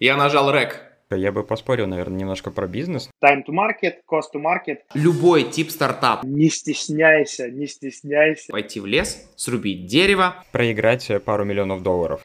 Я 0.00 0.16
нажал 0.16 0.52
рек. 0.52 0.80
Я 1.10 1.32
бы 1.32 1.42
поспорил, 1.42 1.88
наверное, 1.88 2.20
немножко 2.20 2.52
про 2.52 2.68
бизнес. 2.68 3.10
Time 3.20 3.42
to 3.44 3.52
market, 3.52 3.94
cost 4.08 4.28
to 4.32 4.40
market. 4.40 4.76
Любой 4.94 5.42
тип 5.42 5.70
стартап. 5.70 6.22
Не 6.22 6.50
стесняйся, 6.50 7.50
не 7.50 7.66
стесняйся. 7.66 8.52
Пойти 8.52 8.78
в 8.78 8.86
лес, 8.86 9.28
срубить 9.34 9.86
дерево. 9.86 10.44
Проиграть 10.52 11.10
пару 11.24 11.44
миллионов 11.44 11.82
долларов. 11.82 12.24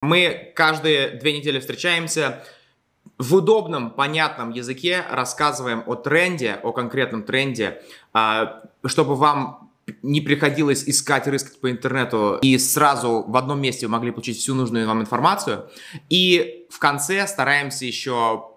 Мы 0.00 0.52
каждые 0.56 1.08
две 1.10 1.38
недели 1.38 1.60
встречаемся, 1.60 2.44
в 3.18 3.34
удобном, 3.34 3.90
понятном 3.90 4.50
языке 4.50 5.04
рассказываем 5.10 5.82
о 5.86 5.94
тренде, 5.94 6.58
о 6.62 6.72
конкретном 6.72 7.22
тренде, 7.22 7.82
а, 8.12 8.62
чтобы 8.84 9.14
вам 9.14 9.70
не 10.02 10.20
приходилось 10.20 10.88
искать, 10.88 11.26
рыскать 11.26 11.60
по 11.60 11.70
интернету, 11.70 12.38
и 12.40 12.56
сразу 12.58 13.24
в 13.26 13.36
одном 13.36 13.60
месте 13.60 13.86
вы 13.86 13.92
могли 13.92 14.10
получить 14.10 14.38
всю 14.38 14.54
нужную 14.54 14.86
вам 14.86 15.00
информацию. 15.00 15.68
И 16.08 16.66
в 16.70 16.78
конце 16.78 17.26
стараемся 17.26 17.84
еще 17.84 18.48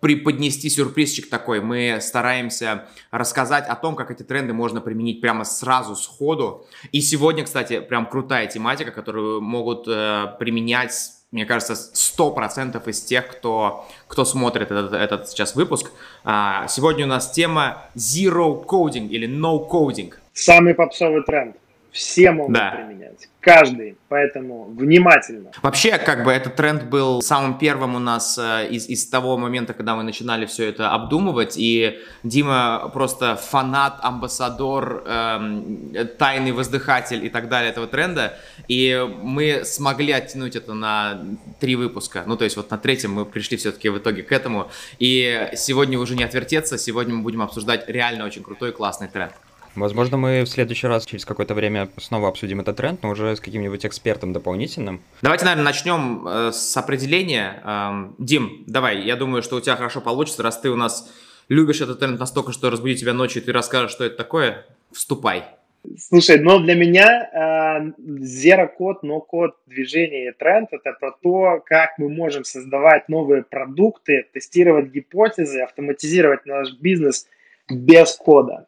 преподнести 0.00 0.70
сюрпризчик 0.70 1.28
такой. 1.28 1.60
Мы 1.60 1.98
стараемся 2.00 2.88
рассказать 3.10 3.66
о 3.68 3.76
том, 3.76 3.96
как 3.96 4.10
эти 4.10 4.22
тренды 4.22 4.54
можно 4.54 4.80
применить 4.80 5.20
прямо 5.20 5.44
сразу, 5.44 5.94
сходу. 5.94 6.66
И 6.90 7.00
сегодня, 7.02 7.44
кстати, 7.44 7.80
прям 7.80 8.06
крутая 8.06 8.46
тематика, 8.46 8.92
которую 8.92 9.42
могут 9.42 9.86
э, 9.86 10.36
применять 10.38 10.92
мне 11.32 11.46
кажется, 11.46 11.74
100% 11.74 12.88
из 12.88 13.02
тех, 13.02 13.28
кто, 13.28 13.86
кто 14.08 14.24
смотрит 14.24 14.70
этот, 14.70 14.92
этот 14.92 15.28
сейчас 15.28 15.54
выпуск. 15.54 15.92
А, 16.24 16.66
сегодня 16.66 17.04
у 17.04 17.08
нас 17.08 17.30
тема 17.30 17.84
Zero 17.94 18.64
Coding 18.64 19.08
или 19.08 19.28
No 19.28 19.68
Coding. 19.68 20.12
Самый 20.32 20.74
попсовый 20.74 21.22
тренд. 21.22 21.56
Все 21.92 22.30
могут 22.30 22.54
да. 22.54 22.70
применять. 22.70 23.28
Каждый. 23.40 23.96
Поэтому 24.08 24.64
внимательно. 24.64 25.50
Вообще, 25.62 25.96
как 25.96 26.24
бы 26.24 26.30
этот 26.30 26.56
тренд 26.56 26.84
был 26.84 27.22
самым 27.22 27.58
первым 27.58 27.94
у 27.94 27.98
нас 27.98 28.38
э, 28.38 28.68
из, 28.68 28.88
из 28.88 29.08
того 29.08 29.38
момента, 29.38 29.72
когда 29.72 29.96
мы 29.96 30.02
начинали 30.02 30.46
все 30.46 30.68
это 30.68 30.90
обдумывать. 30.90 31.54
И 31.56 31.98
Дима 32.22 32.90
просто 32.92 33.36
фанат, 33.36 33.98
амбассадор, 34.02 35.04
эм, 35.06 35.90
тайный 36.18 36.52
воздыхатель 36.52 37.24
и 37.24 37.30
так 37.30 37.48
далее 37.48 37.70
этого 37.70 37.86
тренда. 37.86 38.36
И 38.68 39.08
мы 39.22 39.62
смогли 39.64 40.12
оттянуть 40.12 40.54
это 40.56 40.74
на 40.74 41.20
три 41.60 41.76
выпуска. 41.76 42.24
Ну, 42.26 42.36
то 42.36 42.44
есть 42.44 42.56
вот 42.56 42.70
на 42.70 42.78
третьем 42.78 43.12
мы 43.12 43.24
пришли 43.24 43.56
все-таки 43.56 43.88
в 43.88 43.98
итоге 43.98 44.22
к 44.22 44.32
этому. 44.32 44.70
И 44.98 45.50
сегодня 45.56 45.98
уже 45.98 46.14
не 46.14 46.24
отвертеться. 46.24 46.76
Сегодня 46.76 47.14
мы 47.14 47.22
будем 47.22 47.42
обсуждать 47.42 47.88
реально 47.88 48.26
очень 48.26 48.42
крутой 48.42 48.72
классный 48.72 49.08
тренд. 49.08 49.32
Возможно, 49.76 50.16
мы 50.16 50.42
в 50.42 50.48
следующий 50.48 50.86
раз 50.86 51.06
через 51.06 51.24
какое-то 51.24 51.54
время 51.54 51.88
снова 51.96 52.28
обсудим 52.28 52.60
этот 52.60 52.76
тренд, 52.76 53.02
но 53.02 53.10
уже 53.10 53.36
с 53.36 53.40
каким-нибудь 53.40 53.86
экспертом 53.86 54.32
дополнительным. 54.32 55.00
Давайте, 55.22 55.44
наверное, 55.44 55.64
начнем 55.64 56.26
э, 56.26 56.50
с 56.52 56.76
определения. 56.76 57.62
Эм, 57.64 58.14
Дим, 58.18 58.64
давай, 58.66 59.00
я 59.02 59.16
думаю, 59.16 59.42
что 59.42 59.56
у 59.56 59.60
тебя 59.60 59.76
хорошо 59.76 60.00
получится, 60.00 60.42
раз 60.42 60.60
ты 60.60 60.70
у 60.70 60.76
нас 60.76 61.10
любишь 61.48 61.80
этот 61.80 62.00
тренд 62.00 62.18
настолько, 62.18 62.52
что 62.52 62.70
разбудить 62.70 63.00
тебя 63.00 63.12
ночью, 63.12 63.42
и 63.42 63.44
ты 63.44 63.52
расскажешь, 63.52 63.92
что 63.92 64.04
это 64.04 64.16
такое. 64.16 64.66
Вступай. 64.92 65.44
Слушай, 65.98 66.40
но 66.40 66.58
для 66.58 66.74
меня 66.74 67.30
э, 67.32 67.92
Zero 67.98 68.68
Code, 68.78 69.02
No 69.02 69.20
Code 69.32 69.52
движение 69.66 70.30
и 70.30 70.32
тренд– 70.32 70.68
это 70.72 70.92
про 70.98 71.12
то, 71.12 71.62
как 71.64 71.96
мы 71.96 72.08
можем 72.08 72.44
создавать 72.44 73.08
новые 73.08 73.44
продукты, 73.44 74.26
тестировать 74.32 74.90
гипотезы, 74.90 75.60
автоматизировать 75.60 76.44
наш 76.44 76.72
бизнес 76.72 77.28
без 77.68 78.16
кода 78.16 78.66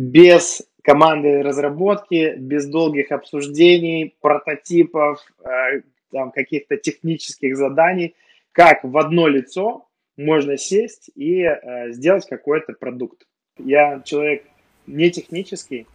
без 0.00 0.62
команды 0.82 1.42
разработки, 1.42 2.34
без 2.38 2.66
долгих 2.66 3.12
обсуждений, 3.12 4.14
прототипов, 4.22 5.20
э, 5.44 5.82
там, 6.10 6.30
каких-то 6.30 6.78
технических 6.78 7.54
заданий, 7.54 8.14
как 8.52 8.82
в 8.82 8.96
одно 8.96 9.28
лицо 9.28 9.86
можно 10.16 10.56
сесть 10.56 11.10
и 11.14 11.42
э, 11.42 11.92
сделать 11.92 12.26
какой-то 12.26 12.72
продукт. 12.72 13.26
Я 13.58 14.00
человек 14.02 14.44
не 14.86 15.10
технический, 15.10 15.86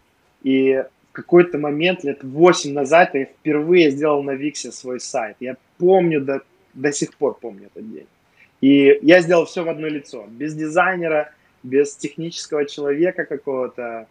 и 0.43 0.83
в 1.09 1.11
какой-то 1.13 1.57
момент, 1.57 2.03
лет 2.03 2.23
8 2.23 2.73
назад, 2.73 3.15
я 3.15 3.25
впервые 3.25 3.89
сделал 3.89 4.21
на 4.21 4.35
Виксе 4.35 4.71
свой 4.71 4.99
сайт. 4.99 5.37
Я 5.39 5.57
помню, 5.79 6.21
до, 6.21 6.43
до 6.75 6.91
сих 6.91 7.17
пор 7.17 7.39
помню 7.39 7.71
этот 7.73 7.91
день. 7.91 8.07
И 8.61 8.99
я 9.01 9.21
сделал 9.21 9.45
все 9.45 9.63
в 9.63 9.69
одно 9.69 9.87
лицо, 9.87 10.27
без 10.29 10.53
дизайнера, 10.53 11.33
без 11.65 11.95
технического 11.95 12.65
человека 12.65 13.25
какого-то, 13.25 14.07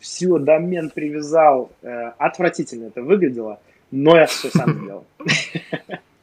всю 0.00 0.38
домен 0.38 0.90
привязал. 0.90 1.70
Э, 1.82 2.12
отвратительно 2.18 2.86
это 2.86 3.02
выглядело, 3.02 3.60
но 3.90 4.16
я 4.16 4.26
все 4.26 4.50
сам 4.50 4.74
сделал. 4.82 5.06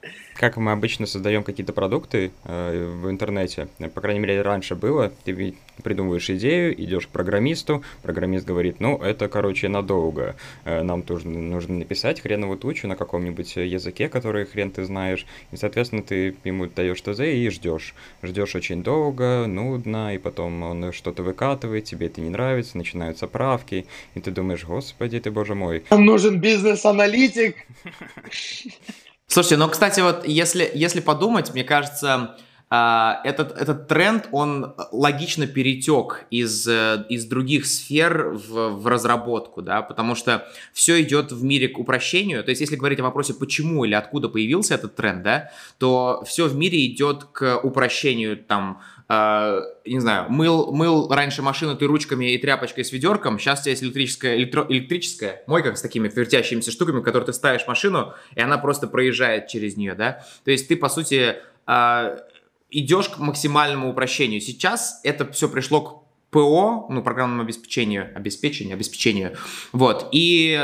как 0.44 0.58
мы 0.58 0.74
обычно 0.74 1.06
создаем 1.06 1.42
какие-то 1.42 1.72
продукты 1.72 2.34
э, 2.44 2.86
в 3.02 3.10
интернете, 3.10 3.70
по 3.96 4.02
крайней 4.02 4.20
мере, 4.20 4.42
раньше 4.42 4.76
было, 4.76 5.10
ты 5.24 5.56
придумываешь 5.84 6.30
идею, 6.32 6.74
идешь 6.84 7.08
к 7.08 7.12
программисту, 7.12 7.82
программист 8.02 8.46
говорит, 8.46 8.82
ну, 8.82 8.98
это, 8.98 9.30
короче, 9.30 9.70
надолго, 9.70 10.36
э, 10.66 10.84
нам 10.84 11.04
тоже 11.04 11.30
нужно 11.30 11.76
написать 11.76 12.20
хреновую 12.20 12.60
тучу 12.60 12.90
на 12.90 12.98
каком-нибудь 12.98 13.56
языке, 13.56 14.10
который 14.10 14.46
хрен 14.46 14.70
ты 14.70 14.84
знаешь, 14.84 15.26
и, 15.54 15.56
соответственно, 15.56 16.04
ты 16.04 16.36
ему 16.44 16.66
даешь 16.66 17.00
ТЗ 17.00 17.22
и 17.22 17.48
ждешь. 17.48 17.96
Ждешь 18.22 18.54
очень 18.54 18.84
долго, 18.84 19.46
нудно, 19.48 20.14
и 20.14 20.18
потом 20.18 20.62
он 20.62 20.92
что-то 20.92 21.24
выкатывает, 21.24 21.86
тебе 21.86 22.08
это 22.08 22.20
не 22.20 22.30
нравится, 22.30 22.78
начинаются 22.78 23.28
правки, 23.28 23.86
и 24.14 24.20
ты 24.20 24.30
думаешь, 24.30 24.66
господи 24.66 25.22
ты, 25.22 25.32
боже 25.32 25.56
мой. 25.56 25.86
Нам 25.90 26.04
нужен 26.04 26.42
бизнес-аналитик. 26.42 27.56
Слушайте, 29.34 29.58
ну, 29.58 29.68
кстати, 29.68 30.00
вот 30.00 30.28
если, 30.28 30.70
если 30.76 31.00
подумать, 31.00 31.56
мне 31.56 31.64
кажется, 31.64 32.36
а, 32.70 33.20
этот, 33.24 33.52
этот 33.58 33.88
тренд, 33.88 34.30
он 34.32 34.76
логично 34.92 35.48
перетек 35.48 36.26
из, 36.30 36.68
э, 36.68 37.04
из 37.10 37.26
других 37.26 37.66
сфер 37.66 38.30
в, 38.30 38.70
в 38.70 38.86
разработку, 38.86 39.64
да, 39.64 39.82
потому 39.82 40.14
что 40.14 40.48
все 40.72 41.02
идет 41.02 41.32
в 41.32 41.44
мире 41.44 41.68
к 41.68 41.80
упрощению. 41.80 42.44
То 42.44 42.52
есть, 42.52 42.62
если 42.62 42.76
говорить 42.76 43.00
о 43.00 43.04
вопросе, 43.04 43.34
почему 43.34 43.86
или 43.86 43.96
откуда 43.96 44.30
появился 44.30 44.76
этот 44.76 44.96
тренд, 44.96 45.24
да, 45.24 45.50
то 45.80 46.24
все 46.28 46.48
в 46.48 46.56
мире 46.56 46.86
идет 46.86 47.24
к 47.32 47.60
упрощению 47.64 48.38
там 48.38 48.84
э, 49.10 49.62
не 49.86 50.00
знаю, 50.00 50.30
мыл, 50.30 50.72
мыл 50.72 51.10
раньше 51.10 51.42
машину 51.42 51.76
ты 51.76 51.86
ручками 51.86 52.34
и 52.34 52.38
тряпочкой 52.38 52.86
с 52.86 52.92
ведерком, 52.92 53.40
сейчас 53.40 53.62
у 53.62 53.64
тебя 53.64 53.72
есть 53.72 53.84
электрическая, 53.84 54.38
электро, 54.38 54.66
электрическая 54.70 55.44
мойка 55.48 55.76
с 55.76 55.82
такими 55.82 56.08
вертящимися 56.08 56.72
штуками, 56.72 57.00
в 57.00 57.04
которые 57.04 57.28
ты 57.28 57.34
ставишь 57.34 57.68
машину, 57.68 58.14
и 58.36 58.42
она 58.42 58.58
просто 58.58 58.88
проезжает 58.88 59.48
через 59.48 59.78
нее, 59.78 59.96
да. 59.96 60.26
То 60.44 60.52
есть 60.52 60.68
ты, 60.68 60.76
по 60.76 60.90
сути, 60.90 61.36
э, 61.68 62.18
идешь 62.70 63.10
к 63.10 63.20
максимальному 63.20 63.90
упрощению. 63.90 64.42
Сейчас 64.42 65.00
это 65.04 65.32
все 65.32 65.48
пришло 65.48 65.82
к 65.82 66.04
ПО, 66.32 66.88
ну, 66.90 67.04
программному 67.04 67.44
обеспечению, 67.44 68.12
обеспечению, 68.16 68.74
обеспечению, 68.74 69.38
вот, 69.72 70.10
и 70.12 70.60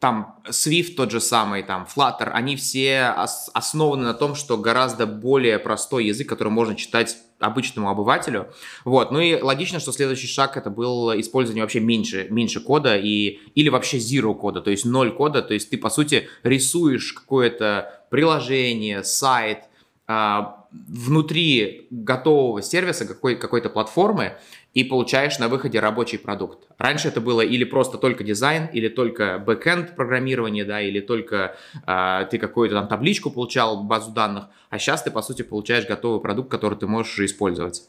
там 0.00 0.40
Swift 0.50 0.96
тот 0.96 1.12
же 1.12 1.20
самый, 1.20 1.62
там 1.62 1.86
Flutter, 1.86 2.30
они 2.30 2.56
все 2.56 3.14
ос- 3.16 3.48
основаны 3.54 4.02
на 4.04 4.12
том, 4.12 4.34
что 4.34 4.58
гораздо 4.58 5.06
более 5.06 5.58
простой 5.58 6.06
язык, 6.06 6.28
который 6.28 6.48
можно 6.48 6.74
читать 6.74 7.16
обычному 7.38 7.90
обывателю. 7.90 8.52
Вот. 8.84 9.10
Ну 9.10 9.20
и 9.20 9.40
логично, 9.40 9.80
что 9.80 9.92
следующий 9.92 10.26
шаг 10.26 10.56
это 10.56 10.70
был 10.70 11.18
использование 11.18 11.62
вообще 11.64 11.80
меньше, 11.80 12.26
меньше 12.30 12.60
кода 12.60 12.96
и, 12.96 13.40
или 13.54 13.68
вообще 13.68 13.98
zero 13.98 14.34
кода, 14.34 14.60
то 14.60 14.70
есть 14.70 14.84
ноль 14.84 15.12
кода. 15.12 15.42
То 15.42 15.54
есть 15.54 15.70
ты, 15.70 15.78
по 15.78 15.90
сути, 15.90 16.28
рисуешь 16.42 17.12
какое-то 17.12 18.06
приложение, 18.10 19.04
сайт, 19.04 19.64
а, 20.06 20.63
внутри 20.88 21.86
готового 21.90 22.62
сервиса 22.62 23.06
какой- 23.06 23.36
какой-то 23.36 23.70
платформы 23.70 24.32
и 24.74 24.82
получаешь 24.82 25.38
на 25.38 25.48
выходе 25.48 25.78
рабочий 25.78 26.18
продукт. 26.18 26.66
Раньше 26.78 27.08
это 27.08 27.20
было 27.20 27.42
или 27.42 27.64
просто 27.64 27.96
только 27.96 28.24
дизайн, 28.24 28.68
или 28.72 28.88
только 28.88 29.38
бэкэнд 29.38 29.94
программирование, 29.94 30.64
да, 30.64 30.80
или 30.80 31.00
только 31.00 31.56
э, 31.86 32.26
ты 32.30 32.38
какую-то 32.38 32.74
там 32.74 32.88
табличку 32.88 33.30
получал, 33.30 33.84
базу 33.84 34.10
данных, 34.10 34.48
а 34.70 34.78
сейчас 34.78 35.02
ты, 35.02 35.10
по 35.10 35.22
сути, 35.22 35.42
получаешь 35.42 35.86
готовый 35.86 36.20
продукт, 36.20 36.50
который 36.50 36.78
ты 36.78 36.86
можешь 36.86 37.18
использовать. 37.20 37.88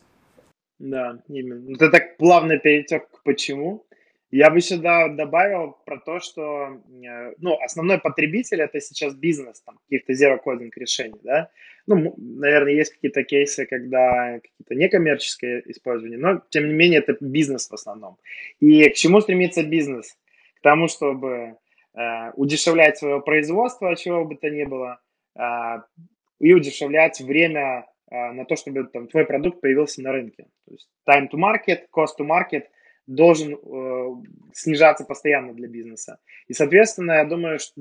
Да, 0.78 1.20
именно. 1.28 1.74
Это 1.74 1.90
так 1.90 2.18
плавно 2.18 2.58
перетек 2.58 3.10
к 3.10 3.24
почему. 3.24 3.86
Я 4.36 4.50
бы 4.50 4.60
сюда 4.60 5.08
добавил 5.08 5.78
про 5.86 5.98
то, 5.98 6.20
что 6.20 6.68
э, 6.68 7.34
ну, 7.38 7.58
основной 7.64 8.00
потребитель 8.00 8.60
это 8.60 8.82
сейчас 8.82 9.16
бизнес, 9.16 9.62
там, 9.62 9.78
каких-то 9.78 10.12
zero-coding 10.12 10.72
решений, 10.76 11.22
да. 11.24 11.50
Ну, 11.88 12.14
наверное, 12.18 12.74
есть 12.74 12.96
какие-то 12.96 13.24
кейсы, 13.24 13.66
когда 13.66 14.42
какие-то 14.42 14.76
некоммерческие 14.76 15.64
использования, 15.72 16.18
но, 16.18 16.42
тем 16.50 16.68
не 16.68 16.74
менее, 16.74 17.00
это 17.00 17.16
бизнес 17.22 17.70
в 17.70 17.74
основном. 17.76 18.18
И 18.60 18.90
к 18.90 18.96
чему 18.96 19.22
стремится 19.22 19.64
бизнес? 19.64 20.18
К 20.58 20.64
тому, 20.64 20.90
чтобы 20.90 21.56
э, 21.94 22.32
удешевлять 22.36 22.98
свое 22.98 23.22
производство, 23.22 23.96
чего 23.96 24.26
бы 24.26 24.36
то 24.36 24.50
ни 24.50 24.66
было, 24.66 25.00
э, 25.40 25.78
и 26.42 26.54
удешевлять 26.54 27.22
время 27.22 27.86
а, 28.12 28.34
на 28.34 28.44
то, 28.44 28.58
чтобы 28.58 28.84
там, 28.84 29.08
твой 29.08 29.26
продукт 29.26 29.62
появился 29.62 30.02
на 30.02 30.12
рынке. 30.12 30.48
То 30.68 30.74
есть 30.74 30.90
time 31.10 31.30
to 31.32 31.40
market, 31.40 31.86
cost 31.96 32.20
to 32.20 32.28
market 32.28 32.66
должен 33.08 33.54
э, 33.54 34.24
снижаться 34.54 35.06
постоянно 35.06 35.54
для 35.54 35.68
бизнеса. 35.68 36.20
И, 36.48 36.54
соответственно, 36.54 37.14
я 37.14 37.26
думаю, 37.26 37.60
что 37.60 37.74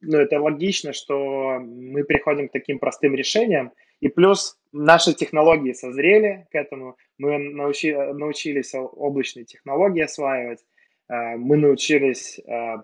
ну, 0.00 0.18
это 0.18 0.40
логично, 0.40 0.92
что 0.92 1.58
мы 1.58 2.04
приходим 2.04 2.48
к 2.48 2.52
таким 2.52 2.78
простым 2.78 3.14
решениям. 3.14 3.72
И 4.00 4.08
плюс 4.08 4.58
наши 4.72 5.12
технологии 5.12 5.72
созрели 5.72 6.46
к 6.50 6.54
этому. 6.54 6.96
Мы 7.18 7.38
научи, 7.38 7.92
научились 7.92 8.74
облачные 8.74 9.44
технологии 9.44 10.02
осваивать. 10.02 10.64
Э, 11.08 11.36
мы 11.36 11.56
научились 11.56 12.38
э, 12.38 12.76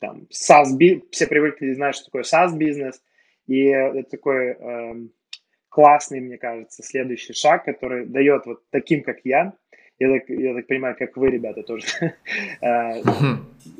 там, 0.00 0.26
SaaS, 0.30 1.02
все 1.10 1.26
привыкли 1.26 1.72
знать, 1.72 1.94
что 1.94 2.06
такое 2.06 2.22
SaaS-бизнес. 2.22 3.02
И 3.46 3.64
это 3.64 4.10
такой 4.10 4.48
э, 4.50 4.94
классный, 5.68 6.20
мне 6.20 6.38
кажется, 6.38 6.82
следующий 6.82 7.32
шаг, 7.32 7.64
который 7.64 8.06
дает 8.06 8.46
вот 8.46 8.62
таким, 8.70 9.02
как 9.02 9.20
я, 9.24 9.54
я 10.00 10.08
так, 10.08 10.30
я 10.30 10.54
так 10.54 10.66
понимаю, 10.66 10.96
как 10.98 11.16
вы, 11.16 11.30
ребята, 11.30 11.62
тоже, 11.62 11.86
э, 12.62 13.02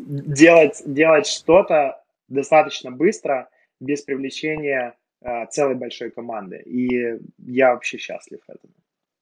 делать, 0.06 0.82
делать 0.84 1.26
что-то 1.26 2.02
достаточно 2.28 2.90
быстро, 2.90 3.48
без 3.80 4.02
привлечения 4.02 4.94
э, 5.22 5.46
целой 5.50 5.74
большой 5.74 6.10
команды. 6.10 6.62
И 6.66 7.18
я 7.38 7.72
вообще 7.72 7.96
счастлив 7.96 8.40
этому. 8.46 8.74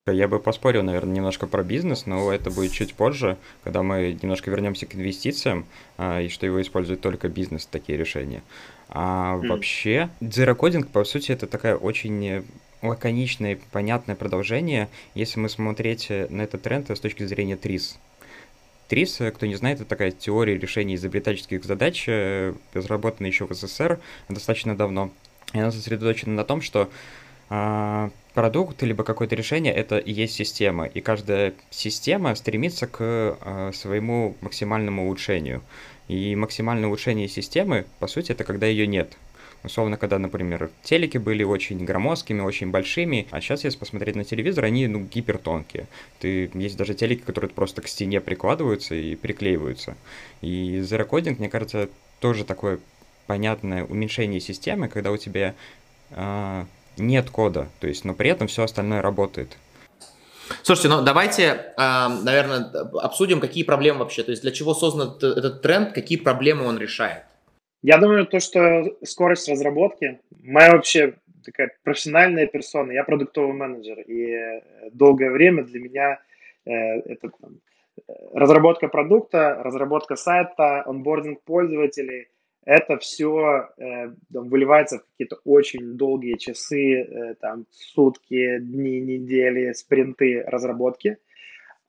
Я 0.06 0.26
бы 0.26 0.40
поспорил, 0.40 0.82
наверное, 0.82 1.14
немножко 1.14 1.46
про 1.46 1.62
бизнес, 1.62 2.06
но 2.06 2.32
это 2.32 2.50
будет 2.50 2.72
чуть 2.72 2.94
позже, 2.94 3.36
когда 3.62 3.82
мы 3.82 4.16
немножко 4.20 4.50
вернемся 4.50 4.86
к 4.86 4.94
инвестициям, 4.94 5.66
а, 5.98 6.20
и 6.22 6.28
что 6.28 6.46
его 6.46 6.60
использует 6.62 7.02
только 7.02 7.28
бизнес, 7.28 7.66
такие 7.66 7.98
решения. 7.98 8.42
А 8.88 9.36
mm. 9.36 9.48
вообще, 9.48 10.08
Coding, 10.20 10.86
по 10.90 11.04
сути, 11.04 11.32
это 11.32 11.46
такая 11.46 11.76
очень 11.76 12.42
лаконичное, 12.82 13.58
понятное 13.72 14.16
продолжение, 14.16 14.88
если 15.14 15.40
мы 15.40 15.48
смотреть 15.48 16.10
на 16.10 16.42
этот 16.42 16.62
тренд 16.62 16.90
с 16.90 17.00
точки 17.00 17.24
зрения 17.24 17.56
ТРИС. 17.56 17.98
ТРИС, 18.88 19.20
кто 19.34 19.46
не 19.46 19.54
знает, 19.54 19.80
это 19.80 19.88
такая 19.88 20.10
теория 20.10 20.56
решения 20.56 20.94
изобретательских 20.94 21.64
задач, 21.64 22.04
э, 22.08 22.54
разработана 22.72 23.26
еще 23.26 23.46
в 23.46 23.52
СССР 23.52 24.00
достаточно 24.28 24.76
давно. 24.76 25.10
И 25.52 25.58
она 25.58 25.70
сосредоточена 25.70 26.34
на 26.34 26.44
том, 26.44 26.62
что 26.62 26.90
а, 27.50 28.10
продукт 28.34 28.82
либо 28.82 29.04
какое-то 29.04 29.34
решение 29.34 29.72
это 29.72 29.98
и 29.98 30.12
есть 30.12 30.34
система, 30.34 30.84
и 30.84 31.00
каждая 31.00 31.54
система 31.70 32.34
стремится 32.34 32.86
к 32.86 32.98
а, 33.00 33.70
своему 33.72 34.36
максимальному 34.40 35.06
улучшению. 35.06 35.62
И 36.08 36.34
максимальное 36.36 36.88
улучшение 36.88 37.28
системы, 37.28 37.84
по 37.98 38.06
сути, 38.06 38.32
это 38.32 38.44
когда 38.44 38.66
ее 38.66 38.86
нет. 38.86 39.16
Условно, 39.64 39.96
когда, 39.96 40.18
например, 40.18 40.70
телеки 40.82 41.18
были 41.18 41.42
очень 41.42 41.84
громоздкими, 41.84 42.40
очень 42.40 42.70
большими, 42.70 43.26
а 43.30 43.40
сейчас, 43.40 43.64
если 43.64 43.78
посмотреть 43.78 44.14
на 44.14 44.24
телевизор, 44.24 44.64
они, 44.64 44.86
ну, 44.86 45.00
гипертонкие. 45.00 45.88
Ты, 46.20 46.50
есть 46.54 46.76
даже 46.76 46.94
телеки, 46.94 47.22
которые 47.22 47.50
просто 47.50 47.82
к 47.82 47.88
стене 47.88 48.20
прикладываются 48.20 48.94
и 48.94 49.16
приклеиваются. 49.16 49.96
И 50.42 50.78
Coding, 50.80 51.36
мне 51.38 51.48
кажется, 51.48 51.88
тоже 52.20 52.44
такое 52.44 52.78
понятное 53.26 53.84
уменьшение 53.84 54.40
системы, 54.40 54.88
когда 54.88 55.10
у 55.10 55.16
тебя 55.16 55.54
э, 56.10 56.64
нет 56.96 57.30
кода, 57.30 57.68
то 57.80 57.86
есть, 57.86 58.04
но 58.04 58.14
при 58.14 58.30
этом 58.30 58.48
все 58.48 58.62
остальное 58.62 59.02
работает. 59.02 59.56
Слушайте, 60.62 60.88
ну 60.88 61.02
давайте, 61.02 61.42
э, 61.76 62.08
наверное, 62.22 62.70
обсудим, 63.02 63.40
какие 63.40 63.64
проблемы 63.64 64.00
вообще, 64.00 64.22
то 64.22 64.30
есть 64.30 64.42
для 64.42 64.52
чего 64.52 64.72
создан 64.72 65.16
этот 65.16 65.62
тренд, 65.62 65.92
какие 65.92 66.18
проблемы 66.18 66.64
он 66.64 66.78
решает. 66.78 67.24
Я 67.82 67.98
думаю, 67.98 68.26
то, 68.26 68.40
что 68.40 68.96
скорость 69.04 69.48
разработки, 69.48 70.20
моя 70.42 70.72
вообще 70.72 71.14
такая 71.44 71.72
профессиональная 71.84 72.46
персона, 72.46 72.92
я 72.92 73.04
продуктовый 73.04 73.54
менеджер, 73.54 74.00
и 74.00 74.32
э, 74.32 74.60
долгое 74.92 75.30
время 75.30 75.64
для 75.64 75.80
меня 75.80 76.20
э, 76.64 76.72
это 76.72 77.30
там, 77.30 77.60
разработка 78.34 78.88
продукта, 78.88 79.60
разработка 79.62 80.16
сайта, 80.16 80.82
онбординг 80.86 81.42
пользователей, 81.42 82.28
это 82.64 82.98
все 82.98 83.70
э, 83.78 84.10
там, 84.30 84.48
выливается 84.48 84.98
в 84.98 85.04
какие-то 85.12 85.38
очень 85.44 85.96
долгие 85.96 86.34
часы, 86.34 87.00
э, 87.00 87.34
там, 87.40 87.64
сутки, 87.70 88.58
дни, 88.58 89.00
недели, 89.00 89.72
спринты 89.72 90.42
разработки. 90.42 91.16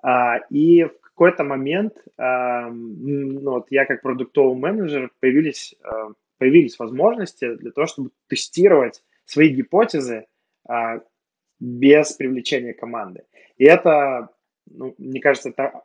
А, 0.01 0.37
и 0.49 0.85
в 0.85 0.98
какой-то 1.19 1.43
момент, 1.43 1.93
э, 2.17 2.69
ну, 2.69 3.51
вот 3.51 3.67
я 3.71 3.85
как 3.85 4.01
продуктовый 4.01 4.57
менеджер, 4.57 5.11
появились, 5.19 5.75
э, 5.83 6.13
появились 6.37 6.79
возможности 6.79 7.55
для 7.55 7.71
того, 7.71 7.87
чтобы 7.87 8.11
тестировать 8.27 9.03
свои 9.25 9.49
гипотезы 9.49 10.27
э, 10.69 10.73
без 11.59 12.13
привлечения 12.13 12.73
команды. 12.73 13.23
И 13.57 13.65
это, 13.65 14.29
ну, 14.65 14.95
мне 14.97 15.19
кажется, 15.19 15.49
это 15.49 15.81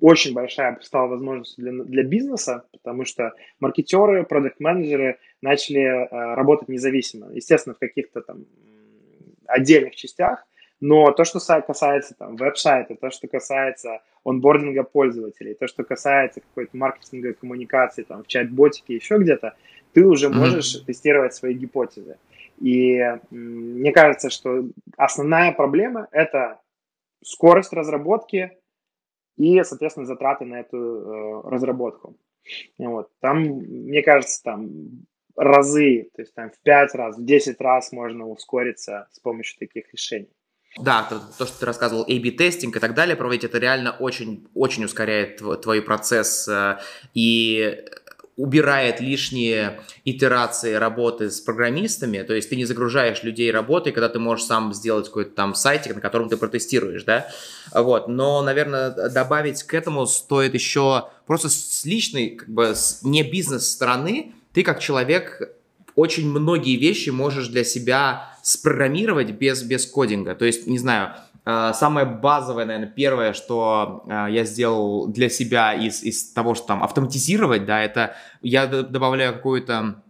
очень 0.00 0.34
большая 0.34 0.76
стала 0.82 1.06
возможность 1.06 1.56
для, 1.56 1.70
для 1.84 2.02
бизнеса, 2.02 2.64
потому 2.72 3.04
что 3.04 3.34
маркетеры, 3.60 4.24
продукт-менеджеры 4.24 5.18
начали 5.40 5.82
э, 5.82 6.34
работать 6.34 6.68
независимо. 6.68 7.32
Естественно, 7.32 7.76
в 7.76 7.78
каких-то 7.78 8.22
там 8.22 8.44
отдельных 9.46 9.94
частях, 9.94 10.44
но 10.80 11.10
то, 11.12 11.24
что 11.24 11.40
касается 11.60 12.14
там 12.14 12.36
веб-сайта, 12.36 12.94
то, 12.94 13.10
что 13.10 13.26
касается 13.28 14.00
онбординга 14.24 14.84
пользователей, 14.84 15.54
то, 15.54 15.66
что 15.66 15.84
касается 15.84 16.40
какой-то 16.40 16.76
маркетинговой 16.76 17.34
коммуникации 17.34 18.02
там 18.02 18.22
в 18.22 18.26
чат-ботике, 18.26 18.94
еще 18.94 19.18
где-то, 19.18 19.54
ты 19.92 20.04
уже 20.04 20.28
можешь 20.28 20.76
mm-hmm. 20.76 20.84
тестировать 20.84 21.34
свои 21.34 21.54
гипотезы. 21.54 22.18
И 22.60 23.00
мне 23.30 23.92
кажется, 23.92 24.30
что 24.30 24.64
основная 24.96 25.52
проблема 25.52 26.08
это 26.12 26.60
скорость 27.22 27.72
разработки, 27.72 28.52
и, 29.36 29.62
соответственно, 29.62 30.06
затраты 30.06 30.44
на 30.44 30.60
эту 30.60 30.76
э, 30.76 31.48
разработку. 31.48 32.16
Вот. 32.76 33.10
Там, 33.20 33.42
мне 33.42 34.02
кажется, 34.02 34.42
там 34.42 34.68
разы, 35.36 36.10
то 36.14 36.22
есть 36.22 36.34
там 36.34 36.50
в 36.50 36.58
5 36.62 36.94
раз, 36.94 37.16
в 37.16 37.24
10 37.24 37.60
раз 37.60 37.92
можно 37.92 38.28
ускориться 38.28 39.06
с 39.12 39.20
помощью 39.20 39.58
таких 39.60 39.92
решений. 39.92 40.32
Да, 40.82 41.02
то, 41.08 41.20
то, 41.38 41.46
что 41.46 41.60
ты 41.60 41.66
рассказывал, 41.66 42.02
A-B-тестинг 42.02 42.76
и 42.76 42.78
так 42.80 42.94
далее, 42.94 43.16
проводить 43.16 43.44
это 43.44 43.58
реально 43.58 43.92
очень, 43.92 44.46
очень 44.54 44.84
ускоряет 44.84 45.42
твой, 45.62 45.82
процесс. 45.82 46.48
Э, 46.48 46.78
и 47.14 47.84
убирает 48.38 49.00
лишние 49.00 49.80
итерации 50.04 50.74
работы 50.74 51.28
с 51.28 51.40
программистами, 51.40 52.22
то 52.22 52.34
есть 52.34 52.48
ты 52.48 52.54
не 52.54 52.64
загружаешь 52.64 53.24
людей 53.24 53.50
работой, 53.50 53.92
когда 53.92 54.08
ты 54.08 54.20
можешь 54.20 54.46
сам 54.46 54.72
сделать 54.72 55.06
какой-то 55.06 55.32
там 55.32 55.56
сайтик, 55.56 55.96
на 55.96 56.00
котором 56.00 56.28
ты 56.28 56.36
протестируешь, 56.36 57.02
да, 57.02 57.26
вот, 57.74 58.06
но, 58.06 58.40
наверное, 58.42 58.90
добавить 59.10 59.64
к 59.64 59.74
этому 59.74 60.06
стоит 60.06 60.54
еще 60.54 61.08
просто 61.26 61.48
с 61.48 61.84
личной, 61.84 62.30
как 62.30 62.48
бы, 62.48 62.76
с 62.76 63.00
не 63.02 63.24
бизнес-стороны, 63.24 64.32
ты 64.52 64.62
как 64.62 64.78
человек 64.78 65.56
очень 65.96 66.30
многие 66.30 66.76
вещи 66.76 67.10
можешь 67.10 67.48
для 67.48 67.64
себя 67.64 68.37
спрограммировать 68.48 69.30
без, 69.32 69.62
без 69.62 69.86
кодинга, 69.86 70.34
то 70.34 70.44
есть, 70.44 70.66
не 70.66 70.78
знаю, 70.78 71.14
Э, 71.50 71.72
самое 71.72 72.04
базовое, 72.04 72.66
наверное, 72.66 72.90
первое, 72.94 73.32
что 73.32 74.04
э, 74.06 74.26
я 74.28 74.44
сделал 74.44 75.06
для 75.06 75.30
себя 75.30 75.72
из, 75.72 76.02
из 76.02 76.30
того, 76.34 76.54
что 76.54 76.66
там 76.66 76.82
автоматизировать, 76.82 77.64
да, 77.64 77.82
это 77.82 78.16
я 78.42 78.66
добавляю 78.66 79.32
какую-то 79.32 80.02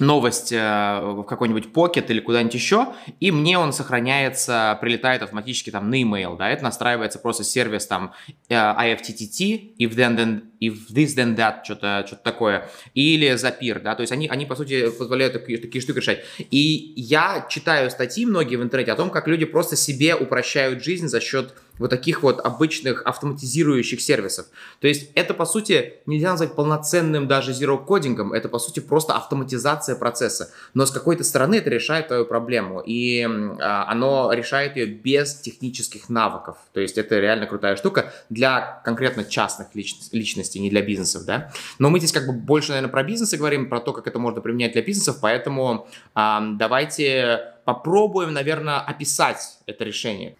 новость 0.00 0.52
э, 0.52 1.00
в 1.02 1.22
какой-нибудь 1.22 1.68
Pocket 1.74 2.06
или 2.08 2.20
куда-нибудь 2.20 2.54
еще, 2.54 2.88
и 3.20 3.30
мне 3.30 3.58
он 3.58 3.72
сохраняется, 3.72 4.78
прилетает 4.80 5.22
автоматически 5.22 5.70
там 5.70 5.90
на 5.90 6.02
email, 6.02 6.36
да, 6.36 6.48
это 6.48 6.64
настраивается 6.64 7.18
просто 7.18 7.44
сервис 7.44 7.86
там 7.86 8.12
э, 8.48 8.54
IFTTT, 8.54 9.76
if 9.78 9.94
then, 9.94 10.16
then 10.16 10.42
if 10.60 10.88
this 10.90 11.16
then 11.16 11.36
that, 11.36 11.64
что-то 11.64 12.04
что 12.06 12.16
такое, 12.16 12.68
или 12.94 13.32
Zapier, 13.34 13.80
да, 13.80 13.94
то 13.94 14.00
есть 14.02 14.12
они, 14.12 14.28
они 14.28 14.46
по 14.46 14.56
сути 14.56 14.90
позволяют 14.90 15.34
такие, 15.34 15.58
такие 15.58 15.82
штуки 15.82 15.98
решать. 15.98 16.24
И 16.50 16.92
я 16.96 17.46
читаю 17.48 17.90
статьи 17.90 18.26
многие 18.26 18.56
в 18.56 18.62
интернете 18.62 18.92
о 18.92 18.96
том, 18.96 19.10
как 19.10 19.28
люди 19.28 19.44
просто 19.44 19.76
себе 19.76 20.14
упрощают 20.14 20.82
жизнь 20.82 21.08
за 21.08 21.20
счет 21.20 21.54
вот 21.80 21.90
таких 21.90 22.22
вот 22.22 22.38
обычных 22.40 23.02
автоматизирующих 23.06 24.00
сервисов. 24.00 24.46
То 24.80 24.86
есть 24.86 25.10
это, 25.14 25.34
по 25.34 25.46
сути, 25.46 25.94
нельзя 26.06 26.30
назвать 26.30 26.54
полноценным 26.54 27.26
даже 27.26 27.52
zero-кодингом, 27.52 28.32
это, 28.32 28.48
по 28.48 28.58
сути, 28.58 28.80
просто 28.80 29.14
автоматизация 29.16 29.96
процесса. 29.96 30.52
Но 30.74 30.86
с 30.86 30.90
какой-то 30.90 31.24
стороны 31.24 31.56
это 31.56 31.70
решает 31.70 32.08
твою 32.08 32.26
проблему, 32.26 32.80
и 32.80 33.22
а, 33.24 33.90
оно 33.90 34.30
решает 34.32 34.76
ее 34.76 34.86
без 34.86 35.34
технических 35.34 36.08
навыков. 36.10 36.58
То 36.72 36.80
есть 36.80 36.98
это 36.98 37.18
реально 37.18 37.46
крутая 37.46 37.76
штука 37.76 38.12
для 38.28 38.80
конкретно 38.84 39.24
частных 39.24 39.74
личностей, 39.74 40.16
личностей, 40.16 40.60
не 40.60 40.68
для 40.68 40.82
бизнесов, 40.82 41.24
да. 41.24 41.50
Но 41.78 41.88
мы 41.88 41.98
здесь 41.98 42.12
как 42.12 42.26
бы 42.26 42.32
больше, 42.32 42.70
наверное, 42.70 42.90
про 42.90 43.02
бизнесы 43.02 43.38
говорим, 43.38 43.70
про 43.70 43.80
то, 43.80 43.94
как 43.94 44.06
это 44.06 44.18
можно 44.18 44.42
применять 44.42 44.72
для 44.72 44.82
бизнесов, 44.82 45.16
поэтому 45.22 45.88
а, 46.14 46.42
давайте 46.56 47.54
попробуем, 47.64 48.34
наверное, 48.34 48.80
описать 48.80 49.58
это 49.66 49.84
решение. 49.84 50.36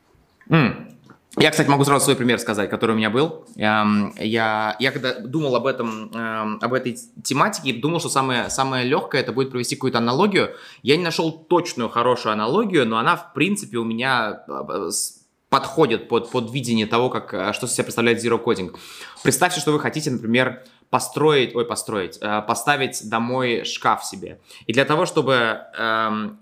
М. 0.50 0.79
Я, 1.40 1.50
кстати, 1.50 1.68
могу 1.68 1.85
сразу 1.87 2.04
свой 2.04 2.16
пример 2.16 2.38
сказать, 2.38 2.68
который 2.68 2.92
у 2.92 2.97
меня 2.97 3.09
был. 3.09 3.47
Эм, 3.56 4.12
я, 4.18 4.76
я 4.78 4.92
когда 4.92 5.14
думал 5.14 5.56
об 5.56 5.66
этом, 5.66 6.11
эм, 6.12 6.59
об 6.61 6.75
этой 6.75 6.99
тематике, 7.25 7.73
думал, 7.73 7.99
что 7.99 8.11
самое, 8.11 8.50
самое 8.50 8.85
легкое 8.85 9.23
это 9.23 9.32
будет 9.32 9.50
провести 9.50 9.75
какую-то 9.75 9.99
аналогию. 9.99 10.54
Я 10.82 10.99
не 10.99 11.02
нашел 11.02 11.32
точную 11.32 11.88
хорошую 11.88 12.35
аналогию, 12.35 12.87
но 12.87 12.99
она, 12.99 13.16
в 13.16 13.32
принципе, 13.32 13.78
у 13.78 13.85
меня 13.85 14.44
э, 14.47 14.90
подходит 15.49 16.09
под, 16.09 16.30
под 16.30 16.52
видение 16.52 16.87
того, 16.87 17.09
как, 17.09 17.32
э, 17.32 17.54
что 17.54 17.66
себя 17.66 17.85
представляет 17.85 18.23
Zero 18.23 18.42
Coding. 18.42 18.76
Представьте, 19.23 19.61
что 19.61 19.73
вы 19.73 19.80
хотите, 19.80 20.11
например, 20.11 20.62
построить, 20.90 21.54
ой, 21.56 21.64
построить, 21.64 22.18
э, 22.20 22.42
поставить 22.42 23.09
домой 23.09 23.64
шкаф 23.64 24.04
себе. 24.04 24.40
И 24.66 24.75
для 24.75 24.85
того, 24.85 25.06
чтобы 25.06 25.62
эм, 25.78 26.38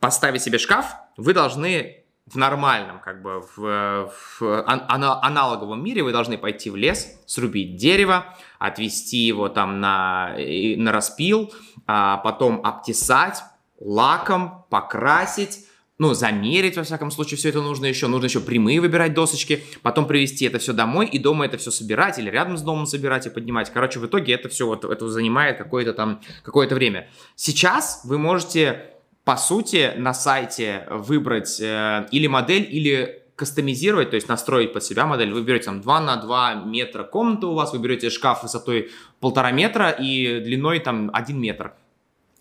поставить 0.00 0.42
себе 0.42 0.58
шкаф, 0.58 0.96
вы 1.16 1.32
должны 1.32 2.05
в 2.26 2.36
нормальном, 2.36 3.00
как 3.00 3.22
бы 3.22 3.40
в, 3.56 4.10
в 4.40 4.62
аналоговом 4.66 5.82
мире 5.84 6.02
вы 6.02 6.10
должны 6.10 6.36
пойти 6.36 6.70
в 6.70 6.76
лес, 6.76 7.20
срубить 7.24 7.76
дерево, 7.76 8.36
отвести 8.58 9.18
его 9.18 9.48
там 9.48 9.80
на, 9.80 10.34
на 10.76 10.92
распил, 10.92 11.52
а 11.86 12.16
потом 12.16 12.60
обтесать 12.64 13.42
лаком, 13.78 14.64
покрасить, 14.70 15.66
ну, 15.98 16.12
замерить, 16.12 16.76
во 16.76 16.82
всяком 16.82 17.10
случае, 17.10 17.38
все 17.38 17.48
это 17.48 17.62
нужно 17.62 17.86
еще. 17.86 18.06
Нужно 18.06 18.26
еще 18.26 18.40
прямые 18.40 18.80
выбирать 18.80 19.14
досочки, 19.14 19.64
потом 19.82 20.06
привезти 20.06 20.44
это 20.44 20.58
все 20.58 20.72
домой 20.72 21.06
и 21.06 21.18
дома 21.18 21.46
это 21.46 21.56
все 21.56 21.70
собирать 21.70 22.18
или 22.18 22.28
рядом 22.28 22.58
с 22.58 22.62
домом 22.62 22.86
собирать 22.86 23.26
и 23.26 23.30
поднимать. 23.30 23.72
Короче, 23.72 23.98
в 23.98 24.06
итоге 24.06 24.34
это 24.34 24.48
все 24.48 24.66
вот, 24.66 24.84
это 24.84 25.08
занимает 25.08 25.56
какое-то 25.56 25.94
там, 25.94 26.20
какое-то 26.42 26.74
время. 26.74 27.08
Сейчас 27.34 28.02
вы 28.04 28.18
можете 28.18 28.95
по 29.26 29.36
сути, 29.36 29.92
на 29.96 30.14
сайте 30.14 30.86
выбрать 30.88 31.60
э, 31.60 32.06
или 32.12 32.28
модель, 32.28 32.64
или 32.70 33.24
кастомизировать, 33.34 34.10
то 34.10 34.14
есть 34.14 34.28
настроить 34.28 34.72
под 34.72 34.84
себя 34.84 35.04
модель. 35.04 35.32
Вы 35.32 35.42
берете 35.42 35.64
там 35.64 35.80
2 35.80 36.00
на 36.00 36.16
2 36.16 36.54
метра 36.64 37.02
комнату 37.02 37.50
у 37.50 37.54
вас, 37.54 37.72
вы 37.72 37.80
берете 37.80 38.08
шкаф 38.08 38.44
высотой 38.44 38.92
полтора 39.18 39.50
метра 39.50 39.90
и 39.90 40.38
длиной 40.38 40.78
там 40.78 41.10
1 41.12 41.40
метр. 41.40 41.74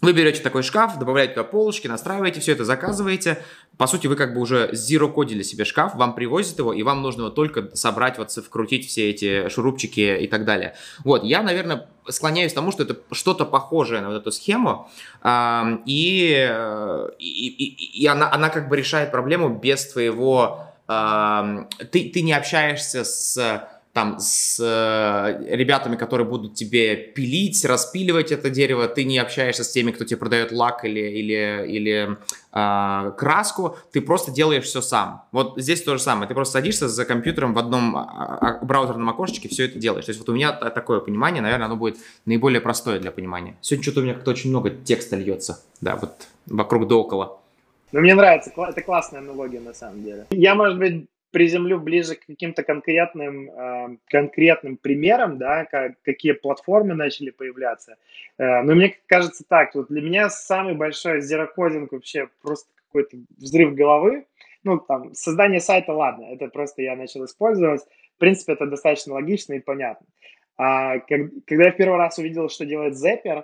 Вы 0.06 0.14
берете 0.14 0.44
такой 0.44 0.62
шкаф, 0.62 1.00
добавляете 1.00 1.34
туда 1.34 1.44
полочки, 1.46 1.88
настраиваете 1.88 2.40
все 2.40 2.52
это, 2.52 2.64
заказываете. 2.64 3.42
По 3.76 3.88
сути, 3.88 4.06
вы 4.06 4.16
как 4.16 4.36
бы 4.36 4.40
уже 4.40 4.70
zero 4.74 5.12
кодили 5.12 5.42
себе 5.42 5.66
шкаф, 5.66 5.96
вам 5.96 6.14
привозят 6.14 6.60
его, 6.60 6.74
и 6.74 6.84
вам 6.84 7.02
нужно 7.02 7.22
его 7.22 7.32
только 7.32 7.76
собрать, 7.76 8.20
вот 8.20 8.32
вкрутить 8.32 8.88
все 8.88 9.10
эти 9.10 9.50
шурупчики 9.50 10.20
и 10.22 10.28
так 10.28 10.46
далее. 10.46 10.76
Вот, 11.04 11.24
я, 11.24 11.42
наверное, 11.42 11.90
склоняюсь 12.08 12.52
к 12.52 12.56
тому, 12.56 12.72
что 12.72 12.84
это 12.84 12.98
что-то 13.14 13.46
похожее 13.46 14.02
на 14.02 14.10
вот 14.10 14.18
эту 14.18 14.32
схему, 14.32 14.92
и, 15.26 16.56
и, 17.18 17.48
и, 17.48 18.04
и 18.04 18.06
она, 18.06 18.32
она 18.32 18.50
как 18.50 18.70
бы 18.70 18.78
решает 18.78 19.10
проблему 19.10 19.50
без 19.50 19.88
твоего... 19.88 20.68
Ты, 20.88 22.10
ты 22.12 22.22
не 22.22 22.34
общаешься 22.34 23.04
с 23.04 23.68
там 23.96 24.20
с 24.20 24.60
э, 24.60 25.56
ребятами, 25.56 25.96
которые 25.96 26.28
будут 26.28 26.54
тебе 26.54 26.98
пилить, 26.98 27.64
распиливать 27.64 28.30
это 28.34 28.50
дерево, 28.50 28.90
ты 28.90 29.06
не 29.06 29.18
общаешься 29.18 29.64
с 29.64 29.70
теми, 29.70 29.92
кто 29.92 30.04
тебе 30.04 30.18
продает 30.18 30.52
лак 30.52 30.84
или, 30.84 31.00
или, 31.00 31.66
или 31.66 32.18
э, 32.52 33.12
краску, 33.18 33.78
ты 33.94 34.02
просто 34.02 34.34
делаешь 34.34 34.66
все 34.66 34.82
сам. 34.82 35.24
Вот 35.32 35.54
здесь 35.56 35.82
то 35.82 35.96
же 35.96 36.04
самое, 36.04 36.28
ты 36.28 36.34
просто 36.34 36.52
садишься 36.52 36.90
за 36.90 37.06
компьютером 37.06 37.54
в 37.54 37.58
одном 37.58 37.96
а, 37.96 38.38
а, 38.42 38.66
браузерном 38.66 39.08
окошечке, 39.08 39.48
все 39.48 39.64
это 39.64 39.80
делаешь. 39.80 40.04
То 40.04 40.10
есть 40.10 40.20
вот 40.20 40.28
у 40.28 40.36
меня 40.36 40.52
такое 40.52 41.00
понимание, 41.00 41.42
наверное, 41.42 41.68
оно 41.68 41.78
будет 41.78 41.96
наиболее 42.26 42.60
простое 42.60 43.00
для 43.00 43.12
понимания. 43.12 43.56
Сегодня 43.62 43.84
что-то 43.84 44.02
у 44.02 44.04
меня 44.04 44.14
как-то 44.16 44.32
очень 44.32 44.50
много 44.50 44.72
текста 44.72 45.16
льется, 45.16 45.64
да, 45.80 45.96
вот 45.96 46.28
вокруг 46.48 46.90
да 46.90 46.96
около. 46.96 47.40
Ну, 47.94 48.02
мне 48.02 48.14
нравится, 48.14 48.52
это 48.58 48.82
классная 48.82 49.22
аналогия 49.22 49.62
на 49.62 49.74
самом 49.74 50.04
деле. 50.04 50.26
Я, 50.32 50.54
может 50.54 50.78
быть, 50.78 51.06
приземлю 51.36 51.82
ближе 51.82 52.16
к 52.16 52.26
каким-то 52.28 52.64
конкретным, 52.64 53.50
э, 53.50 53.98
конкретным 54.08 54.78
примерам, 54.78 55.38
да, 55.38 55.66
как, 55.66 56.02
какие 56.02 56.32
платформы 56.32 56.94
начали 56.94 57.30
появляться. 57.30 57.98
Э, 58.38 58.62
но 58.62 58.74
мне 58.74 58.96
кажется 59.06 59.44
так, 59.46 59.76
вот 59.76 59.90
для 59.90 60.02
меня 60.02 60.30
самый 60.30 60.76
большой 60.76 61.20
зерокодинг 61.20 61.92
вообще 61.92 62.30
просто 62.42 62.70
какой-то 62.88 63.18
взрыв 63.38 63.76
головы. 63.76 64.26
Ну, 64.64 64.80
там, 64.80 65.14
создание 65.14 65.60
сайта, 65.60 65.92
ладно, 65.92 66.26
это 66.32 66.48
просто 66.48 66.84
я 66.84 66.96
начал 66.96 67.26
использовать. 67.26 67.82
В 68.16 68.20
принципе, 68.20 68.54
это 68.54 68.66
достаточно 68.66 69.16
логично 69.16 69.56
и 69.56 69.60
понятно. 69.60 70.08
А, 70.56 71.00
как, 71.00 71.20
когда 71.46 71.66
я 71.66 71.72
в 71.74 71.76
первый 71.76 71.98
раз 71.98 72.18
увидел, 72.18 72.48
что 72.48 72.66
делает 72.66 72.94
Zapier, 72.94 73.44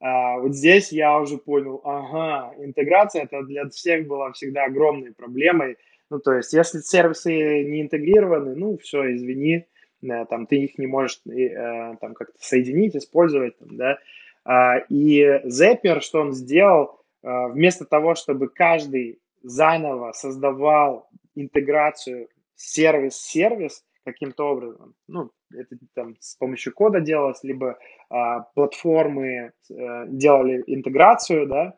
а, 0.00 0.38
вот 0.38 0.54
здесь 0.54 0.92
я 0.92 1.18
уже 1.18 1.38
понял, 1.38 1.80
ага, 1.82 2.54
интеграция 2.58 3.24
это 3.24 3.42
для 3.42 3.68
всех 3.70 4.06
была 4.06 4.30
всегда 4.30 4.66
огромной 4.66 5.12
проблемой. 5.12 5.78
Ну, 6.14 6.20
то 6.20 6.34
есть, 6.34 6.52
если 6.52 6.78
сервисы 6.78 7.64
не 7.64 7.82
интегрированы, 7.82 8.54
ну, 8.54 8.78
все, 8.78 9.16
извини, 9.16 9.66
э, 10.00 10.26
там, 10.26 10.46
ты 10.46 10.58
их 10.58 10.78
не 10.78 10.86
можешь 10.86 11.20
э, 11.26 11.96
там 12.00 12.14
как-то 12.14 12.38
соединить, 12.38 12.94
использовать, 12.94 13.58
там, 13.58 13.76
да. 13.76 13.98
А, 14.44 14.78
и 14.88 15.20
Zapier, 15.44 15.98
что 15.98 16.20
он 16.20 16.32
сделал, 16.32 17.00
э, 17.24 17.48
вместо 17.48 17.84
того, 17.84 18.14
чтобы 18.14 18.48
каждый 18.48 19.18
заново 19.42 20.12
создавал 20.12 21.08
интеграцию 21.34 22.28
сервис-сервис 22.54 23.84
каким-то 24.04 24.44
образом, 24.44 24.94
ну, 25.08 25.32
это 25.52 25.76
там 25.94 26.14
с 26.20 26.36
помощью 26.36 26.74
кода 26.74 27.00
делалось, 27.00 27.42
либо 27.42 27.76
а, 28.08 28.42
платформы 28.54 29.50
а, 29.68 30.06
делали 30.06 30.62
интеграцию, 30.68 31.48
да, 31.48 31.76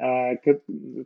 Э, 0.00 0.36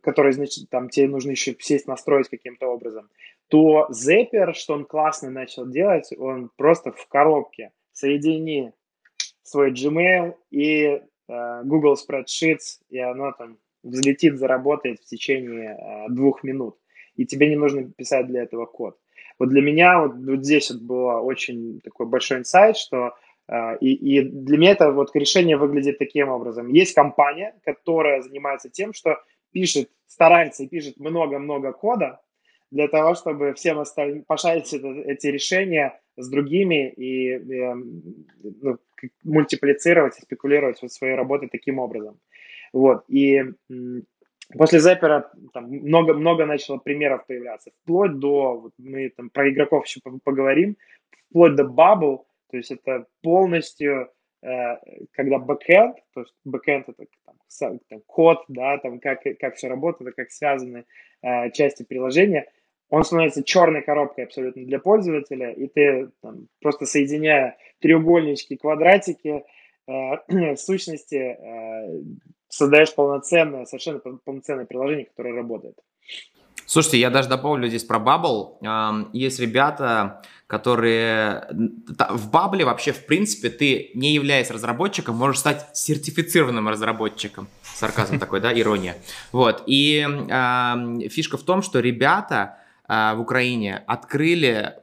который, 0.02 0.32
значит, 0.32 0.70
там 0.70 0.88
тебе 0.88 1.08
нужно 1.08 1.32
еще 1.32 1.56
сесть 1.58 1.88
настроить 1.88 2.28
каким-то 2.28 2.68
образом, 2.68 3.10
то 3.48 3.88
Zapier, 3.90 4.52
что 4.52 4.74
он 4.74 4.84
классно 4.84 5.30
начал 5.30 5.66
делать, 5.66 6.12
он 6.16 6.50
просто 6.56 6.92
в 6.92 7.08
коробке 7.08 7.72
соедини 7.92 8.72
свой 9.42 9.72
Gmail 9.72 10.36
и 10.52 10.84
э, 10.84 11.62
Google 11.64 11.94
Spreadsheets, 11.94 12.82
и 12.88 13.00
оно 13.00 13.32
там 13.32 13.58
взлетит, 13.82 14.38
заработает 14.38 15.00
в 15.00 15.06
течение 15.06 15.76
э, 15.76 16.10
двух 16.10 16.44
минут. 16.44 16.76
И 17.16 17.26
тебе 17.26 17.48
не 17.48 17.56
нужно 17.56 17.90
писать 17.90 18.28
для 18.28 18.44
этого 18.44 18.66
код. 18.66 18.96
Вот 19.40 19.48
для 19.48 19.60
меня 19.60 20.02
вот, 20.02 20.14
вот 20.14 20.44
здесь 20.44 20.70
вот 20.70 20.82
было 20.82 21.14
очень 21.18 21.80
такой 21.80 22.06
большой 22.06 22.38
инсайт, 22.38 22.76
что 22.76 23.14
и, 23.80 23.92
и 23.92 24.22
для 24.22 24.58
меня 24.58 24.70
это 24.72 24.90
вот 24.90 25.14
решение 25.14 25.56
выглядит 25.56 25.98
таким 25.98 26.28
образом. 26.28 26.68
Есть 26.68 26.94
компания, 26.94 27.54
которая 27.64 28.22
занимается 28.22 28.70
тем, 28.70 28.92
что 28.92 29.18
пишет, 29.52 29.90
старается 30.06 30.64
и 30.64 30.68
пишет 30.68 30.98
много-много 30.98 31.72
кода 31.72 32.20
для 32.70 32.88
того, 32.88 33.14
чтобы 33.14 33.54
всем 33.54 33.78
остальным 33.78 34.24
пошарить 34.24 34.72
это, 34.72 34.88
эти 34.88 35.28
решения 35.28 36.00
с 36.16 36.28
другими 36.28 36.90
и, 36.90 37.32
эм, 37.32 38.02
ну, 38.42 38.78
мультиплицировать 39.22 40.14
спекулировать 40.14 40.80
вот 40.82 40.92
своей 40.92 41.14
работой 41.14 41.48
таким 41.48 41.78
образом. 41.78 42.18
Вот. 42.72 43.04
И 43.08 43.42
после 44.58 44.80
Zapier 44.80 45.23
а 45.23 45.30
там 45.52 45.70
много-много 45.70 46.46
начало 46.46 46.78
примеров 46.78 47.26
появляться, 47.26 47.70
вплоть 47.82 48.18
до, 48.18 48.60
вот 48.60 48.72
мы 48.78 49.10
там 49.10 49.30
про 49.30 49.50
игроков 49.50 49.86
еще 49.86 50.00
поговорим, 50.24 50.76
вплоть 51.30 51.54
до 51.54 51.64
Bubble, 51.64 52.20
то 52.54 52.58
есть 52.58 52.70
это 52.70 53.06
полностью, 53.20 54.12
э, 54.40 54.76
когда 55.11 55.40
backend, 55.40 55.96
то 56.14 56.20
есть 56.20 56.32
backend 56.44 56.88
это 56.88 57.06
там, 57.58 57.80
там, 57.88 58.00
код, 58.06 58.44
да, 58.46 58.78
там 58.78 59.00
как, 59.00 59.25
как 59.40 59.56
все 59.56 59.66
работает, 59.66 60.14
как 60.14 60.30
связаны 60.30 60.84
э, 61.23 61.50
части 61.50 61.82
приложения, 61.82 62.49
он 62.90 63.02
становится 63.02 63.42
черной 63.42 63.82
коробкой 63.82 64.26
абсолютно 64.26 64.64
для 64.64 64.78
пользователя, 64.78 65.50
и 65.50 65.66
ты 65.66 66.12
там, 66.23 66.46
просто 66.61 66.87
соединяя 66.87 67.56
треугольнички, 67.80 68.54
квадратики, 68.54 69.42
э, 69.88 69.92
в 70.54 70.56
сущности 70.56 71.37
создаешь 72.46 72.94
полноценное, 72.94 73.64
совершенно 73.64 73.99
полноценное 73.99 74.64
приложение, 74.64 75.06
которое 75.06 75.34
работает. 75.34 75.76
Слушайте, 76.66 76.99
я 76.99 77.11
даже 77.11 77.28
дополню 77.28 77.68
здесь 77.68 77.85
про 77.85 77.99
Bubble. 77.99 79.09
Есть 79.12 79.40
ребята, 79.40 80.23
которые... 80.47 81.47
В 81.50 82.30
Bubble 82.30 82.64
вообще, 82.64 82.92
в 82.92 83.06
принципе, 83.06 83.50
ты, 83.50 83.90
не 83.94 84.14
являясь 84.14 84.50
разработчиком, 84.50 85.16
можешь 85.16 85.40
стать 85.40 85.66
сертифицированным 85.75 86.68
разработчиком. 86.68 87.49
Сарказм 87.62 88.18
такой, 88.18 88.40
да, 88.40 88.52
ирония. 88.52 88.97
Вот. 89.33 89.62
И 89.66 90.06
фишка 91.11 91.37
в 91.37 91.42
том, 91.42 91.62
что 91.62 91.80
ребята 91.80 92.59
э, 92.88 93.14
в 93.14 93.21
Украине 93.21 93.83
открыли 93.87 94.75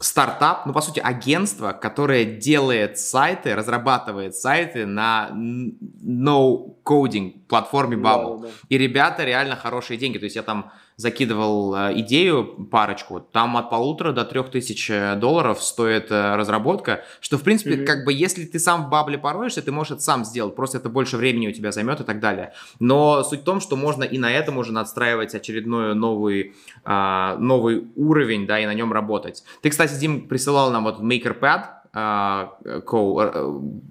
стартап, 0.00 0.66
ну, 0.66 0.72
по 0.72 0.80
сути, 0.80 1.00
агентство, 1.00 1.72
которое 1.72 2.24
делает 2.24 2.98
сайты, 2.98 3.54
разрабатывает 3.54 4.34
сайты 4.34 4.84
на 4.84 5.30
no-coding 5.32 7.46
платформе 7.46 7.96
Bubble. 7.96 8.40
Да, 8.40 8.48
да. 8.48 8.52
И 8.68 8.78
ребята 8.78 9.24
реально 9.24 9.56
хорошие 9.56 9.96
деньги. 9.96 10.18
То 10.18 10.24
есть 10.24 10.36
я 10.36 10.42
там 10.42 10.72
закидывал 10.96 11.74
э, 11.74 12.00
идею, 12.00 12.68
парочку, 12.70 13.20
там 13.20 13.56
от 13.56 13.70
полутора 13.70 14.12
до 14.12 14.24
трех 14.24 14.50
тысяч 14.50 14.88
э, 14.90 15.16
долларов 15.16 15.62
стоит 15.62 16.10
э, 16.10 16.36
разработка, 16.36 17.04
что, 17.20 17.36
в 17.36 17.42
принципе, 17.42 17.76
mm-hmm. 17.76 17.84
как 17.84 18.04
бы, 18.04 18.12
если 18.12 18.44
ты 18.44 18.58
сам 18.58 18.86
в 18.86 18.90
бабле 18.90 19.18
пороешься, 19.18 19.60
ты 19.60 19.72
можешь 19.72 19.92
это 19.92 20.02
сам 20.02 20.24
сделать, 20.24 20.54
просто 20.54 20.78
это 20.78 20.88
больше 20.88 21.16
времени 21.16 21.48
у 21.48 21.52
тебя 21.52 21.72
займет 21.72 22.00
и 22.00 22.04
так 22.04 22.20
далее. 22.20 22.52
Но 22.78 23.24
суть 23.24 23.40
в 23.40 23.44
том, 23.44 23.60
что 23.60 23.76
можно 23.76 24.04
и 24.04 24.18
на 24.18 24.30
этом 24.30 24.58
уже 24.58 24.72
надстраивать 24.72 25.34
очередной 25.34 25.94
новый, 25.94 26.54
а, 26.84 27.36
новый 27.38 27.88
уровень, 27.96 28.46
да, 28.46 28.60
и 28.60 28.66
на 28.66 28.74
нем 28.74 28.92
работать. 28.92 29.42
Ты, 29.62 29.70
кстати, 29.70 29.94
Дим, 29.98 30.28
присылал 30.28 30.70
нам 30.70 30.84
вот 30.84 31.00
MakerPad, 31.00 31.64
а, 31.92 32.56
Коу, 32.86 33.20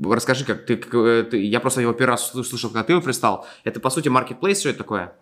расскажи, 0.03 0.45
как 0.45 0.65
ты, 0.65 0.75
ты, 0.77 1.41
я 1.45 1.59
просто 1.59 1.81
его 1.81 1.93
первый 1.93 2.11
раз 2.11 2.31
слышал, 2.31 2.69
когда 2.69 2.83
ты 2.83 2.93
его 2.93 3.01
пристал. 3.01 3.45
Это, 3.63 3.79
по 3.79 3.89
сути, 3.89 4.09
marketplace, 4.09 4.59
что 4.59 4.69
это 4.69 4.79
такое? 4.79 5.13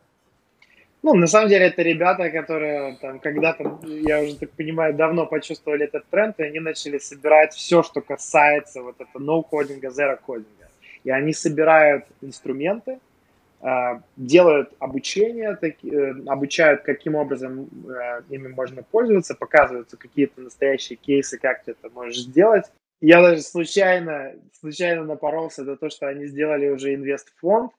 Ну, 1.03 1.15
на 1.15 1.25
самом 1.25 1.49
деле, 1.49 1.65
это 1.65 1.81
ребята, 1.81 2.29
которые 2.29 2.95
там 3.01 3.19
когда-то, 3.19 3.79
я 3.83 4.21
уже 4.21 4.37
так 4.37 4.51
понимаю, 4.51 4.93
давно 4.93 5.25
почувствовали 5.25 5.85
этот 5.85 6.05
тренд, 6.09 6.39
и 6.39 6.43
они 6.43 6.59
начали 6.59 6.99
собирать 6.99 7.53
все, 7.53 7.81
что 7.81 8.01
касается 8.01 8.83
вот 8.83 9.01
этого 9.01 9.21
ноу-кодинга, 9.21 9.89
зеро-кодинга. 9.89 10.69
И 11.03 11.09
они 11.09 11.33
собирают 11.33 12.05
инструменты, 12.21 12.99
а, 13.63 14.01
делают 14.15 14.73
обучение, 14.79 15.57
э, 15.61 16.13
обучают, 16.27 16.81
каким 16.81 17.15
образом 17.15 17.69
э, 17.87 18.21
ими 18.29 18.47
можно 18.47 18.81
пользоваться, 18.81 19.35
показываются 19.35 19.97
какие-то 19.97 20.41
настоящие 20.41 20.97
кейсы, 20.97 21.37
как 21.37 21.63
ты 21.63 21.71
это 21.71 21.89
можешь 21.93 22.21
сделать. 22.21 22.65
Я 23.01 23.21
даже 23.21 23.41
случайно, 23.41 24.33
случайно 24.59 25.03
напоролся 25.03 25.63
на 25.63 25.77
то, 25.77 25.89
что 25.89 26.07
они 26.07 26.25
сделали 26.25 26.69
уже 26.69 26.93
инвестфонд, 26.93 27.71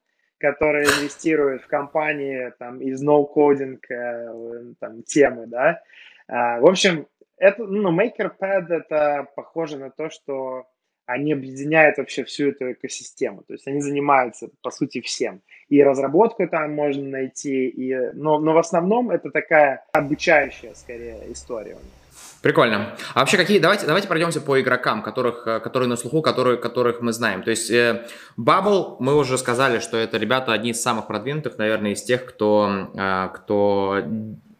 которые 0.43 0.85
инвестируют 0.85 1.63
в 1.63 1.69
компании 1.69 2.53
там, 2.59 2.81
из 2.81 3.03
no-coding 3.03 3.79
э, 3.89 4.75
там, 4.81 5.03
темы, 5.05 5.47
да. 5.47 5.81
А, 6.27 6.61
в 6.61 6.67
общем, 6.67 7.07
это, 7.39 7.65
ну, 7.65 7.97
MakerPad 7.97 8.67
это 8.69 9.29
похоже 9.37 9.79
на 9.79 9.91
то, 9.91 10.11
что 10.11 10.67
они 11.07 11.33
объединяют 11.33 11.99
вообще 11.99 12.25
всю 12.25 12.51
эту 12.51 12.73
экосистему. 12.73 13.43
То 13.43 13.55
есть 13.55 13.67
они 13.69 13.81
занимаются, 13.81 14.49
по 14.63 14.71
сути, 14.71 15.01
всем. 15.01 15.41
И 15.69 15.83
разработку 15.83 16.47
там 16.49 16.75
можно 16.75 17.03
найти, 17.03 17.69
и... 17.69 17.97
но, 18.15 18.39
но 18.39 18.53
в 18.53 18.59
основном 18.59 19.11
это 19.11 19.31
такая 19.31 19.85
обучающая, 19.93 20.75
скорее, 20.75 21.19
история 21.33 21.75
у 21.75 21.83
них. 21.85 22.02
Прикольно. 22.43 22.97
А 23.15 23.21
вообще 23.21 23.37
какие? 23.37 23.61
Давайте, 23.61 23.87
давайте 23.87 24.09
пройдемся 24.09 24.41
по 24.41 24.61
игрокам, 24.61 25.03
которых, 25.03 25.47
э, 25.47 25.61
которые 25.61 25.89
на 25.89 25.97
слуху, 25.97 26.23
которые, 26.23 26.57
которых 26.57 27.01
мы 27.01 27.13
знаем. 27.13 27.45
То 27.45 27.51
есть 27.51 27.71
э, 27.71 28.05
Bubble, 28.37 28.97
мы 28.99 29.17
уже 29.17 29.39
сказали, 29.39 29.79
что 29.79 29.97
это 29.97 30.19
ребята 30.19 30.53
одни 30.53 30.71
из 30.71 30.83
самых 30.83 31.07
продвинутых, 31.07 31.57
наверное, 31.57 31.93
из 31.93 32.03
тех, 32.03 32.27
кто, 32.27 32.89
э, 32.95 33.29
кто 33.33 34.03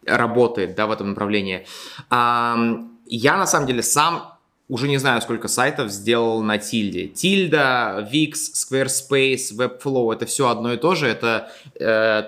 работает 0.07 0.77
да, 0.77 0.87
в 0.87 0.93
этом 0.93 1.11
направлении. 1.11 1.67
Я 2.11 3.37
на 3.37 3.47
самом 3.47 3.67
деле 3.67 3.83
сам 3.83 4.33
уже 4.69 4.89
не 4.89 4.99
знаю, 4.99 5.21
сколько 5.21 5.49
сайтов 5.49 5.91
сделал 5.91 6.43
на 6.43 6.59
Тильде. 6.59 7.07
Тильда, 7.09 8.09
Wix, 8.13 8.55
Squarespace, 8.55 9.53
Webflow, 9.55 10.15
это 10.15 10.25
все 10.27 10.49
одно 10.49 10.73
и 10.73 10.77
то 10.77 10.95
же. 10.95 11.09
Это 11.09 11.53
э, 11.79 12.25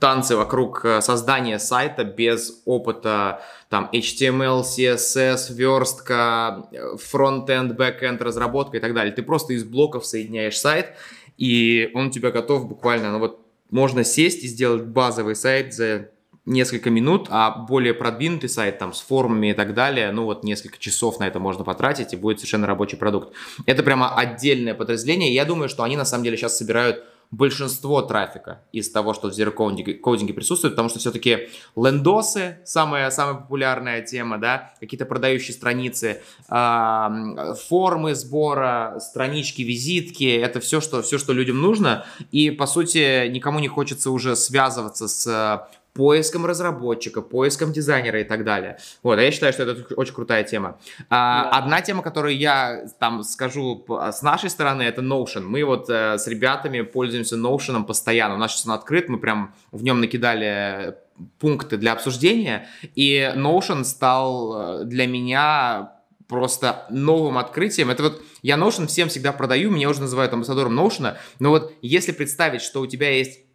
танцы 0.00 0.36
вокруг 0.36 0.84
э, 0.84 1.00
создания 1.00 1.58
сайта 1.58 2.04
без 2.04 2.62
опыта 2.64 3.42
там 3.68 3.90
HTML, 3.92 4.62
CSS, 4.62 5.52
верстка, 5.52 6.68
frontend, 6.98 7.76
backend, 7.76 8.22
разработка 8.22 8.78
и 8.78 8.80
так 8.80 8.94
далее. 8.94 9.12
Ты 9.12 9.22
просто 9.22 9.52
из 9.52 9.64
блоков 9.64 10.06
соединяешь 10.06 10.58
сайт, 10.58 10.94
и 11.36 11.90
он 11.94 12.06
у 12.06 12.10
тебя 12.10 12.30
готов 12.30 12.68
буквально, 12.68 13.12
ну 13.12 13.18
вот 13.18 13.44
можно 13.70 14.04
сесть 14.04 14.44
и 14.44 14.48
сделать 14.48 14.84
базовый 14.84 15.36
сайт 15.36 15.74
за 15.74 16.10
несколько 16.48 16.88
минут, 16.88 17.26
а 17.28 17.50
более 17.50 17.92
продвинутый 17.92 18.48
сайт 18.48 18.78
там 18.78 18.94
с 18.94 19.00
формами 19.00 19.50
и 19.50 19.52
так 19.52 19.74
далее, 19.74 20.10
ну 20.12 20.24
вот 20.24 20.44
несколько 20.44 20.78
часов 20.78 21.20
на 21.20 21.26
это 21.26 21.38
можно 21.38 21.62
потратить 21.62 22.14
и 22.14 22.16
будет 22.16 22.38
совершенно 22.38 22.66
рабочий 22.66 22.96
продукт. 22.96 23.34
Это 23.66 23.82
прямо 23.82 24.14
отдельное 24.16 24.74
подразделение. 24.74 25.34
Я 25.34 25.44
думаю, 25.44 25.68
что 25.68 25.82
они 25.82 25.96
на 25.96 26.06
самом 26.06 26.24
деле 26.24 26.36
сейчас 26.36 26.56
собирают 26.56 27.04
большинство 27.30 28.00
трафика 28.02 28.62
из 28.72 28.90
того, 28.90 29.12
что 29.12 29.28
в 29.28 29.32
Zero 29.32 29.50
кодинге 29.50 30.34
присутствует, 30.34 30.74
потому 30.74 30.88
что 30.88 30.98
все-таки 30.98 31.48
лендосы, 31.76 32.58
самая, 32.64 33.10
самая 33.10 33.34
популярная 33.34 34.00
тема, 34.02 34.38
да, 34.38 34.72
какие-то 34.80 35.04
продающие 35.04 35.54
страницы, 35.54 36.22
э, 36.48 37.54
формы 37.68 38.14
сбора, 38.14 38.98
странички, 39.00 39.62
визитки, 39.62 40.24
это 40.24 40.60
все 40.60 40.80
что, 40.80 41.02
все, 41.02 41.18
что 41.18 41.32
людям 41.32 41.60
нужно, 41.60 42.06
и, 42.30 42.50
по 42.50 42.66
сути, 42.66 43.28
никому 43.28 43.58
не 43.58 43.68
хочется 43.68 44.10
уже 44.10 44.34
связываться 44.34 45.06
с 45.06 45.68
поиском 45.98 46.46
разработчика, 46.46 47.22
поиском 47.22 47.72
дизайнера 47.72 48.20
и 48.20 48.24
так 48.24 48.44
далее. 48.44 48.78
Вот, 49.02 49.18
а 49.18 49.22
я 49.22 49.32
считаю, 49.32 49.52
что 49.52 49.64
это 49.64 49.94
очень 49.96 50.14
крутая 50.14 50.44
тема. 50.44 50.78
А, 51.10 51.42
да. 51.42 51.58
Одна 51.58 51.80
тема, 51.80 52.04
которую 52.04 52.38
я 52.38 52.86
там 53.00 53.24
скажу 53.24 53.84
с 53.88 54.22
нашей 54.22 54.48
стороны, 54.48 54.82
это 54.82 55.02
Notion. 55.02 55.40
Мы 55.40 55.64
вот 55.64 55.90
э, 55.90 56.16
с 56.16 56.28
ребятами 56.28 56.82
пользуемся 56.82 57.34
Notion 57.34 57.84
постоянно. 57.84 58.36
У 58.36 58.38
нас 58.38 58.52
сейчас 58.52 58.66
он 58.66 58.74
открыт, 58.74 59.08
мы 59.08 59.18
прям 59.18 59.52
в 59.72 59.82
нем 59.82 60.00
накидали 60.00 60.94
пункты 61.40 61.76
для 61.76 61.94
обсуждения, 61.94 62.68
и 62.94 63.32
Notion 63.34 63.82
стал 63.82 64.82
э, 64.82 64.84
для 64.84 65.08
меня 65.08 65.94
просто 66.28 66.86
новым 66.90 67.38
открытием. 67.38 67.90
Это 67.90 68.04
вот 68.04 68.22
я 68.42 68.54
Notion 68.54 68.86
всем 68.86 69.08
всегда 69.08 69.32
продаю, 69.32 69.72
меня 69.72 69.88
уже 69.88 70.00
называют 70.00 70.32
амбассадором 70.32 70.78
Notion, 70.78 71.16
но 71.40 71.50
вот 71.50 71.72
если 71.82 72.12
представить, 72.12 72.62
что 72.62 72.82
у 72.82 72.86
тебя 72.86 73.10
есть 73.10 73.47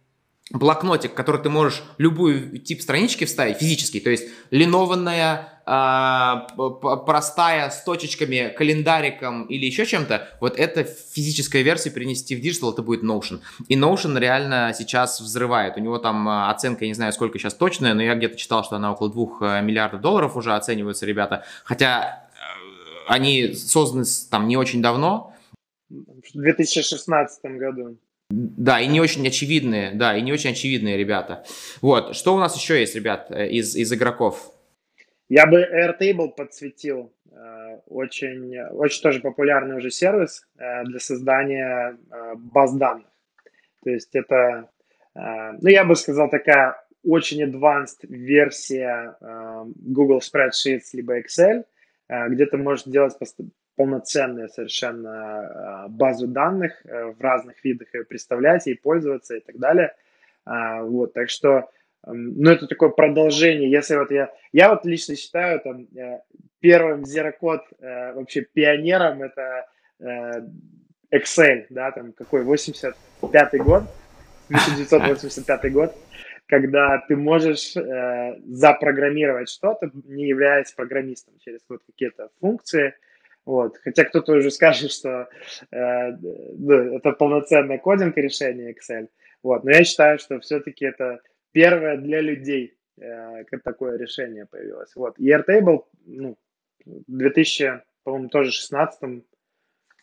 блокнотик, 0.50 1.14
который 1.14 1.40
ты 1.40 1.48
можешь 1.48 1.82
любую 1.96 2.58
тип 2.58 2.82
странички 2.82 3.24
вставить, 3.24 3.58
физический, 3.58 4.00
то 4.00 4.10
есть 4.10 4.28
линованная, 4.50 5.48
э, 5.66 6.96
простая, 7.06 7.70
с 7.70 7.82
точечками, 7.82 8.54
календариком 8.54 9.44
или 9.46 9.64
еще 9.64 9.86
чем-то, 9.86 10.28
вот 10.40 10.58
это 10.58 10.84
физическая 10.84 11.62
версия 11.62 11.90
перенести 11.90 12.36
в 12.36 12.40
digital, 12.40 12.72
это 12.72 12.82
будет 12.82 13.02
Notion. 13.02 13.40
И 13.68 13.76
Notion 13.76 14.18
реально 14.18 14.74
сейчас 14.76 15.20
взрывает. 15.20 15.78
У 15.78 15.80
него 15.80 15.98
там 15.98 16.28
а, 16.28 16.50
оценка, 16.50 16.84
я 16.84 16.88
не 16.88 16.94
знаю, 16.94 17.12
сколько 17.14 17.38
сейчас 17.38 17.54
точная, 17.54 17.94
но 17.94 18.02
я 18.02 18.14
где-то 18.14 18.36
читал, 18.36 18.64
что 18.64 18.76
она 18.76 18.92
около 18.92 19.10
2 19.10 19.26
а, 19.40 19.60
миллиардов 19.62 20.02
долларов 20.02 20.36
уже 20.36 20.54
оцениваются 20.54 21.06
ребята. 21.06 21.44
Хотя 21.64 22.28
э, 22.32 23.08
они 23.08 23.54
созданы 23.54 24.04
там 24.30 24.46
не 24.46 24.58
очень 24.58 24.82
давно. 24.82 25.34
В 25.88 26.32
2016 26.34 27.44
году. 27.44 27.96
Да, 28.30 28.80
и 28.80 28.86
не 28.86 29.00
очень 29.00 29.26
очевидные, 29.26 29.92
да, 29.92 30.16
и 30.16 30.22
не 30.22 30.32
очень 30.32 30.50
очевидные 30.50 30.96
ребята. 30.96 31.44
Вот, 31.82 32.16
что 32.16 32.34
у 32.34 32.38
нас 32.38 32.56
еще 32.56 32.80
есть, 32.80 32.94
ребят, 32.94 33.30
э, 33.30 33.48
из, 33.48 33.76
из 33.76 33.92
игроков? 33.92 34.52
Я 35.28 35.46
бы 35.46 35.60
Airtable 35.60 36.28
подсветил. 36.34 37.12
Э, 37.30 37.78
очень, 37.86 38.58
очень 38.70 39.02
тоже 39.02 39.20
популярный 39.20 39.76
уже 39.76 39.90
сервис 39.90 40.46
э, 40.56 40.84
для 40.84 41.00
создания 41.00 41.98
баз 42.36 42.74
данных. 42.74 43.06
То 43.84 43.90
есть 43.90 44.14
это, 44.14 44.70
ну, 45.14 45.68
я 45.68 45.84
бы 45.84 45.94
сказал, 45.94 46.30
такая 46.30 46.74
очень 47.02 47.42
advanced 47.42 47.98
версия 48.08 49.14
Google 49.76 50.20
Spreadsheets 50.20 50.94
либо 50.94 51.20
Excel, 51.20 51.66
где 52.08 52.46
ты 52.46 52.56
можешь 52.56 52.86
делать 52.86 53.12
полноценную 53.76 54.48
совершенно 54.48 55.12
а, 55.12 55.88
базу 55.88 56.26
данных 56.26 56.72
э, 56.84 57.06
в 57.06 57.20
разных 57.20 57.62
видах 57.64 57.94
и 57.94 58.04
представлять, 58.04 58.66
и 58.66 58.74
пользоваться 58.74 59.36
и 59.36 59.40
так 59.40 59.58
далее. 59.58 59.94
А, 60.44 60.82
вот, 60.82 61.12
так 61.12 61.30
что, 61.30 61.70
ну, 62.06 62.50
это 62.50 62.66
такое 62.66 62.90
продолжение. 62.90 63.70
Если 63.70 63.96
вот 63.96 64.10
я, 64.10 64.30
я 64.52 64.70
вот 64.70 64.84
лично 64.84 65.16
считаю, 65.16 65.60
там, 65.60 65.86
э, 65.96 66.20
первым 66.60 67.02
Code 67.02 67.64
э, 67.80 68.12
вообще 68.14 68.42
пионером 68.42 69.22
это 69.22 69.66
Excel, 71.12 71.66
да, 71.70 71.92
там, 71.92 72.12
какой, 72.12 72.42
85 72.42 73.62
год, 73.62 73.84
1985 74.48 75.72
год, 75.72 75.94
когда 76.46 76.98
ты 77.08 77.16
можешь 77.16 77.76
э, 77.76 78.40
запрограммировать 78.46 79.48
что-то, 79.48 79.90
не 80.04 80.26
являясь 80.26 80.72
программистом, 80.72 81.34
через 81.40 81.60
вот 81.68 81.80
какие-то 81.86 82.28
функции, 82.40 82.94
вот. 83.44 83.76
Хотя 83.78 84.04
кто-то 84.04 84.32
уже 84.32 84.50
скажет, 84.50 84.90
что 84.90 85.28
э, 85.70 86.10
ну, 86.12 86.96
это 86.96 87.12
полноценное 87.12 87.78
кодинг 87.78 88.16
решение 88.16 88.72
Excel. 88.74 89.08
Вот. 89.42 89.64
Но 89.64 89.70
я 89.70 89.84
считаю, 89.84 90.18
что 90.18 90.40
все-таки 90.40 90.86
это 90.86 91.20
первое 91.52 91.96
для 91.96 92.20
людей 92.20 92.76
э, 93.00 93.44
такое 93.62 93.98
решение 93.98 94.46
появилось. 94.46 94.94
Вот. 94.96 95.18
И 95.18 95.30
Airtable, 95.30 95.84
ну, 96.06 96.36
в 96.86 97.02
2000, 97.08 97.82
по-моему, 98.02 98.28
тоже 98.28 98.50
16 98.50 99.24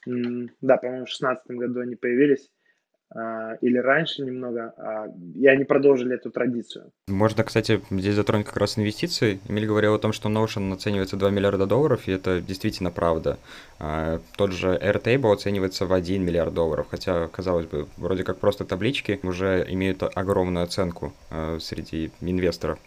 да, 0.06 0.77
по-моему, 0.77 1.06
в 1.06 1.10
16 1.10 1.45
году 1.51 1.82
они 1.82 1.95
появились. 1.95 2.49
А, 3.13 3.56
или 3.62 3.78
раньше 3.78 4.21
немного, 4.24 4.74
а, 4.78 5.08
и 5.36 5.45
они 5.47 5.65
продолжили 5.65 6.15
эту 6.15 6.32
традицию. 6.32 6.91
Можно, 7.08 7.43
кстати, 7.43 7.82
здесь 7.91 8.15
затронуть 8.15 8.47
как 8.47 8.58
раз 8.58 8.78
инвестиции. 8.78 9.39
Эмиль 9.50 9.67
говорил 9.67 9.95
о 9.95 10.00
том, 10.00 10.13
что 10.13 10.30
Notion 10.30 10.74
оценивается 10.74 11.17
2 11.17 11.30
миллиарда 11.30 11.65
долларов, 11.65 12.08
и 12.08 12.12
это 12.13 12.39
действительно 12.41 12.89
правда. 12.89 13.38
А, 13.80 14.21
тот 14.38 14.54
же 14.54 14.69
Airtable 14.82 15.34
оценивается 15.34 15.86
в 15.86 15.93
1 15.93 16.24
миллиард 16.24 16.54
долларов, 16.54 16.88
хотя, 16.89 17.28
казалось 17.28 17.65
бы, 17.65 17.88
вроде 17.97 18.24
как 18.24 18.39
просто 18.39 18.63
таблички 18.63 19.19
уже 19.24 19.65
имеют 19.69 20.04
огромную 20.04 20.63
оценку 20.63 21.13
среди 21.60 22.12
инвесторов. 22.21 22.80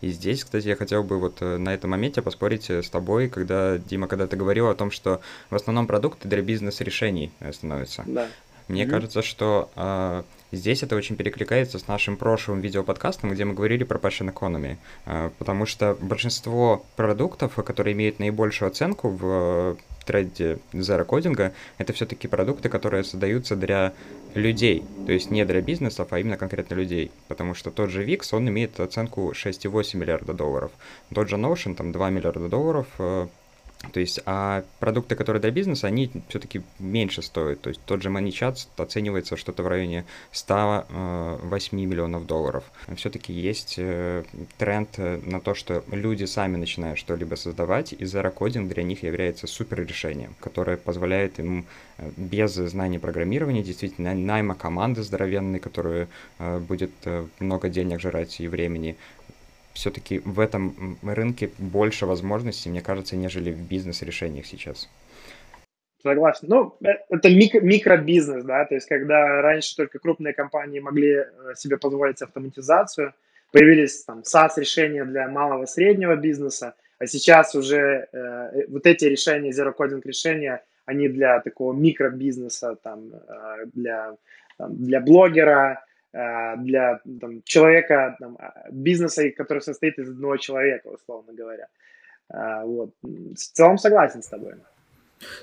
И 0.00 0.08
здесь, 0.10 0.44
кстати, 0.44 0.68
я 0.68 0.76
хотел 0.76 1.02
бы 1.02 1.18
вот 1.18 1.38
э, 1.40 1.56
на 1.56 1.72
этом 1.74 1.90
моменте 1.90 2.22
поспорить 2.22 2.70
э, 2.70 2.82
с 2.82 2.90
тобой, 2.90 3.28
когда, 3.28 3.78
Дима, 3.78 4.08
когда 4.08 4.26
ты 4.26 4.36
говорил 4.36 4.68
о 4.68 4.74
том, 4.74 4.90
что 4.90 5.20
в 5.50 5.54
основном 5.54 5.86
продукты 5.86 6.28
для 6.28 6.42
бизнес-решений 6.42 7.32
э, 7.40 7.52
становятся. 7.52 8.04
Да. 8.06 8.28
Мне 8.68 8.82
mm-hmm. 8.82 8.90
кажется, 8.90 9.22
что 9.22 9.70
э, 9.76 10.22
здесь 10.52 10.82
это 10.82 10.96
очень 10.96 11.16
перекликается 11.16 11.78
с 11.78 11.86
нашим 11.86 12.16
прошлым 12.16 12.60
видеоподкастом, 12.60 13.30
где 13.30 13.44
мы 13.44 13.54
говорили 13.54 13.84
про 13.84 13.98
passion 13.98 14.32
economy, 14.32 14.76
э, 15.04 15.30
потому 15.38 15.66
что 15.66 15.96
большинство 16.00 16.84
продуктов, 16.96 17.54
которые 17.54 17.94
имеют 17.94 18.18
наибольшую 18.18 18.68
оценку 18.68 19.10
в 19.10 19.76
тренде 20.04 20.58
zero 20.72 21.04
кодинга, 21.04 21.52
это 21.78 21.92
все-таки 21.92 22.28
продукты, 22.28 22.68
которые 22.68 23.04
создаются 23.04 23.56
для 23.56 23.92
людей, 24.34 24.84
то 25.04 25.12
есть 25.12 25.30
не 25.30 25.44
для 25.44 25.60
бизнесов, 25.60 26.08
а 26.12 26.18
именно 26.18 26.36
конкретно 26.36 26.74
людей, 26.74 27.10
потому 27.28 27.54
что 27.54 27.70
тот 27.70 27.90
же 27.90 28.04
VIX, 28.04 28.22
он 28.32 28.48
имеет 28.48 28.80
оценку 28.80 29.32
6,8 29.32 29.96
миллиарда 29.96 30.32
долларов, 30.32 30.70
тот 31.14 31.28
же 31.28 31.36
Notion, 31.36 31.74
там 31.74 31.92
2 31.92 32.10
миллиарда 32.10 32.48
долларов, 32.48 32.86
э, 32.98 33.26
то 33.92 34.00
есть, 34.00 34.20
а 34.26 34.64
продукты, 34.80 35.14
которые 35.14 35.40
для 35.40 35.50
бизнеса, 35.50 35.86
они 35.86 36.10
все-таки 36.28 36.62
меньше 36.78 37.22
стоят. 37.22 37.60
То 37.60 37.68
есть, 37.68 37.80
тот 37.84 38.02
же 38.02 38.08
ManyChat 38.08 38.68
оценивается 38.76 39.36
что-то 39.36 39.62
в 39.62 39.68
районе 39.68 40.04
108 40.32 41.78
э, 41.78 41.86
миллионов 41.86 42.26
долларов. 42.26 42.64
Все-таки 42.96 43.32
есть 43.32 43.76
э, 43.78 44.24
тренд 44.58 44.88
э, 44.98 45.20
на 45.24 45.40
то, 45.40 45.54
что 45.54 45.84
люди 45.90 46.24
сами 46.24 46.56
начинают 46.56 46.98
что-либо 46.98 47.34
создавать, 47.34 47.92
и 47.92 48.04
Zero 48.04 48.34
Coding 48.34 48.68
для 48.68 48.82
них 48.82 49.02
является 49.02 49.46
супер 49.46 49.84
решением, 49.84 50.34
которое 50.40 50.76
позволяет 50.76 51.38
им 51.38 51.66
без 52.16 52.54
знаний 52.54 52.98
программирования, 52.98 53.62
действительно, 53.62 54.14
найма 54.14 54.54
команды 54.54 55.02
здоровенной, 55.02 55.60
которая 55.60 56.08
будет 56.38 56.90
много 57.38 57.70
денег 57.70 58.00
жрать 58.00 58.38
и 58.40 58.48
времени, 58.48 58.96
все-таки 59.76 60.20
в 60.24 60.40
этом 60.40 60.98
рынке 61.02 61.50
больше 61.58 62.06
возможностей, 62.06 62.70
мне 62.70 62.80
кажется, 62.80 63.14
нежели 63.14 63.52
в 63.52 63.60
бизнес-решениях 63.60 64.46
сейчас. 64.46 64.88
Согласен. 66.02 66.48
Ну, 66.48 66.76
э, 66.82 66.92
это 67.10 67.28
микро, 67.28 67.60
микробизнес, 67.60 68.44
да, 68.44 68.64
то 68.64 68.74
есть 68.74 68.88
когда 68.88 69.42
раньше 69.42 69.76
только 69.76 69.98
крупные 69.98 70.32
компании 70.32 70.80
могли 70.80 71.10
э, 71.10 71.24
себе 71.56 71.76
позволить 71.76 72.22
автоматизацию, 72.22 73.12
появились 73.52 74.04
там 74.04 74.22
SaaS-решения 74.22 75.04
для 75.04 75.28
малого 75.28 75.66
среднего 75.66 76.16
бизнеса, 76.16 76.74
а 76.98 77.06
сейчас 77.06 77.54
уже 77.54 78.08
э, 78.12 78.18
э 78.18 78.66
вот 78.68 78.86
эти 78.86 79.04
решения, 79.04 79.50
zero 79.50 79.74
coding 79.76 80.02
решения, 80.04 80.62
они 80.86 81.08
для 81.08 81.40
такого 81.40 81.74
микробизнеса, 81.74 82.76
там, 82.76 83.10
э, 83.12 83.66
для, 83.74 84.16
там, 84.56 84.74
для 84.76 85.00
блогера, 85.00 85.84
для 86.56 87.00
там, 87.20 87.42
человека, 87.44 88.16
там, 88.18 88.36
а, 88.40 88.52
бизнеса, 88.70 89.30
который 89.36 89.60
состоит 89.60 89.98
из 89.98 90.10
одного 90.10 90.36
человека, 90.36 90.88
условно 90.88 91.32
говоря. 91.32 91.66
Э, 92.32 92.64
вот. 92.64 92.90
В 93.02 93.36
целом 93.36 93.78
согласен 93.78 94.22
с 94.22 94.28
тобой. 94.28 94.54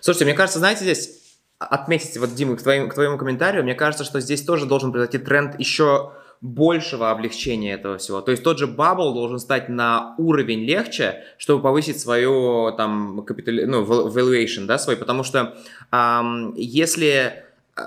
Слушайте, 0.01 0.25
мне 0.25 0.33
кажется, 0.33 0.59
знаете, 0.59 0.83
здесь 0.83 1.37
отметить, 1.59 2.17
вот, 2.17 2.33
Дима, 2.33 2.55
к 2.55 2.63
твоему, 2.63 2.89
к 2.89 2.93
твоему 2.93 3.17
комментарию, 3.17 3.63
мне 3.63 3.75
кажется, 3.75 4.03
что 4.03 4.19
здесь 4.19 4.43
тоже 4.43 4.65
должен 4.65 4.91
произойти 4.91 5.17
тренд 5.17 5.59
еще 5.59 6.13
большего 6.41 7.09
облегчения 7.09 7.73
этого 7.73 7.97
всего. 7.97 8.21
То 8.21 8.31
есть 8.31 8.43
тот 8.43 8.59
же 8.59 8.65
Bubble 8.65 9.13
должен 9.13 9.39
стать 9.39 9.69
на 9.69 10.13
уровень 10.17 10.65
легче, 10.65 11.23
чтобы 11.37 11.63
повысить 11.63 12.01
свою 12.01 12.73
там 12.75 13.23
капитали... 13.23 13.63
ну, 13.63 13.85
valuation, 13.85 14.65
да, 14.65 14.77
свой, 14.77 14.97
потому 14.97 15.23
что 15.23 15.55
эм, 15.91 16.53
если 16.55 17.45
э, 17.77 17.81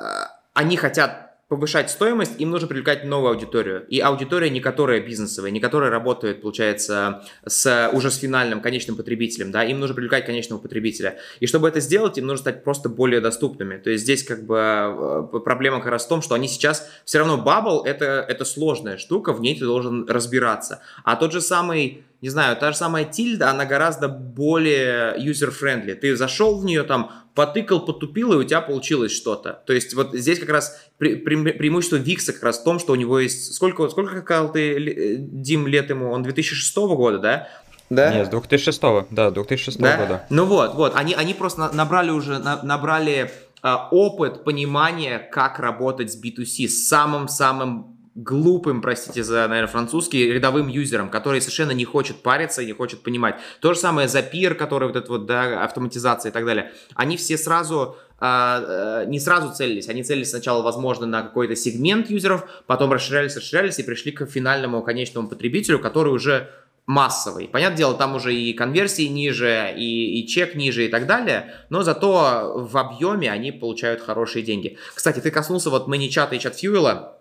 они 0.54 0.78
хотят 0.78 1.25
повышать 1.48 1.90
стоимость, 1.90 2.40
им 2.40 2.50
нужно 2.50 2.66
привлекать 2.66 3.04
новую 3.04 3.30
аудиторию. 3.30 3.86
И 3.86 4.00
аудитория 4.00 4.50
не 4.50 4.60
которая 4.60 5.00
бизнесовая, 5.00 5.52
не 5.52 5.60
которая 5.60 5.90
работает, 5.90 6.42
получается, 6.42 7.24
с, 7.46 7.90
уже 7.92 8.10
с 8.10 8.16
финальным, 8.16 8.60
конечным 8.60 8.96
потребителем, 8.96 9.52
да, 9.52 9.64
им 9.64 9.78
нужно 9.78 9.94
привлекать 9.94 10.26
конечного 10.26 10.60
потребителя. 10.60 11.18
И 11.38 11.46
чтобы 11.46 11.68
это 11.68 11.78
сделать, 11.78 12.18
им 12.18 12.26
нужно 12.26 12.42
стать 12.42 12.64
просто 12.64 12.88
более 12.88 13.20
доступными. 13.20 13.76
То 13.76 13.90
есть 13.90 14.02
здесь 14.02 14.24
как 14.24 14.44
бы 14.44 15.28
э, 15.32 15.38
проблема 15.38 15.78
как 15.80 15.92
раз 15.92 16.06
в 16.06 16.08
том, 16.08 16.20
что 16.20 16.34
они 16.34 16.48
сейчас, 16.48 16.88
все 17.04 17.18
равно 17.18 17.36
Bubble 17.36 17.84
это, 17.84 18.24
это 18.28 18.44
сложная 18.44 18.96
штука, 18.96 19.32
в 19.32 19.40
ней 19.40 19.56
ты 19.56 19.64
должен 19.64 20.08
разбираться. 20.08 20.82
А 21.04 21.14
тот 21.14 21.32
же 21.32 21.40
самый 21.40 22.05
не 22.26 22.30
знаю, 22.30 22.56
та 22.56 22.72
же 22.72 22.76
самая 22.76 23.04
тильда, 23.04 23.50
она 23.50 23.64
гораздо 23.66 24.08
более 24.08 25.16
user-friendly. 25.16 25.94
Ты 25.94 26.16
зашел 26.16 26.58
в 26.58 26.64
нее, 26.64 26.82
там, 26.82 27.12
потыкал, 27.36 27.84
потупил, 27.84 28.32
и 28.32 28.36
у 28.36 28.42
тебя 28.42 28.60
получилось 28.60 29.12
что-то. 29.12 29.62
То 29.64 29.72
есть 29.72 29.94
вот 29.94 30.12
здесь 30.12 30.40
как 30.40 30.48
раз 30.48 30.76
пре- 30.98 31.22
пре- 31.22 31.52
преимущество 31.52 31.94
Викса 31.94 32.32
как 32.32 32.42
раз 32.42 32.58
в 32.58 32.64
том, 32.64 32.80
что 32.80 32.94
у 32.94 32.96
него 32.96 33.20
есть... 33.20 33.54
Сколько, 33.54 33.88
сколько 33.88 34.22
сказал 34.22 34.50
ты, 34.50 34.74
э, 34.76 35.16
Дим, 35.18 35.68
лет 35.68 35.88
ему? 35.88 36.10
Он 36.10 36.24
2006 36.24 36.76
года, 36.76 37.18
да? 37.18 37.48
Да? 37.90 38.12
Нет, 38.12 38.26
с 38.26 38.30
2006, 38.30 38.82
да, 39.10 39.30
2006 39.30 39.78
да? 39.78 39.96
года. 39.96 40.26
Ну 40.28 40.46
вот, 40.46 40.74
вот, 40.74 40.96
они, 40.96 41.14
они 41.14 41.32
просто 41.32 41.70
набрали 41.72 42.10
уже, 42.10 42.40
набрали 42.40 43.30
э, 43.62 43.74
опыт, 43.92 44.42
понимание, 44.42 45.20
как 45.20 45.60
работать 45.60 46.12
с 46.12 46.20
B2C, 46.20 46.66
с 46.66 46.88
самым-самым 46.88 47.95
глупым, 48.16 48.80
простите 48.80 49.22
за, 49.22 49.46
наверное, 49.46 49.66
французский, 49.66 50.32
рядовым 50.32 50.68
юзером, 50.68 51.10
который 51.10 51.40
совершенно 51.40 51.72
не 51.72 51.84
хочет 51.84 52.22
париться 52.22 52.64
не 52.64 52.72
хочет 52.72 53.02
понимать. 53.02 53.36
То 53.60 53.74
же 53.74 53.78
самое 53.78 54.08
Zapier, 54.08 54.54
который 54.54 54.88
вот 54.88 54.96
это 54.96 55.08
вот, 55.12 55.26
да, 55.26 55.62
автоматизация 55.62 56.30
и 56.30 56.32
так 56.32 56.44
далее. 56.44 56.72
Они 56.94 57.16
все 57.16 57.38
сразу 57.38 57.96
Uh, 58.18 58.22
uh, 58.24 59.06
не 59.06 59.20
сразу 59.20 59.54
целились. 59.54 59.90
Они 59.90 60.02
целились 60.02 60.30
сначала, 60.30 60.62
возможно, 60.62 61.04
на 61.04 61.20
какой-то 61.20 61.54
сегмент 61.54 62.08
юзеров, 62.08 62.48
потом 62.66 62.90
расширялись, 62.90 63.36
расширялись 63.36 63.78
и 63.78 63.82
пришли 63.82 64.10
к 64.10 64.24
финальному 64.24 64.82
конечному 64.82 65.28
потребителю, 65.28 65.78
который 65.78 66.14
уже 66.14 66.48
массовый. 66.86 67.46
Понятное 67.46 67.76
дело, 67.76 67.94
там 67.94 68.14
уже 68.14 68.34
и 68.34 68.54
конверсии 68.54 69.02
ниже, 69.02 69.74
и, 69.76 70.20
и 70.20 70.26
чек 70.26 70.54
ниже 70.54 70.86
и 70.86 70.88
так 70.88 71.06
далее, 71.06 71.56
но 71.68 71.82
зато 71.82 72.54
в 72.54 72.78
объеме 72.78 73.30
они 73.30 73.52
получают 73.52 74.00
хорошие 74.00 74.42
деньги. 74.42 74.78
Кстати, 74.94 75.20
ты 75.20 75.30
коснулся 75.30 75.68
вот 75.68 75.86
ManyChat 75.86 76.34
и 76.34 76.38
ChatFuel. 76.38 77.15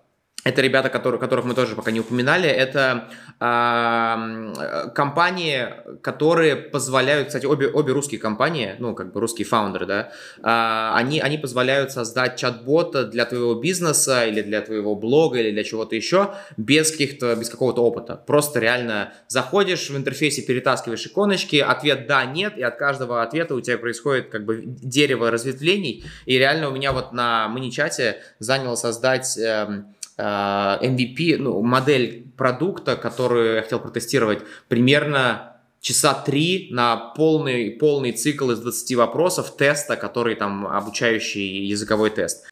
Это 0.46 0.62
ребята, 0.62 0.90
которые, 0.90 1.20
которых 1.20 1.44
мы 1.44 1.56
тоже 1.56 1.76
пока 1.76 1.90
не 1.90 2.02
упоминали. 2.02 2.48
Это 2.48 3.10
э, 3.40 4.92
компании, 4.94 5.70
которые 6.04 6.56
позволяют, 6.56 7.30
кстати, 7.30 7.48
обе, 7.48 7.68
обе 7.68 7.94
русские 7.94 8.20
компании, 8.22 8.76
ну, 8.78 8.94
как 8.94 9.12
бы 9.12 9.20
русские 9.20 9.48
фаундеры, 9.48 9.88
да, 9.88 10.12
э, 10.38 10.98
они, 10.98 11.20
они 11.20 11.40
позволяют 11.40 11.92
создать 11.92 12.36
чат-бота 12.36 13.06
для 13.06 13.26
твоего 13.26 13.56
бизнеса 13.56 14.28
или 14.28 14.44
для 14.44 14.62
твоего 14.62 14.96
блога 14.96 15.40
или 15.40 15.50
для 15.50 15.64
чего-то 15.64 15.96
еще 15.96 16.36
без 16.58 16.92
каких-то, 16.92 17.36
без 17.36 17.50
какого-то 17.50 17.82
опыта. 17.82 18.16
Просто 18.16 18.60
реально 18.60 19.14
заходишь 19.28 19.90
в 19.90 19.98
интерфейсе, 19.98 20.44
перетаскиваешь 20.44 21.08
иконочки, 21.08 21.56
ответ 21.56 22.06
да, 22.06 22.24
нет, 22.24 22.56
и 22.56 22.62
от 22.62 22.78
каждого 22.78 23.24
ответа 23.24 23.56
у 23.56 23.62
тебя 23.62 23.80
происходит 23.80 24.30
как 24.30 24.46
бы 24.46 24.62
дерево 24.64 25.32
разветвлений. 25.32 26.04
И 26.28 26.38
реально 26.38 26.70
у 26.70 26.72
меня 26.72 26.94
вот 26.94 27.14
на 27.14 27.48
мини-чате 27.48 28.22
заняло 28.38 28.76
создать... 28.76 29.36
Э, 29.40 29.86
MVP, 30.18 31.38
ну, 31.38 31.62
модель 31.62 32.32
продукта, 32.38 32.96
которую 32.96 33.56
я 33.56 33.62
хотел 33.62 33.80
протестировать, 33.80 34.40
примерно 34.68 35.56
часа 35.82 36.14
три 36.14 36.70
на 36.72 36.98
полный, 36.98 37.72
полный 37.72 38.12
цикл 38.12 38.52
из 38.52 38.60
20 38.60 38.96
вопросов 38.96 39.56
теста, 39.56 39.96
который 39.96 40.36
там 40.36 40.66
обучающий 40.66 41.66
языковой 41.66 42.10
тест. 42.10 42.48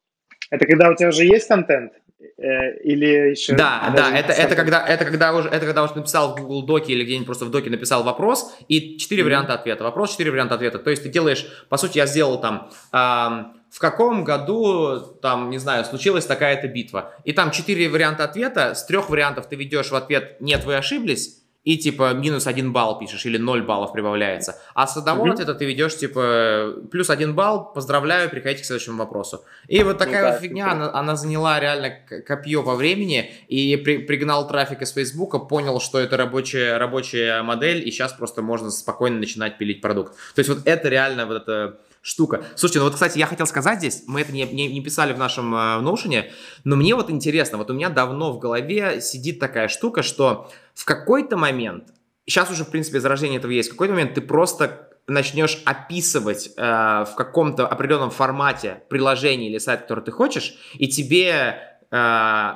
Это 0.52 0.66
когда 0.68 0.90
у 0.90 0.96
тебя 0.96 1.10
уже 1.10 1.26
есть 1.26 1.48
контент? 1.48 1.94
Э, 2.38 2.78
или 2.84 3.32
еще... 3.32 3.56
Да, 3.56 3.92
да, 3.96 4.16
это, 4.18 4.34
это, 4.34 4.56
когда, 4.56 4.86
это, 4.86 5.06
когда 5.06 5.34
уже, 5.34 5.50
это 5.50 5.66
когда 5.66 5.84
уже 5.84 5.96
написал 5.96 6.36
в 6.36 6.40
Google 6.40 6.64
Доке 6.66 6.94
или 6.94 7.04
где-нибудь 7.04 7.26
просто 7.26 7.46
в 7.46 7.52
Доке 7.52 7.70
написал 7.70 8.04
вопрос 8.04 8.56
и 8.68 8.98
четыре 8.98 9.22
mm-hmm. 9.22 9.26
варианта 9.26 9.54
ответа. 9.54 9.84
Вопрос, 9.84 10.12
четыре 10.12 10.32
варианта 10.32 10.56
ответа. 10.56 10.78
То 10.78 10.90
есть 10.90 11.04
ты 11.04 11.10
делаешь, 11.10 11.46
по 11.70 11.78
сути, 11.78 11.98
я 11.98 12.06
сделал 12.06 12.40
там... 12.40 12.70
Э, 12.92 13.63
в 13.74 13.80
каком 13.80 14.24
году, 14.24 15.00
там, 15.20 15.50
не 15.50 15.58
знаю, 15.58 15.84
случилась 15.84 16.28
такая-то 16.28 16.68
битва. 16.68 17.12
И 17.24 17.34
там 17.34 17.50
четыре 17.50 17.90
варианта 17.90 18.24
ответа, 18.24 18.76
с 18.76 18.86
трех 18.86 19.10
вариантов 19.10 19.48
ты 19.48 19.56
ведешь 19.56 19.90
в 19.90 19.96
ответ 19.96 20.40
«нет, 20.40 20.64
вы 20.64 20.76
ошиблись», 20.76 21.40
и 21.64 21.78
типа 21.78 22.14
минус 22.14 22.46
один 22.46 22.72
балл 22.72 23.00
пишешь, 23.00 23.26
или 23.26 23.38
0 23.38 23.64
баллов 23.64 23.94
прибавляется. 23.94 24.62
А 24.76 24.86
с 24.86 24.96
одного 24.96 25.26
mm-hmm. 25.26 25.32
ответа 25.32 25.56
ты 25.56 25.66
ведешь 25.66 25.98
типа 25.98 26.74
плюс 26.92 27.10
один 27.10 27.34
балл, 27.34 27.74
поздравляю, 27.74 28.30
приходите 28.30 28.62
к 28.62 28.66
следующему 28.66 28.98
вопросу. 28.98 29.44
И 29.68 29.82
вот 29.82 29.98
такая 29.98 30.26
ну, 30.26 30.32
вот 30.34 30.42
фигня, 30.42 30.72
она, 30.72 30.94
она 30.94 31.16
заняла 31.16 31.60
реально 31.60 31.96
копье 32.28 32.62
по 32.62 32.76
времени, 32.76 33.32
и 33.48 33.76
при, 33.78 33.98
пригнал 34.00 34.48
трафик 34.48 34.84
из 34.84 34.92
Фейсбука, 34.92 35.40
понял, 35.40 35.80
что 35.80 36.00
это 36.00 36.16
рабочая, 36.16 36.78
рабочая 36.78 37.42
модель, 37.42 37.88
и 37.88 37.90
сейчас 37.90 38.14
просто 38.14 38.44
можно 38.44 38.70
спокойно 38.70 39.18
начинать 39.18 39.58
пилить 39.58 39.82
продукт. 39.82 40.14
То 40.36 40.40
есть 40.40 40.50
вот 40.50 40.60
это 40.66 40.90
реально 40.90 41.26
вот 41.26 41.38
это 41.38 41.80
штука. 42.04 42.44
Слушайте, 42.56 42.80
ну 42.80 42.86
вот, 42.86 42.94
кстати, 42.94 43.18
я 43.18 43.26
хотел 43.26 43.48
сказать 43.48 43.80
здесь, 43.80 44.04
мы 44.08 44.22
это 44.22 44.34
не, 44.34 44.44
не, 44.44 44.68
не 44.68 44.82
писали 44.82 45.14
в 45.14 45.18
нашем 45.18 45.56
э, 45.56 45.80
ноушене, 45.80 46.32
но 46.66 46.76
мне 46.76 46.96
вот 46.96 47.10
интересно, 47.10 47.58
вот 47.58 47.72
у 47.72 47.74
меня 47.74 47.90
давно 47.90 48.34
в 48.34 48.40
голове 48.40 49.02
сидит 49.02 49.40
такая 49.40 49.70
штука, 49.70 50.04
что 50.04 50.52
в 50.74 50.84
какой-то 50.84 51.38
момент, 51.38 51.94
сейчас 52.26 52.52
уже, 52.52 52.66
в 52.66 52.70
принципе, 52.70 53.00
зарождение 53.00 53.40
этого 53.40 53.52
есть, 53.52 53.70
в 53.70 53.72
какой-то 53.72 53.94
момент 53.94 54.16
ты 54.16 54.22
просто 54.22 54.90
начнешь 55.08 55.62
описывать 55.64 56.52
э, 56.58 56.62
в 56.62 57.16
каком-то 57.16 57.68
определенном 57.68 58.12
формате 58.12 58.84
приложение 58.90 59.50
или 59.50 59.58
сайт, 59.58 59.84
который 59.84 60.04
ты 60.04 60.12
хочешь, 60.12 60.56
и 60.74 60.90
тебе 60.90 61.58
э, 61.90 62.52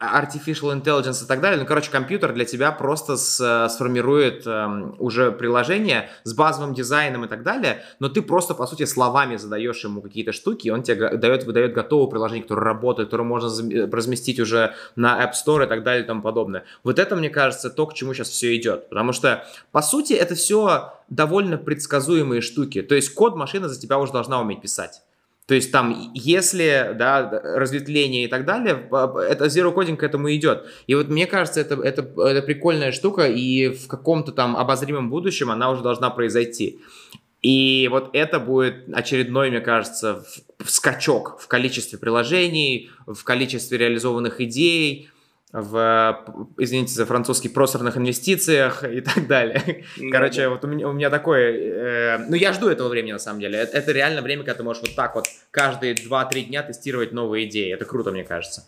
artificial 0.00 0.72
intelligence 0.72 1.24
и 1.24 1.26
так 1.26 1.40
далее. 1.40 1.58
Ну, 1.58 1.66
короче, 1.66 1.90
компьютер 1.90 2.32
для 2.32 2.44
тебя 2.44 2.70
просто 2.70 3.16
с, 3.16 3.68
сформирует 3.68 4.46
э, 4.46 4.92
уже 4.98 5.32
приложение 5.32 6.08
с 6.22 6.34
базовым 6.34 6.72
дизайном 6.72 7.24
и 7.24 7.28
так 7.28 7.42
далее, 7.42 7.82
но 7.98 8.08
ты 8.08 8.22
просто, 8.22 8.54
по 8.54 8.66
сути, 8.66 8.84
словами 8.84 9.36
задаешь 9.36 9.82
ему 9.82 10.00
какие-то 10.00 10.32
штуки, 10.32 10.68
и 10.68 10.70
он 10.70 10.84
тебе 10.84 11.16
дает, 11.16 11.44
выдает 11.44 11.72
готовое 11.72 12.08
приложение, 12.08 12.44
которое 12.44 12.62
работает, 12.62 13.08
которое 13.08 13.24
можно 13.24 13.48
разместить 13.90 14.38
уже 14.38 14.74
на 14.94 15.24
App 15.24 15.32
Store 15.32 15.64
и 15.64 15.68
так 15.68 15.82
далее 15.82 16.04
и 16.04 16.06
тому 16.06 16.22
подобное. 16.22 16.64
Вот 16.84 17.00
это, 17.00 17.16
мне 17.16 17.28
кажется, 17.28 17.68
то, 17.68 17.86
к 17.86 17.94
чему 17.94 18.14
сейчас 18.14 18.28
все 18.28 18.54
идет. 18.54 18.88
Потому 18.90 19.12
что, 19.12 19.44
по 19.72 19.82
сути, 19.82 20.12
это 20.12 20.36
все 20.36 20.92
довольно 21.08 21.58
предсказуемые 21.58 22.40
штуки. 22.40 22.82
То 22.82 22.94
есть 22.94 23.14
код 23.14 23.34
машина 23.34 23.68
за 23.68 23.80
тебя 23.80 23.98
уже 23.98 24.12
должна 24.12 24.40
уметь 24.40 24.60
писать. 24.60 25.02
То 25.48 25.54
есть 25.54 25.72
там, 25.72 26.12
если, 26.12 26.94
да, 26.94 27.40
разветвление 27.42 28.24
и 28.24 28.28
так 28.28 28.44
далее, 28.44 28.86
это 28.90 29.46
zero 29.46 29.74
coding 29.74 29.96
к 29.96 30.02
этому 30.02 30.30
идет. 30.34 30.66
И 30.86 30.94
вот 30.94 31.08
мне 31.08 31.26
кажется, 31.26 31.60
это, 31.60 31.76
это, 31.82 32.02
это 32.20 32.42
прикольная 32.42 32.92
штука, 32.92 33.26
и 33.26 33.68
в 33.68 33.88
каком-то 33.88 34.32
там 34.32 34.58
обозримом 34.58 35.08
будущем 35.08 35.50
она 35.50 35.70
уже 35.70 35.82
должна 35.82 36.10
произойти. 36.10 36.80
И 37.40 37.88
вот 37.90 38.10
это 38.12 38.40
будет 38.40 38.92
очередной, 38.92 39.48
мне 39.48 39.60
кажется, 39.60 40.22
скачок 40.66 41.40
в 41.40 41.48
количестве 41.48 41.98
приложений, 41.98 42.90
в 43.06 43.24
количестве 43.24 43.78
реализованных 43.78 44.42
идей, 44.42 45.08
в, 45.52 46.54
извините 46.58 46.92
за 46.92 47.06
французский, 47.06 47.48
просорных 47.48 47.96
инвестициях 47.96 48.84
и 48.84 49.00
так 49.00 49.26
далее. 49.26 49.84
Ну, 49.96 50.10
Короче, 50.10 50.42
да. 50.42 50.50
вот 50.50 50.64
у 50.64 50.68
меня, 50.68 50.88
у 50.88 50.92
меня 50.92 51.10
такое... 51.10 51.52
Э, 51.52 52.18
ну, 52.18 52.34
я 52.36 52.52
жду 52.52 52.68
этого 52.68 52.88
времени, 52.88 53.12
на 53.12 53.18
самом 53.18 53.40
деле. 53.40 53.58
Это, 53.58 53.78
это 53.78 53.92
реально 53.92 54.22
время, 54.22 54.42
когда 54.42 54.58
ты 54.58 54.62
можешь 54.62 54.82
вот 54.82 54.94
так 54.94 55.14
вот 55.14 55.26
каждые 55.50 55.94
2-3 55.94 56.42
дня 56.44 56.62
тестировать 56.62 57.12
новые 57.12 57.48
идеи. 57.48 57.72
Это 57.72 57.84
круто, 57.84 58.10
мне 58.10 58.24
кажется. 58.24 58.64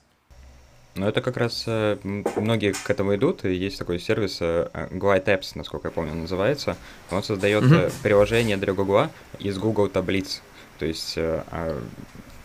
Ну, 0.97 1.07
это 1.07 1.21
как 1.21 1.37
раз 1.37 1.65
э, 1.67 1.99
многие 2.03 2.73
к 2.73 2.91
этому 2.91 3.15
идут. 3.15 3.45
И 3.45 3.55
есть 3.55 3.79
такой 3.79 3.99
сервис 3.99 4.39
э, 4.41 4.69
Glide 4.91 5.27
Apps, 5.27 5.53
насколько 5.55 5.89
я 5.89 5.93
помню, 5.93 6.15
называется. 6.15 6.77
Он 7.11 7.23
создает 7.23 7.65
mm-hmm. 7.65 7.93
приложение 8.03 8.57
для 8.57 8.73
Google 8.73 9.09
из 9.39 9.59
Google 9.59 9.89
таблиц. 9.89 10.43
То 10.79 10.87
есть 10.87 11.15
э, 11.17 11.43
а, 11.51 11.79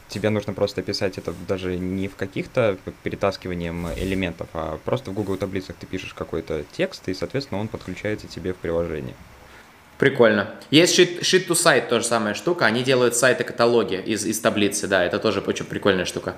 тебе 0.07 0.29
нужно 0.29 0.53
просто 0.53 0.81
писать 0.81 1.17
это 1.17 1.33
даже 1.47 1.77
не 1.77 2.07
в 2.07 2.15
каких-то 2.15 2.77
перетаскиванием 3.03 3.87
элементов, 3.97 4.47
а 4.53 4.79
просто 4.83 5.11
в 5.11 5.13
Google 5.13 5.37
таблицах 5.37 5.75
ты 5.75 5.85
пишешь 5.85 6.13
какой-то 6.13 6.63
текст, 6.71 7.07
и, 7.07 7.13
соответственно, 7.13 7.61
он 7.61 7.67
подключается 7.67 8.27
тебе 8.27 8.53
в 8.53 8.57
приложение. 8.57 9.15
Прикольно. 9.97 10.49
Есть 10.71 10.99
Sheet, 10.99 11.21
Sheet 11.21 11.47
to 11.47 11.53
Site, 11.53 11.87
тоже 11.87 12.05
самая 12.05 12.33
штука. 12.33 12.65
Они 12.65 12.83
делают 12.83 13.15
сайты-каталоги 13.15 13.95
из, 13.95 14.25
из 14.25 14.39
таблицы, 14.41 14.87
да, 14.87 15.05
это 15.05 15.19
тоже 15.19 15.39
очень 15.39 15.65
прикольная 15.65 16.05
штука. 16.05 16.35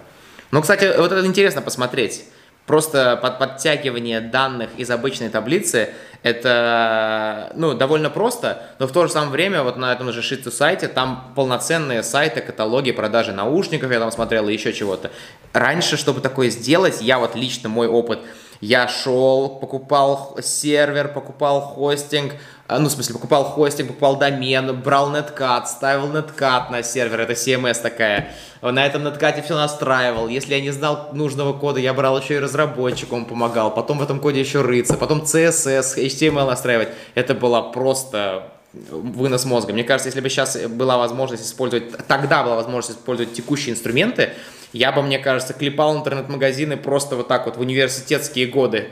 Ну, 0.51 0.61
кстати, 0.61 0.95
вот 0.97 1.11
это 1.11 1.25
интересно 1.25 1.61
посмотреть. 1.61 2.23
Просто 2.67 3.17
под 3.21 3.39
подтягивание 3.39 4.19
данных 4.19 4.69
из 4.75 4.91
обычной 4.91 5.29
таблицы 5.29 5.93
это 6.21 7.53
ну, 7.55 7.73
довольно 7.73 8.09
просто, 8.09 8.61
но 8.77 8.87
в 8.87 8.91
то 8.91 9.07
же 9.07 9.13
самое 9.13 9.31
время 9.31 9.63
вот 9.63 9.77
на 9.77 9.93
этом 9.93 10.11
же 10.11 10.19
Shitsu 10.19 10.51
сайте 10.51 10.89
там 10.89 11.31
полноценные 11.33 12.03
сайты, 12.03 12.41
каталоги 12.41 12.91
продажи 12.91 13.31
наушников, 13.31 13.89
я 13.89 13.99
там 13.99 14.11
смотрел, 14.11 14.49
и 14.49 14.53
еще 14.53 14.73
чего-то. 14.73 15.11
Раньше, 15.53 15.95
чтобы 15.95 16.19
такое 16.19 16.49
сделать, 16.49 17.01
я 17.01 17.19
вот 17.19 17.35
лично 17.35 17.69
мой 17.69 17.87
опыт, 17.87 18.19
я 18.61 18.87
шел, 18.87 19.49
покупал 19.49 20.37
сервер, 20.41 21.09
покупал 21.09 21.61
хостинг, 21.61 22.33
а, 22.67 22.79
ну, 22.79 22.89
в 22.89 22.91
смысле, 22.91 23.13
покупал 23.13 23.45
хостинг, 23.45 23.89
покупал 23.89 24.17
домен, 24.17 24.81
брал 24.81 25.09
неткат, 25.09 25.69
ставил 25.69 26.07
неткат 26.07 26.69
на 26.69 26.83
сервер, 26.83 27.21
это 27.21 27.33
CMS 27.33 27.81
такая. 27.81 28.33
На 28.61 28.85
этом 28.85 29.03
неткате 29.03 29.41
все 29.41 29.55
настраивал. 29.55 30.27
Если 30.27 30.53
я 30.53 30.61
не 30.61 30.71
знал 30.71 31.09
нужного 31.13 31.53
кода, 31.53 31.79
я 31.79 31.93
брал 31.93 32.19
еще 32.19 32.35
и 32.35 32.39
разработчику, 32.39 33.15
он 33.15 33.25
помогал. 33.25 33.73
Потом 33.73 33.99
в 33.99 34.03
этом 34.03 34.19
коде 34.19 34.41
еще 34.41 34.61
рыться, 34.61 34.95
потом 34.95 35.21
CSS, 35.21 35.97
HTML 35.97 36.45
настраивать. 36.45 36.89
Это 37.15 37.33
было 37.33 37.61
просто 37.61 38.51
вынос 38.73 39.45
мозга. 39.45 39.73
Мне 39.73 39.83
кажется, 39.83 40.09
если 40.09 40.21
бы 40.21 40.29
сейчас 40.29 40.57
была 40.67 40.97
возможность 40.97 41.45
использовать, 41.45 42.05
тогда 42.07 42.43
была 42.43 42.55
возможность 42.55 42.99
использовать 42.99 43.33
текущие 43.33 43.73
инструменты, 43.73 44.33
я 44.73 44.91
бы, 44.91 45.01
мне 45.01 45.19
кажется, 45.19 45.53
клепал 45.53 45.97
интернет-магазины 45.97 46.77
просто 46.77 47.15
вот 47.15 47.27
так 47.27 47.45
вот 47.45 47.57
в 47.57 47.61
университетские 47.61 48.47
годы. 48.47 48.89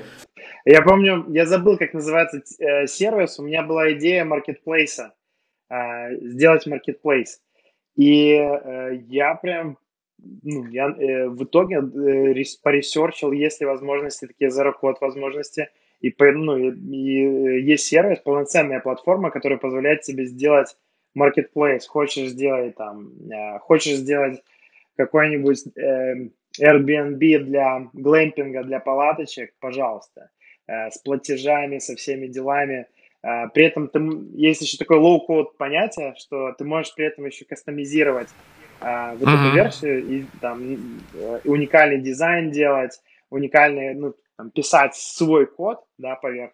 Я 0.66 0.82
помню, 0.82 1.26
я 1.30 1.46
забыл, 1.46 1.78
как 1.78 1.94
называется 1.94 2.42
э, 2.60 2.88
сервис. 2.88 3.38
У 3.38 3.44
меня 3.44 3.62
была 3.62 3.92
идея 3.94 4.26
маркетплейса, 4.26 5.14
э, 5.70 6.16
сделать 6.22 6.66
маркетплейс. 6.66 7.40
И 7.96 8.32
э, 8.32 8.96
я 9.08 9.36
прям, 9.36 9.78
ну, 10.18 10.66
я 10.68 10.88
э, 10.88 11.28
в 11.28 11.44
итоге 11.44 11.78
э, 11.78 12.44
поресерчил, 12.64 13.32
есть 13.32 13.62
ли 13.62 13.68
возможности, 13.68 14.26
такие 14.26 14.50
zero-code 14.50 15.00
возможности. 15.02 15.70
И, 16.02 16.14
ну, 16.20 16.58
и, 16.58 16.72
и 16.72 17.26
э, 17.26 17.60
есть 17.62 17.86
сервис, 17.86 18.20
полноценная 18.20 18.80
платформа, 18.80 19.30
которая 19.30 19.60
позволяет 19.60 20.02
тебе 20.02 20.26
сделать 20.26 20.76
маркетплейс. 21.14 21.86
Хочешь 21.86 22.30
сделать 22.30 22.76
там, 22.76 23.12
э, 23.32 23.60
хочешь 23.60 23.98
сделать 23.98 24.42
какой-нибудь 24.96 25.66
э, 25.78 26.30
Airbnb 26.60 27.40
для 27.40 27.90
глэмпинга, 27.94 28.64
для 28.64 28.80
палаточек, 28.80 29.54
пожалуйста. 29.60 30.30
Э, 30.68 30.90
с 30.90 30.98
платежами, 30.98 31.78
со 31.78 31.96
всеми 31.96 32.26
делами. 32.26 32.88
Э, 33.22 33.48
при 33.54 33.66
этом 33.66 33.88
ты, 33.88 34.00
есть 34.34 34.62
еще 34.62 34.78
такое 34.78 35.00
low-code 35.00 35.58
понятие, 35.58 36.16
что 36.18 36.54
ты 36.54 36.66
можешь 36.66 36.96
при 36.96 37.06
этом 37.06 37.26
еще 37.26 37.46
кастомизировать 37.46 38.30
э, 38.82 39.16
вот 39.16 39.30
mm-hmm. 39.30 39.48
эту 39.48 39.56
версию 39.56 40.08
и 40.08 40.26
там 40.42 40.62
уникальный 41.44 42.02
дизайн 42.02 42.50
делать, 42.50 43.00
уникальный, 43.30 43.94
ну, 43.94 44.16
там, 44.38 44.50
писать 44.50 44.96
свой 44.96 45.46
код, 45.46 45.84
да, 46.00 46.16
поверх. 46.16 46.52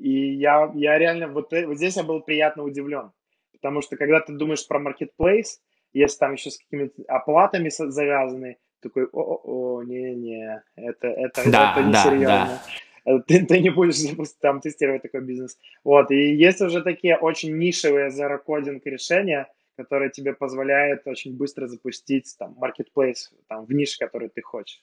И 0.00 0.34
я, 0.34 0.72
я 0.74 0.98
реально, 0.98 1.28
вот, 1.28 1.52
вот 1.52 1.76
здесь 1.76 1.96
я 1.96 2.02
был 2.02 2.20
приятно 2.20 2.64
удивлен, 2.64 3.12
потому 3.52 3.80
что 3.80 3.96
когда 3.96 4.18
ты 4.20 4.32
думаешь 4.32 4.66
про 4.66 4.80
marketplace, 4.80 5.60
если 5.92 6.18
там 6.18 6.32
еще 6.34 6.50
с 6.50 6.58
какими-то 6.58 7.02
оплатами 7.08 7.68
завязаны, 7.70 8.58
такой, 8.82 9.04
о-о-о, 9.12 9.82
не-не, 9.82 10.62
это, 10.76 11.08
это, 11.08 11.50
да, 11.50 11.72
это 11.76 11.88
несерьезно. 11.88 12.26
Да, 12.26 12.46
да. 12.46 12.62
Э, 13.04 13.18
ты, 13.26 13.44
ты 13.44 13.60
не 13.60 13.70
будешь 13.70 13.98
там 14.40 14.60
тестировать 14.60 15.02
такой 15.02 15.20
бизнес. 15.20 15.58
Вот, 15.84 16.10
и 16.10 16.34
есть 16.34 16.60
уже 16.60 16.82
такие 16.82 17.16
очень 17.16 17.56
нишевые 17.56 18.10
зерокодинг 18.10 18.84
решения, 18.86 19.48
которые 19.76 20.10
тебе 20.10 20.34
позволяют 20.34 21.06
очень 21.06 21.36
быстро 21.36 21.66
запустить 21.66 22.34
там 22.38 22.56
marketplace 22.60 23.30
там, 23.48 23.64
в 23.64 23.72
нише, 23.72 23.98
который 23.98 24.28
ты 24.28 24.42
хочешь. 24.42 24.82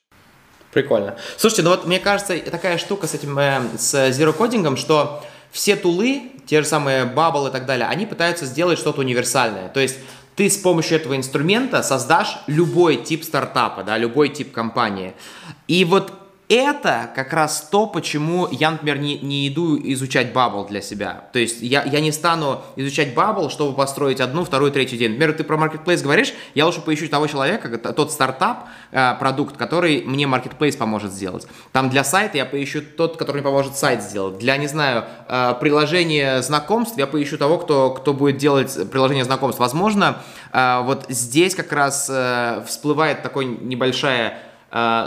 Прикольно. 0.74 1.18
Слушайте, 1.38 1.64
ну 1.64 1.70
вот 1.70 1.86
мне 1.86 2.00
кажется, 2.00 2.38
такая 2.52 2.78
штука 2.78 3.08
с 3.08 3.14
этим, 3.14 3.38
э, 3.40 3.62
с 3.78 3.94
zero 4.12 4.34
кодингом, 4.34 4.78
что 4.78 5.24
все 5.52 5.76
тулы, 5.76 6.32
те 6.46 6.62
же 6.62 6.68
самые 6.68 7.06
Bubble 7.06 7.50
и 7.50 7.52
так 7.52 7.66
далее, 7.66 7.88
они 7.88 8.06
пытаются 8.06 8.46
сделать 8.46 8.78
что-то 8.78 9.02
универсальное. 9.02 9.70
То 9.70 9.80
есть 9.80 10.00
ты 10.38 10.52
с 10.52 10.58
помощью 10.58 10.98
этого 10.98 11.18
инструмента 11.18 11.82
создашь 11.82 12.38
любой 12.46 12.98
тип 12.98 13.24
стартапа, 13.24 13.84
да, 13.84 13.98
любой 13.98 14.30
тип 14.30 14.52
компании. 14.52 15.16
И 15.68 15.84
вот 15.84 16.14
это 16.50 17.10
как 17.14 17.34
раз 17.34 17.68
то, 17.70 17.88
почему 17.88 18.48
я, 18.50 18.72
например, 18.72 19.00
не, 19.00 19.20
не 19.20 19.50
иду 19.50 19.78
изучать 19.92 20.32
Bubble 20.34 20.68
для 20.68 20.82
себя. 20.82 21.26
То 21.34 21.40
есть 21.40 21.62
я, 21.62 21.84
я 21.84 22.00
не 22.00 22.14
стану 22.14 22.62
изучать 22.78 23.14
Bubble, 23.14 23.50
чтобы 23.50 23.76
построить 23.76 24.22
одну, 24.22 24.46
вторую, 24.46 24.72
третью 24.72 24.98
день. 24.98 25.12
Например, 25.12 25.34
ты 25.34 25.44
про 25.44 25.58
Marketplace 25.58 26.02
говоришь, 26.02 26.34
я 26.56 26.66
лучше 26.66 26.82
поищу 26.82 27.10
того 27.10 27.28
человека, 27.28 27.78
тот 27.78 28.14
стартап, 28.14 28.70
э, 28.92 29.16
продукт, 29.20 29.58
который 29.58 30.04
мне 30.04 30.24
Marketplace 30.24 30.78
поможет 30.78 31.12
сделать. 31.12 31.46
Там 31.74 31.90
для 31.90 32.06
сайта 32.06 32.38
я 32.38 32.46
поищу 32.46 32.82
тот, 32.82 33.18
который 33.18 33.38
мне 33.38 33.44
поможет 33.44 33.76
сайт 33.76 34.02
сделать. 34.02 34.38
Для, 34.38 34.56
не 34.56 34.68
знаю, 34.68 35.04
э, 35.28 35.56
приложения 35.60 36.42
знакомств 36.42 36.98
я 36.98 37.08
поищу 37.08 37.38
того, 37.38 37.58
кто, 37.58 37.92
кто 37.92 38.14
будет 38.14 38.38
делать 38.38 38.90
приложение 38.90 39.26
знакомств. 39.26 39.60
Возможно, 39.60 40.20
э, 40.54 40.82
вот 40.84 41.08
здесь 41.10 41.56
как 41.56 41.74
раз 41.74 42.10
всплывает 42.66 43.22
такой 43.22 43.46
небольшая 43.46 44.47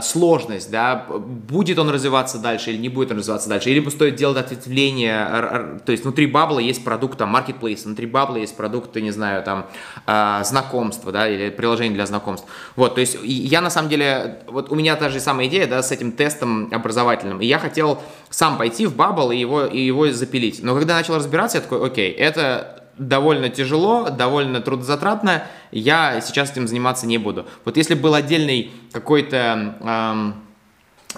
сложность, 0.03 0.70
да, 0.70 1.07
будет 1.09 1.79
он 1.79 1.90
развиваться 1.90 2.38
дальше 2.38 2.70
или 2.70 2.79
не 2.79 2.88
будет 2.88 3.11
он 3.11 3.18
развиваться 3.18 3.49
дальше, 3.49 3.70
или 3.70 3.87
стоит 3.90 4.14
делать 4.14 4.38
ответвление, 4.38 5.81
то 5.85 5.92
есть 5.92 6.05
внутри 6.05 6.27
бабла 6.27 6.61
есть 6.61 6.83
продукт, 6.83 7.18
там, 7.18 7.37
marketplace, 7.37 7.85
внутри 7.85 8.07
бабла 8.07 8.38
есть 8.38 8.57
продукты, 8.57 9.03
не 9.03 9.11
знаю, 9.11 9.42
там, 9.42 9.66
э, 10.07 10.40
знакомства, 10.44 11.12
да, 11.12 11.29
или 11.29 11.51
приложение 11.51 11.94
для 11.94 12.07
знакомств. 12.07 12.46
Вот, 12.75 12.94
то 12.94 13.01
есть 13.03 13.18
я 13.23 13.61
на 13.61 13.68
самом 13.68 13.90
деле, 13.90 14.38
вот 14.46 14.73
у 14.73 14.75
меня 14.75 14.96
та 14.96 15.11
же 15.11 15.20
самая 15.20 15.46
идея, 15.49 15.66
да, 15.66 15.83
с 15.83 15.92
этим 15.92 16.12
тестом 16.12 16.68
образовательным, 16.73 17.40
и 17.42 17.46
я 17.46 17.59
хотел 17.59 18.01
сам 18.31 18.57
пойти 18.57 18.87
в 18.87 18.96
Bubble 18.96 19.35
и 19.35 19.38
его, 19.38 19.66
и 19.66 19.81
его 19.81 20.09
запилить. 20.11 20.62
Но 20.62 20.75
когда 20.75 20.94
начал 20.94 21.16
разбираться, 21.16 21.59
я 21.59 21.62
такой, 21.62 21.87
окей, 21.87 22.11
это 22.11 22.79
довольно 23.00 23.48
тяжело, 23.48 24.10
довольно 24.10 24.60
трудозатратно, 24.60 25.44
я 25.72 26.20
сейчас 26.20 26.52
этим 26.52 26.68
заниматься 26.68 27.06
не 27.06 27.18
буду. 27.18 27.46
Вот 27.64 27.76
если 27.76 27.94
был 27.94 28.14
отдельный 28.14 28.70
какой-то 28.92 29.74
эм, 29.80 30.34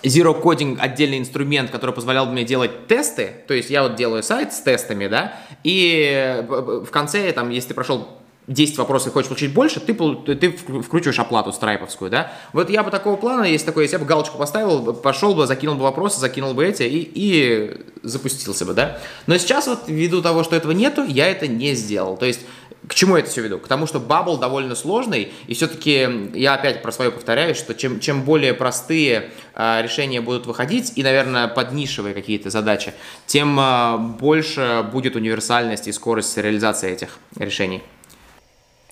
Zero 0.03 0.40
Coding 0.40 0.79
отдельный 0.79 1.18
инструмент, 1.18 1.71
который 1.71 1.95
позволял 1.95 2.27
мне 2.27 2.45
делать 2.45 2.87
тесты, 2.87 3.33
то 3.49 3.53
есть 3.53 3.68
я 3.68 3.83
вот 3.83 3.97
делаю 3.97 4.23
сайт 4.23 4.53
с 4.55 4.61
тестами, 4.61 5.09
да, 5.09 5.35
и 5.64 6.45
в 6.49 6.90
конце, 6.90 7.31
там, 7.33 7.51
если 7.51 7.68
ты 7.68 7.75
прошел 7.75 8.09
10 8.49 8.77
вопросов 8.79 9.09
и 9.09 9.11
хочешь 9.13 9.29
получить 9.29 9.55
больше, 9.55 9.79
ты, 9.79 9.95
ты 9.95 10.51
вкручиваешь 10.51 11.19
оплату 11.19 11.53
страйповскую, 11.53 12.11
да. 12.11 12.33
Вот 12.53 12.71
я 12.71 12.83
бы 12.83 12.91
такого 12.91 13.17
плана, 13.17 13.45
если 13.45 13.67
такой, 13.67 13.85
если 13.85 13.97
я 13.97 14.01
бы 14.01 14.07
галочку 14.07 14.37
поставил, 14.37 14.95
пошел 14.95 15.35
бы, 15.35 15.47
закинул 15.47 15.77
бы 15.77 15.83
вопросы, 15.83 16.19
закинул 16.19 16.53
бы 16.53 16.67
эти 16.67 16.83
и, 16.83 17.11
и 17.15 17.81
запустился 18.03 18.67
бы, 18.67 18.75
да. 18.75 18.99
Но 19.27 19.39
сейчас 19.39 19.69
вот 19.69 19.85
ввиду 19.87 20.23
того, 20.23 20.43
что 20.43 20.57
этого 20.57 20.73
нету, 20.73 21.05
я 21.05 21.29
это 21.29 21.47
не 21.47 21.75
сделал. 21.75 22.17
То 22.17 22.27
есть 22.27 22.41
к 22.89 22.95
чему 22.95 23.17
я 23.17 23.23
это 23.23 23.31
все 23.31 23.43
веду? 23.43 23.59
К 23.59 23.69
тому, 23.69 23.87
что 23.87 24.01
бабл 24.01 24.39
довольно 24.39 24.75
сложный, 24.75 25.33
и 25.47 25.55
все-таки 25.55 26.31
я 26.35 26.55
опять 26.55 26.83
про 26.83 26.91
свое 26.91 27.13
повторяю, 27.13 27.55
что 27.55 27.75
чем, 27.75 28.01
чем 28.01 28.23
более 28.23 28.55
простые 28.55 29.31
э, 29.55 29.83
решения 29.83 30.21
будут 30.21 30.47
выходить, 30.47 30.93
и, 30.97 31.05
наверное, 31.05 31.47
поднишевые 31.47 32.13
какие-то 32.13 32.51
задачи, 32.51 32.93
тем 33.27 33.59
э, 33.59 33.99
больше 33.99 34.85
будет 34.91 35.15
универсальность 35.15 35.87
и 35.87 35.93
скорость 35.93 36.37
реализации 36.37 36.91
этих 36.91 37.19
решений. 37.37 37.83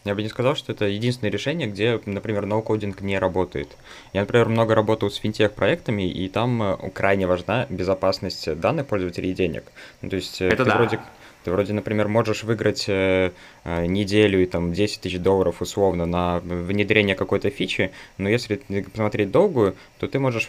Я 0.04 0.14
бы 0.14 0.22
не 0.22 0.28
сказал, 0.28 0.56
что 0.56 0.72
это 0.72 0.86
единственное 0.86 1.30
решение, 1.30 1.68
где, 1.68 2.00
например, 2.06 2.46
ноу-кодинг 2.46 3.02
не 3.02 3.18
работает. 3.18 3.76
Я, 4.14 4.20
например, 4.20 4.48
много 4.48 4.74
работал 4.74 5.10
с 5.10 5.16
финтех-проектами, 5.16 6.10
и 6.10 6.28
там 6.28 6.62
э, 6.62 6.90
крайне 6.94 7.26
важна 7.26 7.66
безопасность 7.68 8.58
данных 8.58 8.86
пользователей 8.86 9.30
и 9.30 9.34
денег. 9.34 9.64
Ну, 10.00 10.08
то 10.08 10.16
есть 10.16 10.40
э, 10.40 10.48
это 10.48 10.64
ты 10.64 10.70
да. 10.70 10.76
вроде 10.76 11.00
ты 11.44 11.50
вроде, 11.50 11.72
например, 11.72 12.08
можешь 12.08 12.44
выиграть 12.44 12.84
э, 12.88 13.32
э, 13.64 13.86
неделю 13.86 14.42
и 14.42 14.46
там 14.46 14.72
10 14.72 15.00
тысяч 15.00 15.18
долларов 15.18 15.62
условно 15.62 16.04
на 16.04 16.40
внедрение 16.40 17.16
какой-то 17.16 17.48
фичи, 17.50 17.92
но 18.18 18.28
если 18.28 18.56
посмотреть 18.56 19.30
долгую, 19.30 19.74
то 19.98 20.06
ты 20.06 20.18
можешь 20.18 20.48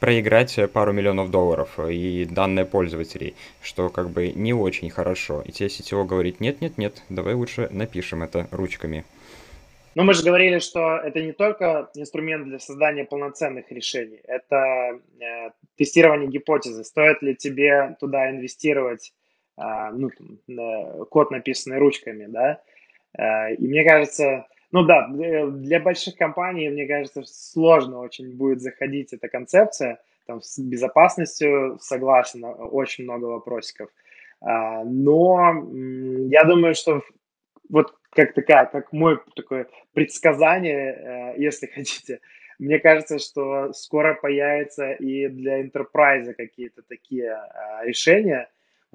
проиграть 0.00 0.58
пару 0.72 0.92
миллионов 0.92 1.30
долларов 1.30 1.78
и 1.78 2.26
данные 2.26 2.66
пользователей, 2.66 3.34
что 3.62 3.88
как 3.88 4.10
бы 4.10 4.28
не 4.28 4.52
очень 4.52 4.90
хорошо. 4.90 5.42
И 5.44 5.52
тебе 5.52 5.68
сетево 5.68 6.04
говорит, 6.04 6.40
нет-нет-нет, 6.40 7.02
давай 7.08 7.34
лучше 7.34 7.68
напишем 7.70 8.22
это 8.22 8.48
ручками. 8.50 9.04
Но 9.94 10.04
мы 10.04 10.12
же 10.12 10.22
говорили, 10.22 10.58
что 10.58 10.98
это 10.98 11.22
не 11.22 11.32
только 11.32 11.88
инструмент 11.94 12.44
для 12.44 12.58
создания 12.58 13.04
полноценных 13.04 13.72
решений, 13.72 14.20
это 14.24 15.00
э, 15.20 15.50
тестирование 15.76 16.28
гипотезы. 16.28 16.84
Стоит 16.84 17.22
ли 17.22 17.34
тебе 17.34 17.96
туда 17.98 18.30
инвестировать 18.30 19.14
а, 19.56 19.90
ну, 19.90 20.10
там, 20.10 21.06
код, 21.06 21.30
написанный 21.30 21.78
ручками, 21.78 22.26
да. 22.26 22.60
А, 23.16 23.50
и 23.50 23.66
мне 23.66 23.84
кажется, 23.84 24.46
ну 24.72 24.84
да, 24.84 25.08
для 25.08 25.80
больших 25.80 26.16
компаний, 26.16 26.68
мне 26.68 26.86
кажется, 26.86 27.22
сложно 27.24 28.00
очень 28.00 28.36
будет 28.36 28.60
заходить 28.60 29.12
эта 29.12 29.28
концепция. 29.28 30.00
Там 30.26 30.42
с 30.42 30.58
безопасностью 30.58 31.78
согласен, 31.80 32.44
очень 32.44 33.04
много 33.04 33.26
вопросиков. 33.26 33.90
А, 34.40 34.84
но 34.84 35.64
я 36.28 36.44
думаю, 36.44 36.74
что 36.74 37.02
вот 37.68 37.94
как 38.10 38.34
такая, 38.34 38.66
как 38.66 38.92
мой 38.92 39.18
такое 39.34 39.68
предсказание, 39.92 40.94
э, 40.94 41.34
если 41.38 41.66
хотите, 41.74 42.20
мне 42.58 42.78
кажется, 42.78 43.18
что 43.18 43.72
скоро 43.72 44.14
появятся 44.14 44.92
и 44.92 45.28
для 45.28 45.62
enterprise 45.62 46.32
какие-то 46.34 46.82
такие 46.82 47.38
решения, 47.82 48.48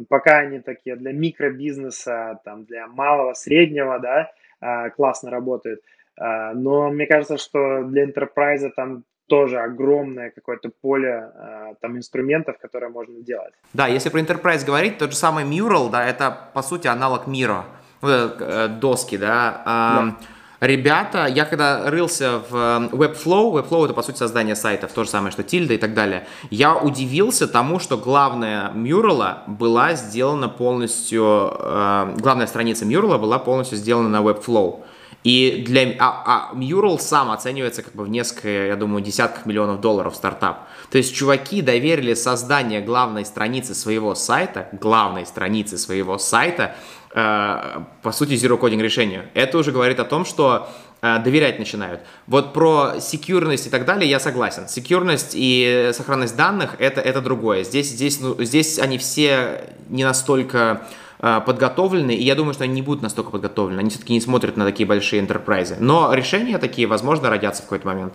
пока 0.10 0.39
они 0.39 0.60
такие 0.60 0.95
для 0.95 1.12
микробизнеса, 1.12 2.39
там, 2.43 2.65
для 2.65 2.88
малого, 2.88 3.34
среднего, 3.34 3.99
да, 3.99 4.21
а, 4.21 4.31
классно 4.95 5.32
работают. 5.32 5.82
А, 6.19 6.54
но 6.54 6.89
мне 6.89 7.08
кажется, 7.08 7.38
что 7.38 7.84
для 7.84 8.06
enterprise 8.06 8.69
там 8.76 9.04
тоже 9.28 9.60
огромное 9.60 10.30
какое-то 10.30 10.69
поле 10.82 11.32
э, 11.34 11.76
там 11.80 11.95
инструментов, 11.97 12.58
которые 12.58 12.89
можно 12.89 13.21
делать. 13.21 13.54
Да, 13.74 13.88
если 13.88 14.10
про 14.10 14.19
enterprise 14.19 14.65
говорить, 14.65 14.97
тот 14.97 15.12
же 15.12 15.15
самый 15.15 15.45
Mural, 15.45 15.89
да, 15.89 16.06
это 16.06 16.38
по 16.54 16.62
сути 16.62 16.88
аналог 16.88 17.28
вот, 18.02 18.41
э, 18.41 18.67
доски, 18.67 19.17
да. 19.17 19.62
Да 19.65 20.17
ребята, 20.62 21.26
я 21.26 21.45
когда 21.45 21.89
рылся 21.89 22.41
в 22.50 22.56
эм, 22.56 22.88
Webflow, 22.88 23.52
Webflow 23.52 23.86
это 23.86 23.93
по 23.93 24.04
сути 24.04 24.17
создание 24.17 24.56
сайтов, 24.56 24.91
то 24.93 25.04
же 25.04 25.10
самое, 25.10 25.32
что 25.32 25.43
Тильда 25.43 25.74
и 25.74 25.78
так 25.78 25.93
далее, 25.93 26.28
я 26.50 26.76
удивился 26.76 27.47
тому, 27.47 27.80
что 27.80 27.97
главная 27.97 28.71
Мюрала 28.71 29.43
была 29.47 29.95
сделана 29.95 30.47
полностью, 30.47 31.52
э, 31.60 32.15
главная 32.19 32.47
страница 32.47 32.86
Мюрала 32.86 33.17
была 33.17 33.39
полностью 33.39 33.78
сделана 33.78 34.10
на 34.10 34.21
Webflow. 34.26 34.84
И 35.23 35.63
для 35.67 35.95
а, 35.99 36.49
а 36.51 36.55
Mural 36.55 36.99
сам 36.99 37.31
оценивается 37.31 37.84
как 37.84 37.93
бы 37.93 38.03
в 38.03 38.10
несколько, 38.10 38.49
я 38.49 38.75
думаю, 38.75 39.03
десятков 39.03 39.45
миллионов 39.45 39.79
долларов 39.81 40.15
стартап. 40.15 40.67
То 40.89 40.97
есть 40.97 41.15
чуваки 41.15 41.62
доверили 41.62 42.13
создание 42.13 42.81
главной 42.81 43.25
страницы 43.25 43.75
своего 43.75 44.15
сайта, 44.15 44.69
главной 44.71 45.25
страницы 45.25 45.77
своего 45.77 46.17
сайта 46.17 46.75
Э, 47.13 47.84
по 48.03 48.12
сути, 48.13 48.34
zero 48.34 48.57
coding 48.57 48.81
решению. 48.81 49.25
Это 49.34 49.57
уже 49.57 49.71
говорит 49.73 49.99
о 49.99 50.05
том, 50.05 50.23
что 50.23 50.69
э, 51.01 51.19
доверять 51.19 51.60
начинают. 51.60 52.01
Вот 52.25 52.53
про 52.53 53.01
секьюрность 53.01 53.67
и 53.67 53.69
так 53.69 53.84
далее 53.84 54.10
я 54.10 54.19
согласен. 54.19 54.69
Секьюрность 54.69 55.31
и 55.34 55.91
сохранность 55.93 56.38
данных 56.38 56.75
это, 56.79 57.01
это 57.01 57.19
другое. 57.19 57.63
Здесь, 57.63 57.89
здесь, 57.89 58.21
ну, 58.21 58.41
здесь 58.41 58.79
они 58.79 58.97
все 58.97 59.65
не 59.89 60.05
настолько 60.05 60.88
подготовлены, 61.21 62.15
и 62.15 62.23
я 62.23 62.36
думаю, 62.36 62.53
что 62.53 62.63
они 62.63 62.73
не 62.73 62.81
будут 62.81 63.03
настолько 63.03 63.29
подготовлены. 63.31 63.79
Они 63.79 63.89
все-таки 63.89 64.13
не 64.13 64.21
смотрят 64.21 64.57
на 64.57 64.65
такие 64.65 64.88
большие 64.88 65.19
интерпрайзы. 65.19 65.77
Но 65.79 66.13
решения 66.13 66.57
такие, 66.57 66.88
возможно, 66.88 67.29
родятся 67.29 67.62
в 67.62 67.65
какой-то 67.65 67.88
момент. 67.88 68.13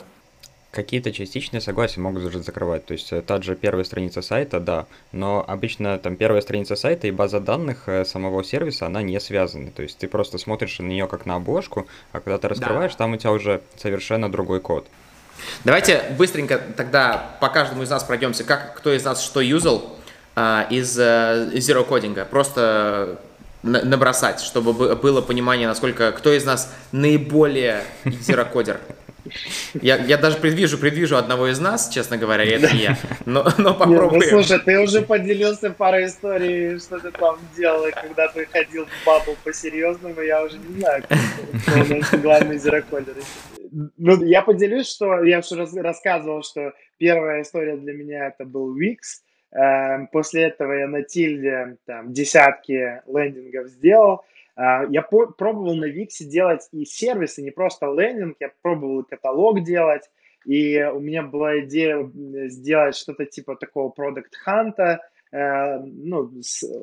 Какие-то 0.72 1.10
частичные 1.10 1.62
согласия 1.62 2.00
могут 2.00 2.24
уже 2.24 2.42
закрывать. 2.42 2.84
То 2.84 2.92
есть 2.92 3.10
э, 3.10 3.22
та 3.22 3.40
же 3.40 3.56
первая 3.56 3.84
страница 3.84 4.20
сайта, 4.20 4.60
да, 4.60 4.86
но 5.10 5.42
обычно 5.46 5.96
там 5.98 6.16
первая 6.16 6.42
страница 6.42 6.76
сайта 6.76 7.06
и 7.06 7.10
база 7.12 7.40
данных 7.40 7.84
э, 7.86 8.04
самого 8.04 8.44
сервиса, 8.44 8.84
она 8.84 9.00
не 9.00 9.18
связаны. 9.18 9.70
То 9.70 9.82
есть 9.82 9.96
ты 9.96 10.06
просто 10.06 10.36
смотришь 10.36 10.78
на 10.78 10.84
нее 10.84 11.06
как 11.06 11.24
на 11.24 11.36
обложку, 11.36 11.86
а 12.12 12.20
когда 12.20 12.36
ты 12.36 12.48
раскрываешь, 12.48 12.92
да. 12.92 12.98
там 12.98 13.14
у 13.14 13.16
тебя 13.16 13.32
уже 13.32 13.62
совершенно 13.76 14.30
другой 14.30 14.60
код. 14.60 14.86
Давайте 15.64 16.02
быстренько 16.18 16.58
тогда 16.58 17.36
по 17.40 17.48
каждому 17.48 17.82
из 17.82 17.88
нас 17.88 18.04
пройдемся, 18.04 18.44
как 18.44 18.76
кто 18.76 18.92
из 18.92 19.04
нас 19.04 19.22
что 19.22 19.40
юзал 19.40 19.95
из, 20.36 20.98
э, 20.98 21.50
из 21.54 21.68
Zero 21.68 21.86
Coding. 21.88 22.24
Просто 22.26 23.18
набросать, 23.62 24.40
чтобы 24.40 24.72
было 24.96 25.20
понимание, 25.20 25.66
насколько 25.66 26.12
кто 26.12 26.32
из 26.32 26.44
нас 26.44 26.72
наиболее 26.92 27.82
зерокодер. 28.04 28.80
Я, 29.74 29.96
я 29.96 30.18
даже 30.18 30.36
предвижу, 30.38 30.78
предвижу 30.78 31.16
одного 31.16 31.48
из 31.48 31.58
нас, 31.58 31.88
честно 31.88 32.16
говоря, 32.16 32.44
и 32.44 32.50
это 32.50 32.68
я. 32.74 32.96
Но, 33.24 33.44
но 33.58 33.74
попробуем. 33.74 34.20
Нет, 34.20 34.32
ну, 34.32 34.42
слушай, 34.42 34.60
ты 34.60 34.78
уже 34.78 35.02
поделился 35.02 35.70
парой 35.70 36.06
историй, 36.06 36.78
что 36.78 37.00
ты 37.00 37.10
там 37.10 37.36
делал, 37.56 37.86
когда 37.92 38.28
ты 38.28 38.46
ходил 38.46 38.86
в 38.86 39.06
бабу 39.06 39.36
по-серьезному, 39.42 40.20
я 40.20 40.44
уже 40.44 40.58
не 40.58 40.78
знаю, 40.78 41.02
кто 41.02 41.14
у 41.72 41.98
нас 41.98 42.10
главный 42.22 42.58
зероколер. 42.58 43.16
Ну, 43.96 44.24
я 44.24 44.42
поделюсь, 44.42 44.88
что 44.88 45.24
я 45.24 45.40
уже 45.40 45.66
рассказывал, 45.82 46.44
что 46.44 46.72
первая 46.98 47.42
история 47.42 47.76
для 47.76 47.94
меня 47.94 48.28
это 48.28 48.44
был 48.44 48.78
Wix. 48.78 49.25
Эм, 49.56 50.08
после 50.08 50.42
этого 50.42 50.72
я 50.72 50.86
на 50.86 51.02
Тильде 51.02 51.78
там 51.86 52.12
десятки 52.12 53.00
лендингов 53.06 53.68
сделал. 53.68 54.22
А, 54.54 54.84
я 54.90 55.00
пробовал 55.00 55.74
на 55.76 55.86
Виксе 55.86 56.26
делать 56.26 56.68
и 56.72 56.84
сервисы, 56.84 57.42
не 57.42 57.50
просто 57.50 57.86
лендинг, 57.86 58.36
я 58.38 58.52
пробовал 58.60 59.04
каталог 59.04 59.62
делать, 59.62 60.10
и 60.44 60.82
у 60.82 61.00
меня 61.00 61.22
была 61.22 61.60
идея 61.60 62.06
сделать 62.48 62.96
что-то 62.96 63.24
типа 63.24 63.56
такого 63.56 63.88
продукт 63.88 64.34
ханта, 64.36 65.00
э, 65.32 65.78
ну, 65.78 66.30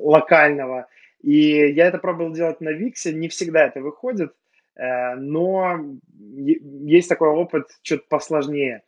локального. 0.01 0.87
И 1.21 1.71
я 1.73 1.87
это 1.87 1.99
пробовал 1.99 2.31
делать 2.31 2.59
на 2.59 2.69
Виксе, 2.69 3.13
не 3.13 3.27
всегда 3.27 3.67
это 3.67 3.81
выходит, 3.81 4.33
э, 4.75 5.15
но 5.15 5.79
есть 6.17 7.07
такой 7.07 7.29
опыт 7.29 7.67
чуть 7.83 8.07
посложнее. 8.07 8.81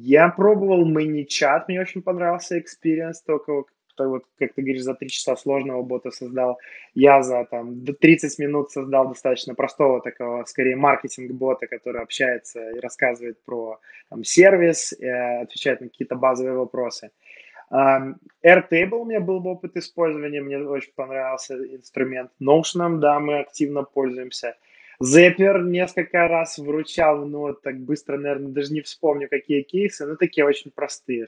Я 0.00 0.28
пробовал 0.30 0.90
ManyChat, 0.90 1.64
мне 1.68 1.80
очень 1.80 2.02
понравился 2.02 2.58
experience, 2.58 3.16
только 3.24 3.64
то 3.94 4.08
вот, 4.08 4.24
как 4.38 4.54
ты 4.54 4.62
говоришь, 4.62 4.82
за 4.82 4.94
три 4.94 5.08
часа 5.08 5.36
сложного 5.36 5.82
бота 5.82 6.10
создал. 6.10 6.58
Я 6.94 7.22
за 7.22 7.46
там 7.50 7.84
30 7.84 8.38
минут 8.38 8.70
создал 8.70 9.08
достаточно 9.08 9.54
простого 9.54 10.00
такого, 10.00 10.44
скорее, 10.44 10.76
маркетинг-бота, 10.76 11.66
который 11.66 12.02
общается 12.02 12.70
и 12.70 12.80
рассказывает 12.80 13.42
про 13.44 13.78
там, 14.08 14.24
сервис, 14.24 14.92
э, 14.94 15.42
отвечает 15.42 15.80
на 15.80 15.88
какие-то 15.88 16.16
базовые 16.16 16.56
вопросы. 16.56 17.10
Airtable 17.70 18.98
у 18.98 19.04
меня 19.06 19.20
был 19.20 19.46
опыт 19.46 19.76
использования, 19.76 20.42
мне 20.42 20.58
очень 20.58 20.92
понравился 20.94 21.54
инструмент. 21.54 22.30
Notion, 22.40 22.98
да, 22.98 23.18
мы 23.18 23.40
активно 23.40 23.82
пользуемся. 23.82 24.56
Zapier 25.02 25.62
несколько 25.62 26.28
раз 26.28 26.58
вручал, 26.58 27.24
но 27.26 27.52
так 27.52 27.78
быстро, 27.80 28.18
наверное, 28.18 28.52
даже 28.52 28.72
не 28.72 28.80
вспомню, 28.80 29.28
какие 29.28 29.62
кейсы, 29.62 30.06
но 30.06 30.16
такие 30.16 30.46
очень 30.46 30.70
простые 30.70 31.26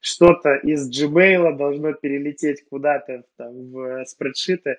что-то 0.00 0.54
из 0.54 0.88
Gmail 0.90 1.56
должно 1.56 1.92
перелететь 1.92 2.64
куда-то 2.68 3.24
там, 3.36 3.70
в 3.72 4.04
спредшиты. 4.06 4.78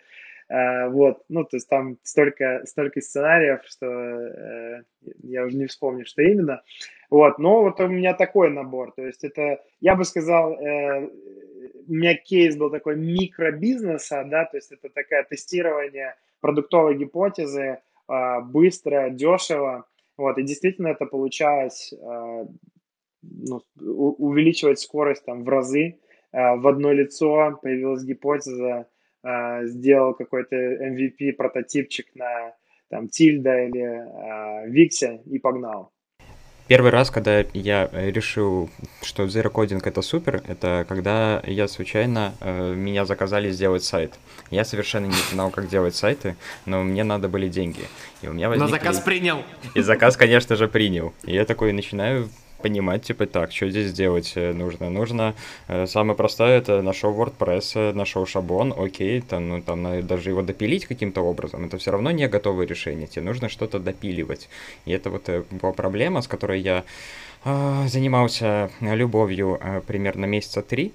Uh, 0.51 0.89
вот, 0.89 1.23
ну, 1.29 1.43
то 1.43 1.57
есть 1.57 1.69
там 1.69 1.99
столько, 2.01 2.63
столько 2.65 3.01
сценариев, 3.01 3.59
что 3.65 3.85
uh, 3.85 4.83
я 5.21 5.45
уже 5.45 5.55
не 5.55 5.67
вспомню, 5.67 6.07
что 6.07 6.23
именно. 6.23 6.63
Вот, 7.11 7.37
но 7.37 7.61
вот 7.61 7.79
у 7.79 7.87
меня 7.87 8.15
такой 8.15 8.49
набор, 8.49 8.91
то 8.93 9.05
есть 9.05 9.23
это, 9.23 9.63
я 9.79 9.93
бы 9.93 10.05
сказал, 10.05 10.53
uh, 10.53 11.07
у 11.87 11.93
меня 11.93 12.15
кейс 12.15 12.57
был 12.57 12.71
такой 12.71 12.95
микробизнеса, 12.95 14.23
да, 14.25 14.45
то 14.45 14.57
есть 14.57 14.71
это 14.71 14.89
такое 14.89 15.23
тестирование 15.23 16.15
продуктовой 16.41 16.97
гипотезы, 16.97 17.77
быстро, 18.41 19.09
дешево, 19.09 19.85
вот, 20.17 20.37
и 20.37 20.43
действительно 20.43 20.87
это 20.87 21.05
получалось 21.05 21.93
ну, 23.21 23.61
увеличивать 23.75 24.79
скорость 24.79 25.25
там 25.25 25.43
в 25.43 25.49
разы. 25.49 25.99
А, 26.31 26.55
в 26.55 26.67
одно 26.67 26.91
лицо 26.91 27.59
появилась 27.61 28.03
гипотеза, 28.03 28.87
а, 29.23 29.65
сделал 29.65 30.13
какой-то 30.13 30.55
MVP 30.55 31.33
прототипчик 31.33 32.07
на 32.15 32.55
там 32.89 33.07
Тильда 33.07 33.65
или 33.65 34.69
Виксе 34.71 35.21
и 35.25 35.37
погнал. 35.37 35.91
Первый 36.69 36.91
раз, 36.91 37.09
когда 37.09 37.39
я 37.53 37.89
решил, 37.91 38.69
что 39.01 39.23
Zero 39.23 39.51
Coding 39.51 39.81
это 39.83 40.03
супер, 40.03 40.43
это 40.47 40.85
когда 40.87 41.41
я 41.47 41.67
случайно, 41.67 42.35
э, 42.41 42.75
меня 42.75 43.05
заказали 43.05 43.49
сделать 43.49 43.83
сайт. 43.83 44.13
Я 44.51 44.63
совершенно 44.63 45.07
не 45.07 45.31
знал, 45.31 45.49
как 45.49 45.67
делать 45.67 45.95
сайты, 45.95 46.35
но 46.67 46.83
мне 46.83 47.03
надо 47.03 47.27
были 47.27 47.47
деньги. 47.47 47.81
И 48.21 48.27
у 48.27 48.33
меня 48.33 48.49
возникли... 48.49 48.71
Но 48.71 48.77
заказ 48.77 48.99
принял. 48.99 49.43
И 49.73 49.81
заказ, 49.81 50.15
конечно 50.15 50.55
же, 50.55 50.67
принял. 50.67 51.11
И 51.23 51.33
я 51.33 51.43
такой 51.43 51.73
начинаю 51.73 52.29
понимать, 52.61 53.03
типа, 53.03 53.25
так, 53.25 53.51
что 53.51 53.69
здесь 53.69 53.91
делать 53.93 54.33
э, 54.35 54.53
нужно? 54.53 54.89
Нужно, 54.89 55.35
э, 55.67 55.85
самое 55.87 56.15
простое, 56.15 56.57
это 56.57 56.81
нашел 56.81 57.13
WordPress, 57.13 57.71
э, 57.75 57.93
нашел 57.93 58.25
шаблон, 58.25 58.73
окей, 58.77 59.21
там, 59.21 59.49
ну, 59.49 59.61
там, 59.61 59.83
надо 59.83 60.03
даже 60.03 60.29
его 60.29 60.41
допилить 60.41 60.85
каким-то 60.85 61.21
образом, 61.21 61.65
это 61.65 61.77
все 61.77 61.91
равно 61.91 62.11
не 62.11 62.27
готовое 62.27 62.67
решение, 62.67 63.07
тебе 63.07 63.23
нужно 63.23 63.49
что-то 63.49 63.79
допиливать. 63.79 64.49
И 64.85 64.91
это 64.91 65.09
вот 65.09 65.29
была 65.51 65.73
проблема, 65.73 66.21
с 66.21 66.27
которой 66.27 66.61
я 66.61 66.83
э, 67.45 67.87
занимался 67.87 68.69
любовью 68.81 69.59
примерно 69.87 70.25
месяца 70.25 70.61
три, 70.61 70.93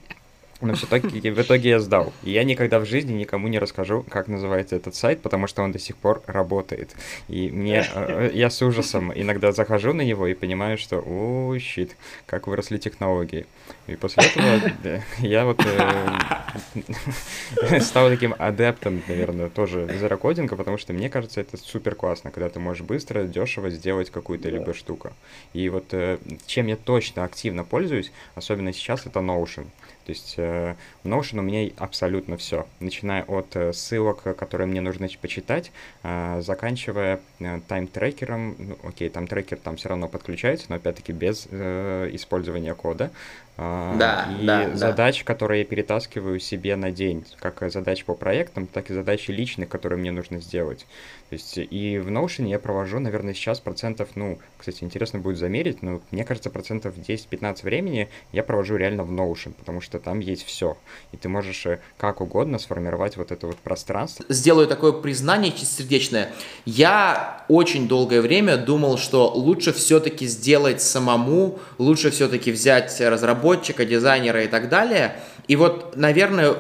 но 0.61 0.75
в 0.75 0.85
итоге, 0.85 1.33
в 1.33 1.41
итоге 1.41 1.71
я 1.71 1.81
сдал. 1.81 2.13
И 2.23 2.31
я 2.31 2.45
никогда 2.45 2.79
в 2.79 2.85
жизни 2.85 3.13
никому 3.13 3.49
не 3.49 3.59
расскажу, 3.59 4.05
как 4.09 4.29
называется 4.29 4.77
этот 4.77 4.95
сайт, 4.95 5.21
потому 5.21 5.47
что 5.47 5.63
он 5.63 5.73
до 5.73 5.79
сих 5.79 5.97
пор 5.97 6.23
работает. 6.27 6.95
И 7.29 7.51
мне 7.51 7.87
э, 7.95 8.31
я 8.33 8.51
с 8.51 8.63
ужасом 8.63 9.13
иногда 9.15 9.53
захожу 9.53 9.93
на 9.93 10.03
него 10.03 10.27
и 10.27 10.35
понимаю, 10.35 10.79
что 10.79 11.03
о, 11.05 11.57
щит, 11.59 11.97
как 12.27 12.47
выросли 12.47 12.79
технологии. 12.79 13.47
И 13.87 13.97
после 13.97 14.25
этого 14.25 15.03
я 15.19 15.45
вот 15.45 15.61
э, 15.65 17.81
стал 17.81 18.09
таким 18.09 18.35
адептом, 18.39 19.03
наверное, 19.09 19.51
тоже 19.51 19.89
зерокодинга, 20.01 20.57
потому 20.57 20.79
что 20.79 20.93
мне 20.93 21.11
кажется, 21.11 21.41
это 21.41 21.57
супер 21.57 21.95
классно, 21.95 22.31
когда 22.31 22.49
ты 22.49 22.61
можешь 22.61 22.83
быстро, 22.83 23.25
дешево 23.25 23.71
сделать 23.71 24.11
какую-то 24.11 24.49
либо 24.49 24.73
штуку. 24.73 25.13
И 25.53 25.69
вот 25.69 25.93
э, 25.93 26.19
чем 26.47 26.67
я 26.67 26.77
точно 26.77 27.25
активно 27.25 27.65
пользуюсь, 27.65 28.13
особенно 28.35 28.73
сейчас, 28.73 29.07
это 29.07 29.21
Notion. 29.21 29.67
То 30.05 30.11
есть 30.13 30.35
э, 30.37 30.75
в 31.03 31.09
Notion 31.09 31.39
у 31.39 31.43
меня 31.43 31.71
абсолютно 31.79 32.37
все, 32.37 32.67
начиная 32.81 33.25
от 33.25 33.57
э, 33.57 33.73
ссылок, 33.73 34.23
которые 34.37 34.67
мне 34.67 34.81
нужно 34.81 35.09
почитать, 35.21 35.73
э, 36.03 36.41
заканчивая 36.43 37.21
тайм-трекером, 37.69 38.57
ну, 38.59 38.79
окей, 38.85 39.09
там 39.09 39.27
трекер 39.27 39.59
там 39.59 39.77
все 39.77 39.89
равно 39.89 40.09
подключается, 40.09 40.67
но 40.69 40.77
опять-таки 40.77 41.13
без 41.13 41.47
использования 41.47 42.75
кода, 42.75 43.11
а, 43.57 43.97
да, 43.97 44.29
и 44.41 44.45
да, 44.45 44.75
задач, 44.75 45.21
да. 45.21 45.25
которые 45.25 45.61
я 45.61 45.65
перетаскиваю 45.65 46.41
себе 46.41 46.75
на 46.75 46.91
день, 46.91 47.25
как 47.39 47.63
задачи 47.71 48.05
по 48.05 48.15
проектам, 48.15 48.67
так 48.67 48.91
и 48.91 48.95
задачи 48.95 49.31
личных, 49.31 49.69
которые 49.69 49.99
мне 49.99 50.11
нужно 50.11 50.41
сделать. 50.41 50.87
То 51.35 51.39
есть 51.39 51.59
и 51.59 51.99
в 51.99 52.11
Notion 52.11 52.47
я 52.49 52.61
провожу, 52.61 53.01
наверное, 53.01 53.35
сейчас 53.35 53.59
процентов, 53.59 54.11
ну, 54.15 54.39
кстати, 54.57 54.85
интересно 54.85 55.19
будет 55.19 55.37
замерить, 55.37 55.83
но 55.83 56.01
мне 56.13 56.23
кажется, 56.23 56.49
процентов 56.49 56.95
10-15 56.97 57.65
времени 57.65 58.09
я 58.31 58.45
провожу 58.45 58.77
реально 58.77 59.03
в 59.03 59.11
Notion, 59.11 59.53
потому 59.53 59.81
что 59.81 59.99
там 59.99 60.21
есть 60.21 60.47
все. 60.47 60.77
И 61.11 61.17
ты 61.17 61.29
можешь 61.29 61.67
э, 61.67 61.81
как 61.97 62.21
угодно 62.21 62.61
сформировать 62.61 63.17
вот 63.17 63.33
это 63.33 63.49
вот 63.49 63.57
пространство. 63.57 64.25
Сделаю 64.29 64.69
такое 64.69 64.93
признание 64.93 65.51
чистосердечное. 65.51 66.31
Я 66.67 67.45
очень 67.49 67.89
долгое 67.89 68.21
время 68.21 68.57
думал, 68.57 68.97
что 68.97 69.29
лучше 69.35 69.73
все-таки 69.73 70.29
сделать 70.29 70.81
самому, 70.81 71.59
лучше 71.79 72.13
все-таки 72.13 72.53
взять 72.53 73.01
разработчика, 73.01 73.85
дизайнера 73.85 74.45
и 74.45 74.47
так 74.47 74.69
далее. 74.69 75.17
И 75.49 75.57
вот, 75.57 75.97
наверное, 75.97 76.55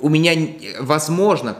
у 0.00 0.08
меня, 0.08 0.32
возможно, 0.78 1.56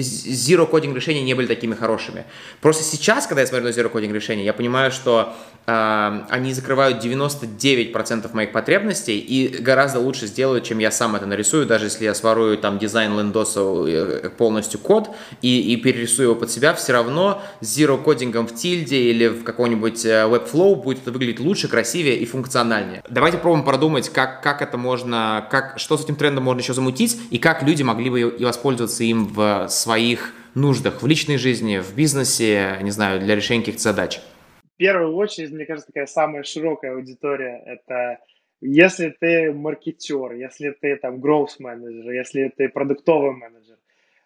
zero 0.00 0.70
coding 0.70 0.94
решения 0.94 1.22
не 1.22 1.34
были 1.34 1.46
такими 1.46 1.74
хорошими. 1.74 2.24
Просто 2.60 2.84
сейчас, 2.84 3.26
когда 3.26 3.42
я 3.42 3.46
смотрю 3.46 3.68
на 3.68 3.72
zero 3.72 3.92
coding 3.92 4.12
решения, 4.12 4.44
я 4.44 4.52
понимаю, 4.52 4.90
что 4.90 5.34
э, 5.66 6.20
они 6.28 6.52
закрывают 6.52 7.04
99% 7.04 8.34
моих 8.34 8.52
потребностей 8.52 9.18
и 9.18 9.60
гораздо 9.62 10.00
лучше 10.00 10.26
сделают, 10.26 10.64
чем 10.64 10.78
я 10.78 10.90
сам 10.90 11.16
это 11.16 11.26
нарисую, 11.26 11.66
даже 11.66 11.86
если 11.86 12.04
я 12.04 12.14
сворую 12.14 12.58
там 12.58 12.78
дизайн 12.78 13.16
лендоса 13.16 13.60
э, 13.60 14.30
полностью 14.36 14.80
код 14.80 15.10
и, 15.42 15.72
и 15.72 15.76
перерисую 15.76 16.28
его 16.28 16.34
под 16.34 16.50
себя, 16.50 16.74
все 16.74 16.92
равно 16.92 17.42
zero 17.60 18.02
кодингом 18.02 18.46
в 18.46 18.54
тильде 18.54 18.98
или 18.98 19.28
в 19.28 19.44
каком-нибудь 19.44 20.04
э, 20.04 20.24
Webflow 20.24 20.76
будет 20.76 21.02
это 21.02 21.12
выглядеть 21.12 21.40
лучше, 21.40 21.68
красивее 21.68 22.18
и 22.18 22.26
функциональнее. 22.26 23.02
Давайте 23.08 23.38
пробуем 23.38 23.64
продумать, 23.64 24.08
как, 24.08 24.42
как 24.42 24.62
это 24.62 24.76
можно, 24.76 25.46
как, 25.50 25.78
что 25.78 25.96
с 25.96 26.04
этим 26.04 26.16
трендом 26.16 26.44
можно 26.44 26.60
еще 26.60 26.74
замутить 26.74 27.20
и 27.30 27.38
как 27.38 27.62
люди 27.62 27.82
могли 27.82 28.10
бы 28.10 28.20
и 28.20 28.44
воспользоваться 28.44 29.04
им 29.04 29.26
в 29.26 29.66
своих 29.88 30.34
нуждах, 30.54 31.02
в 31.02 31.06
личной 31.06 31.38
жизни, 31.38 31.78
в 31.78 31.96
бизнесе, 31.96 32.76
не 32.82 32.90
знаю, 32.90 33.20
для 33.20 33.34
решения 33.34 33.60
каких-то 33.60 33.80
задач? 33.80 34.20
В 34.74 34.76
первую 34.76 35.14
очередь, 35.16 35.50
мне 35.50 35.64
кажется, 35.64 35.86
такая 35.86 36.06
самая 36.06 36.42
широкая 36.42 36.92
аудитория– 36.92 37.62
это 37.66 38.18
если 38.60 39.16
ты 39.18 39.52
маркетер, 39.52 40.32
если 40.32 40.70
ты 40.70 40.96
там 40.96 41.20
growth 41.20 41.56
менеджер, 41.58 42.10
если 42.10 42.52
ты 42.54 42.68
продуктовый 42.68 43.32
менеджер, 43.32 43.78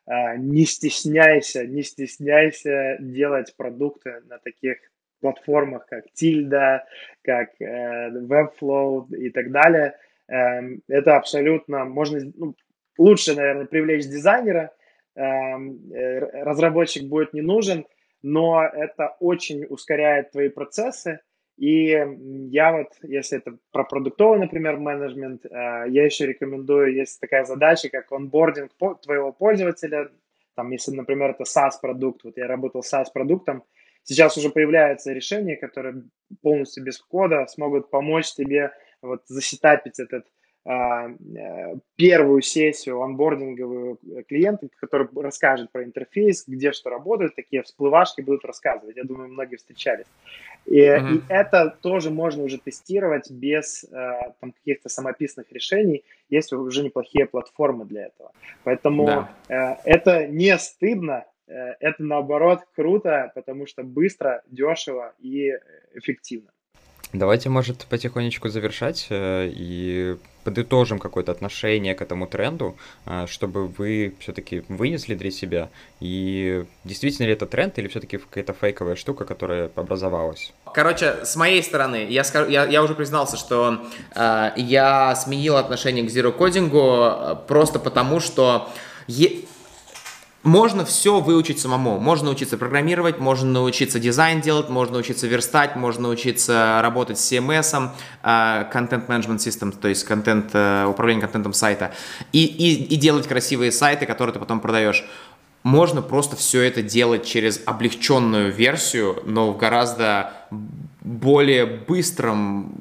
а, 0.07 0.37
не 0.37 0.65
стесняйся, 0.65 1.65
не 1.65 1.83
стесняйся 1.83 2.97
делать 2.99 3.55
продукты 3.57 4.23
на 4.29 4.39
таких 4.39 4.79
платформах, 5.21 5.87
как 5.87 6.07
Tilda, 6.21 6.81
как 7.23 7.51
э, 7.61 8.11
Webflow 8.11 9.15
и 9.15 9.31
так 9.31 9.53
далее. 9.53 9.97
Эм, 10.27 10.83
это 10.89 11.17
абсолютно 11.17 11.85
можно, 11.85 12.21
ну, 12.35 12.57
лучше, 12.99 13.37
наверное, 13.37 13.67
привлечь 13.67 14.07
дизайнера, 14.07 14.73
разработчик 15.15 17.05
будет 17.05 17.35
не 17.35 17.43
нужен, 17.43 17.87
но 18.23 18.63
это 18.63 19.17
очень 19.21 19.65
ускоряет 19.69 20.31
твои 20.31 20.49
процессы. 20.49 21.21
И 21.59 21.97
я 22.51 22.73
вот, 22.73 22.89
если 23.03 23.39
это 23.39 23.57
про 23.73 23.85
продуктовый, 23.85 24.39
например, 24.39 24.79
менеджмент, 24.79 25.45
э, 25.45 25.51
я 25.51 26.05
еще 26.05 26.27
рекомендую, 26.27 26.95
есть 26.95 27.21
такая 27.21 27.45
задача, 27.45 27.91
как 27.91 28.11
онбординг 28.11 28.73
твоего 29.03 29.33
пользователя. 29.33 30.11
Там, 30.55 30.71
если, 30.71 30.93
например, 30.93 31.31
это 31.31 31.45
SaaS-продукт, 31.45 32.25
вот 32.25 32.37
я 32.37 32.47
работал 32.47 32.83
с 32.83 32.93
SaaS-продуктом, 32.93 33.65
сейчас 34.03 34.37
уже 34.39 34.51
появляются 34.51 35.13
решения, 35.13 35.57
которые 35.57 36.03
полностью 36.43 36.85
без 36.85 36.99
кода 36.99 37.47
смогут 37.47 37.91
помочь 37.91 38.33
тебе 38.33 38.73
вот 39.03 39.23
засетапить 39.27 40.01
этот 40.01 40.27
первую 40.65 42.41
сессию 42.41 43.03
анбординговую 43.03 43.99
клиента, 44.29 44.69
который 44.81 45.09
расскажет 45.17 45.73
про 45.73 45.83
интерфейс, 45.83 46.45
где 46.47 46.73
что 46.73 46.91
работает, 46.91 47.35
такие 47.35 47.63
всплывашки 47.63 48.21
будут 48.21 48.45
рассказывать. 48.45 48.97
Я 48.97 49.03
думаю, 49.05 49.29
многие 49.29 49.57
встречались. 49.57 50.07
И, 50.67 50.81
mm-hmm. 50.81 51.17
и 51.17 51.23
это 51.29 51.77
тоже 51.81 52.11
можно 52.11 52.45
уже 52.45 52.59
тестировать 52.59 53.29
без 53.31 53.85
э, 53.85 54.33
там, 54.41 54.53
каких-то 54.53 54.89
самописных 54.89 55.51
решений. 55.51 56.05
Есть 56.31 56.53
уже 56.53 56.85
неплохие 56.85 57.27
платформы 57.27 57.85
для 57.85 58.07
этого. 58.07 58.31
Поэтому 58.63 59.07
да. 59.07 59.31
э, 59.49 59.77
это 59.85 60.29
не 60.29 60.57
стыдно, 60.59 61.25
э, 61.49 61.75
это 61.81 62.05
наоборот 62.05 62.61
круто, 62.77 63.33
потому 63.35 63.67
что 63.67 63.83
быстро, 63.83 64.43
дешево 64.47 65.13
и 65.19 65.51
эффективно. 65.95 66.53
Давайте, 67.13 67.51
может, 67.51 67.85
потихонечку 67.91 68.49
завершать 68.49 69.07
э, 69.11 69.51
и 69.53 70.17
подытожим 70.45 70.99
какое-то 70.99 71.31
отношение 71.31 71.95
к 71.95 72.01
этому 72.01 72.27
тренду, 72.27 72.75
э, 73.05 73.27
чтобы 73.29 73.67
вы 73.67 74.15
все-таки 74.19 74.65
вынесли 74.69 75.15
для 75.15 75.31
себя, 75.31 75.69
и 76.01 76.65
действительно 76.85 77.27
ли 77.27 77.35
это 77.35 77.47
тренд 77.47 77.79
или 77.79 77.89
все-таки 77.89 78.17
какая-то 78.17 78.55
фейковая 78.55 78.97
штука, 78.97 79.27
которая 79.27 79.71
образовалась? 79.77 80.55
Короче, 80.73 81.25
с 81.25 81.37
моей 81.37 81.63
стороны, 81.63 82.07
я, 82.09 82.25
скажу, 82.25 82.51
я, 82.51 82.65
я 82.65 82.83
уже 82.83 82.95
признался, 82.95 83.37
что 83.37 83.83
э, 84.15 84.51
я 84.57 85.15
сменил 85.15 85.57
отношение 85.57 86.05
к 86.05 86.11
зero-кодингу 86.11 86.81
э, 86.81 87.37
просто 87.47 87.79
потому, 87.79 88.21
что... 88.21 88.71
Е 89.09 89.43
можно 90.43 90.84
все 90.84 91.20
выучить 91.20 91.61
самому. 91.61 91.99
Можно 91.99 92.26
научиться 92.26 92.57
программировать, 92.57 93.18
можно 93.18 93.49
научиться 93.49 94.01
дизайн 94.01 94.40
делать, 94.40 94.68
можно 94.68 94.95
научиться 94.95 95.26
верстать, 95.26 95.76
можно 95.76 96.03
научиться 96.05 96.80
работать 96.82 97.18
с 97.18 97.32
CMS, 97.32 97.90
контент 98.70 99.09
менеджмент 99.09 99.40
систем, 99.40 99.72
то 99.72 99.88
есть 99.88 100.05
контент, 100.05 100.51
э, 100.53 100.84
управление 100.86 101.22
контентом 101.22 101.53
сайта, 101.53 101.93
и, 102.32 102.45
и, 102.45 102.95
и 102.95 102.97
делать 102.97 103.28
красивые 103.28 103.70
сайты, 103.70 104.07
которые 104.07 104.34
ты 104.34 104.40
потом 104.40 104.61
продаешь. 104.61 105.05
Можно 105.62 106.03
просто 106.03 106.34
все 106.34 106.62
это 106.62 106.82
делать 106.82 107.24
через 107.24 107.61
облегченную 107.64 108.53
версию, 108.53 109.22
но 109.24 109.53
в 109.53 109.59
гораздо 109.59 110.32
более 111.03 111.66
быстром 111.66 112.74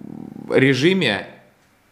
режиме 0.49 1.27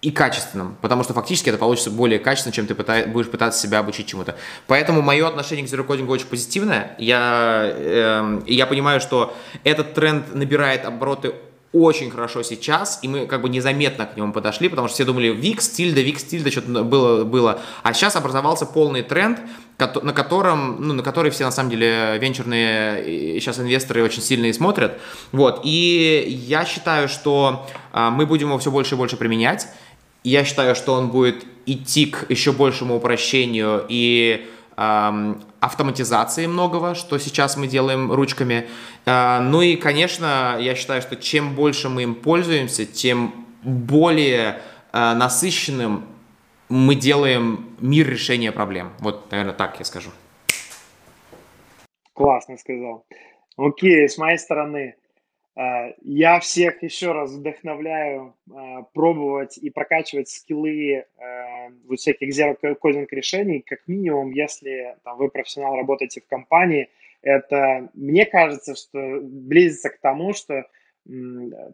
и 0.02 0.12
качественным, 0.12 0.78
потому 0.82 1.04
что 1.04 1.14
фактически 1.14 1.50
это 1.50 1.58
получится 1.58 1.92
более 1.92 2.20
качественно, 2.20 2.54
чем 2.54 2.68
ты 2.68 2.76
пытай, 2.76 3.06
будешь 3.06 3.30
пытаться 3.30 3.60
себя 3.60 3.80
обучить 3.80 4.08
чему-то. 4.08 4.38
Поэтому 4.68 5.02
мое 5.02 5.28
отношение 5.28 5.66
к 5.66 5.70
зерокодингу 5.70 6.14
очень 6.14 6.28
позитивное. 6.28 6.96
Я, 6.98 7.64
э, 7.66 8.42
я 8.48 8.66
понимаю, 8.66 9.02
что 9.02 9.36
этот 9.66 9.94
тренд 9.94 10.34
набирает 10.34 10.86
обороты 10.86 11.34
очень 11.72 12.10
хорошо 12.10 12.42
сейчас, 12.42 13.00
и 13.04 13.08
мы 13.08 13.28
как 13.28 13.42
бы 13.42 13.50
незаметно 13.50 14.08
к 14.08 14.18
нему 14.18 14.34
подошли, 14.34 14.70
потому 14.70 14.88
что 14.88 14.96
все 14.96 15.06
думали, 15.06 15.28
Викс, 15.28 15.70
Тильда, 15.70 16.02
Викс, 16.02 16.24
Тильда, 16.24 16.50
что-то 16.50 16.84
было, 16.84 17.24
было. 17.24 17.60
А 17.84 17.94
сейчас 17.94 18.16
образовался 18.16 18.66
полный 18.66 19.04
тренд, 19.04 19.40
на 19.78 20.14
котором, 20.14 20.78
ну, 20.80 20.94
на 20.94 21.04
который 21.04 21.30
все 21.30 21.46
на 21.46 21.52
самом 21.52 21.70
деле 21.70 22.18
венчурные 22.20 23.40
сейчас 23.40 23.60
инвесторы 23.60 24.04
очень 24.04 24.24
сильно 24.24 24.48
и 24.48 24.54
смотрят. 24.54 25.00
Вот, 25.32 25.62
и 25.64 26.26
я 26.28 26.66
считаю, 26.66 27.08
что 27.08 27.68
а, 27.92 28.10
мы 28.10 28.26
будем 28.26 28.48
его 28.48 28.58
все 28.58 28.72
больше 28.72 28.96
и 28.96 28.98
больше 28.98 29.16
применять. 29.16 29.68
Я 30.24 30.44
считаю, 30.44 30.76
что 30.76 30.94
он 30.94 31.10
будет 31.10 31.46
идти 31.66 32.08
к 32.08 32.30
еще 32.30 32.52
большему 32.52 32.96
упрощению 32.96 33.86
и 33.88 34.48
эм, 34.76 35.42
автоматизации 35.60 36.46
многого, 36.48 36.96
что 36.96 37.18
сейчас 37.20 37.58
мы 37.58 37.68
делаем 37.68 38.12
ручками. 38.12 38.68
Э, 39.06 39.40
ну 39.40 39.62
и, 39.62 39.76
конечно, 39.76 40.58
я 40.60 40.76
считаю, 40.76 41.02
что 41.02 41.16
чем 41.16 41.56
больше 41.56 41.90
мы 41.90 42.04
им 42.04 42.16
пользуемся, 42.16 42.86
тем 42.86 43.46
более 43.64 44.62
э, 44.92 45.14
насыщенным 45.14 46.06
мы 46.70 46.96
делаем 46.96 47.76
мир 47.80 48.08
решения 48.08 48.52
проблем. 48.52 48.92
Вот, 49.00 49.32
наверное, 49.32 49.54
так 49.54 49.80
я 49.80 49.86
скажу. 49.86 50.12
Классно 52.14 52.58
сказал. 52.58 53.06
Окей, 53.58 54.08
с 54.08 54.18
моей 54.18 54.38
стороны, 54.38 54.96
я 56.02 56.40
всех 56.40 56.82
еще 56.84 57.12
раз 57.12 57.32
вдохновляю 57.32 58.36
э, 58.50 58.54
пробовать 58.94 59.58
и 59.58 59.70
прокачивать 59.70 60.30
скиллы 60.30 60.92
э, 60.94 61.06
вот 61.86 62.00
всяких 62.00 62.30
зero-кодинг 62.30 63.08
решений, 63.12 63.64
как 63.66 63.88
минимум, 63.88 64.32
если 64.32 64.96
там, 65.04 65.18
вы 65.18 65.30
профессионал, 65.30 65.76
работаете 65.76 66.22
в 66.22 66.28
компании, 66.28 66.90
это, 67.22 67.90
мне 67.94 68.26
кажется, 68.26 68.76
что 68.76 69.20
близится 69.22 69.90
к 69.90 70.00
тому, 70.00 70.34
что 70.34 70.66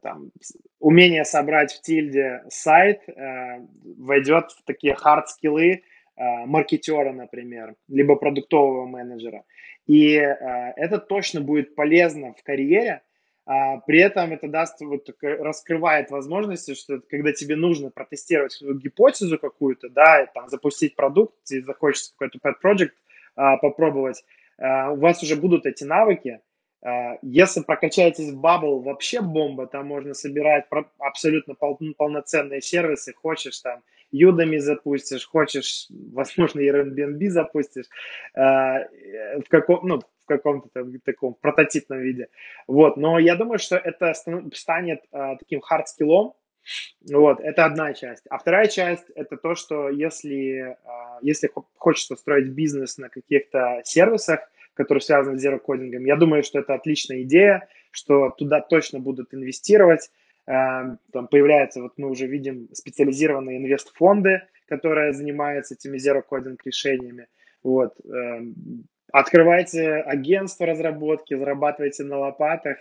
там, 0.02 0.32
умение 0.80 1.26
собрать 1.26 1.74
в 1.74 1.82
тильде 1.82 2.44
сайт 2.50 3.02
э, 3.08 3.60
войдет 3.98 4.52
в 4.52 4.64
такие 4.64 4.96
хард-скиллы 4.96 5.72
э, 5.72 6.46
маркетера, 6.46 7.12
например, 7.12 7.76
либо 7.88 8.16
продуктового 8.16 8.86
менеджера. 8.86 9.44
И 9.88 10.16
э, 10.16 10.34
это 10.76 10.98
точно 11.00 11.42
будет 11.42 11.76
полезно 11.76 12.34
в 12.34 12.44
карьере, 12.44 13.02
а, 13.46 13.78
при 13.78 14.00
этом 14.00 14.34
это 14.34 14.48
даст, 14.48 14.82
вот, 14.82 15.08
раскрывает 15.22 16.10
возможности, 16.10 16.74
что 16.74 17.00
когда 17.10 17.32
тебе 17.32 17.56
нужно 17.56 17.92
протестировать 17.92 18.54
свою 18.54 18.76
гипотезу 18.76 19.38
какую-то, 19.38 19.90
да, 19.90 20.26
там, 20.34 20.50
запустить 20.50 20.96
продукт, 20.96 21.36
тебе 21.44 21.62
захочется 21.64 22.14
какой-то 22.18 22.40
pet 22.40 22.56
project 22.64 22.92
а, 23.36 23.58
попробовать, 23.58 24.24
а, 24.58 24.92
у 24.92 24.96
вас 24.96 25.22
уже 25.22 25.36
будут 25.36 25.66
эти 25.66 25.84
навыки. 25.84 26.40
А, 26.86 27.18
если 27.24 27.62
прокачаетесь 27.62 28.32
в 28.32 28.40
Bubble, 28.40 28.84
вообще 28.84 29.20
бомба, 29.20 29.66
там 29.66 29.88
можно 29.88 30.14
собирать 30.14 30.66
абсолютно 31.00 31.56
пол, 31.56 31.80
полноценные 31.98 32.62
сервисы, 32.62 33.12
хочешь 33.14 33.60
там 33.60 33.82
Udemy 34.14 34.60
запустишь, 34.60 35.26
хочешь, 35.26 35.88
возможно, 35.90 36.60
Airbnb 36.60 37.28
запустишь, 37.30 37.88
а, 38.36 38.82
в 39.44 39.50
каком, 39.50 39.88
ну, 39.88 40.00
в 40.00 40.28
каком-то 40.28 40.70
там, 40.70 41.00
таком 41.00 41.34
прототипном 41.34 42.00
виде. 42.00 42.28
Вот, 42.68 42.98
но 42.98 43.18
я 43.18 43.36
думаю, 43.36 43.58
что 43.58 43.78
это 43.78 44.14
станет 44.54 45.00
э, 45.12 45.36
таким 45.40 45.62
хард-скиллом, 45.62 46.34
вот, 47.12 47.40
это 47.42 47.66
одна 47.66 47.94
часть. 47.94 48.24
А 48.30 48.40
вторая 48.40 48.68
часть– 48.68 49.10
это 49.16 49.38
то, 49.38 49.54
что 49.54 49.90
если, 49.90 50.72
э, 50.72 50.76
если 51.22 51.52
хочется 51.78 52.16
строить 52.16 52.50
бизнес 52.50 52.98
на 52.98 53.10
каких-то 53.10 53.82
сервисах, 53.84 54.40
которые 54.76 55.02
связаны 55.02 55.38
с 55.38 55.42
зерокодингом, 55.42 56.06
я 56.06 56.16
думаю, 56.16 56.44
что 56.44 56.60
это 56.60 56.76
отличная 56.76 57.24
идея, 57.24 57.68
что 57.92 58.30
туда 58.30 58.62
точно 58.62 59.00
будут 59.00 59.34
инвестировать. 59.34 60.12
Э, 60.48 60.98
там 61.12 61.28
появляются, 61.28 61.82
вот 61.82 61.94
мы 61.98 62.10
уже 62.10 62.28
видим, 62.28 62.70
специализированные 62.74 63.58
инвестфонды, 63.58 64.44
которые 64.68 65.14
занимаются 65.14 65.74
этими 65.74 65.98
зерокодинг 65.98 66.66
решениями. 66.66 67.28
Вот. 67.64 67.94
Эм, 68.06 68.86
Открывайте 69.12 69.94
агентство 69.94 70.66
разработки, 70.66 71.36
зарабатывайте 71.36 72.04
на 72.04 72.18
лопатах, 72.18 72.78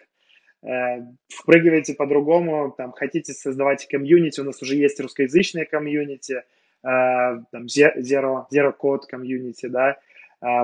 э, 0.62 1.02
впрыгивайте 1.28 1.94
по-другому, 1.94 2.74
там, 2.76 2.90
хотите 2.90 3.32
создавать 3.32 3.86
комьюнити, 3.86 4.40
у 4.40 4.44
нас 4.44 4.60
уже 4.60 4.74
есть 4.74 4.98
русскоязычные 4.98 5.64
комьюнити, 5.64 6.32
э, 6.32 6.42
там, 6.82 7.66
Zero, 7.66 8.46
Zero 8.52 8.74
Code 8.76 9.02
комьюнити, 9.08 9.66
да, 9.66 9.90
э, 9.90 9.94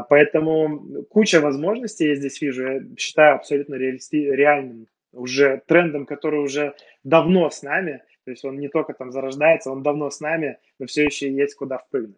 поэтому 0.09 1.05
куча 1.09 1.41
возможностей 1.41 2.09
я 2.09 2.15
здесь 2.15 2.41
вижу, 2.41 2.67
я 2.67 2.81
считаю 2.99 3.37
абсолютно 3.37 3.77
реалисти- 3.77 4.31
реальным 4.31 4.87
уже 5.13 5.63
трендом, 5.67 6.07
который 6.07 6.41
уже 6.41 6.75
давно 7.05 7.51
с 7.51 7.63
нами, 7.63 8.03
то 8.25 8.31
есть 8.31 8.45
он 8.45 8.59
не 8.59 8.69
только 8.69 8.93
там 8.93 9.11
зарождается, 9.11 9.71
он 9.71 9.83
давно 9.83 10.11
с 10.11 10.21
нами, 10.21 10.59
но 10.79 10.87
все 10.87 11.05
еще 11.05 11.33
есть 11.33 11.55
куда 11.55 11.79
впрыгнуть. 11.79 12.17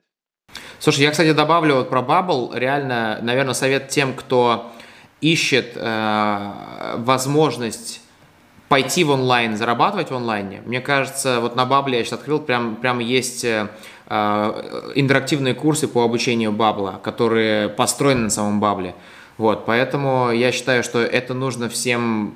Слушай, 0.78 1.02
я, 1.02 1.10
кстати, 1.10 1.32
добавлю 1.32 1.76
вот 1.76 1.88
про 1.90 2.00
Bubble. 2.00 2.58
Реально, 2.58 3.18
наверное, 3.22 3.54
совет 3.54 3.88
тем, 3.88 4.14
кто 4.14 4.72
ищет 5.20 5.76
э, 5.76 6.96
возможность 6.96 8.02
пойти 8.68 9.04
в 9.04 9.10
онлайн, 9.10 9.56
зарабатывать 9.56 10.10
в 10.10 10.14
онлайне. 10.14 10.62
Мне 10.66 10.80
кажется, 10.80 11.40
вот 11.40 11.54
на 11.56 11.66
Бабле 11.66 11.98
я 11.98 12.04
сейчас 12.04 12.18
открыл, 12.18 12.40
прям, 12.40 12.76
прям 12.76 12.98
есть 12.98 13.44
э, 13.44 13.68
интерактивные 14.94 15.54
курсы 15.54 15.88
по 15.88 16.02
обучению 16.02 16.52
Бабла, 16.52 17.00
которые 17.02 17.68
построены 17.68 18.22
на 18.22 18.30
самом 18.30 18.60
Бабле. 18.60 18.94
Вот, 19.38 19.64
поэтому 19.64 20.30
я 20.30 20.52
считаю, 20.52 20.82
что 20.82 21.00
это 21.00 21.34
нужно 21.34 21.68
всем 21.68 22.34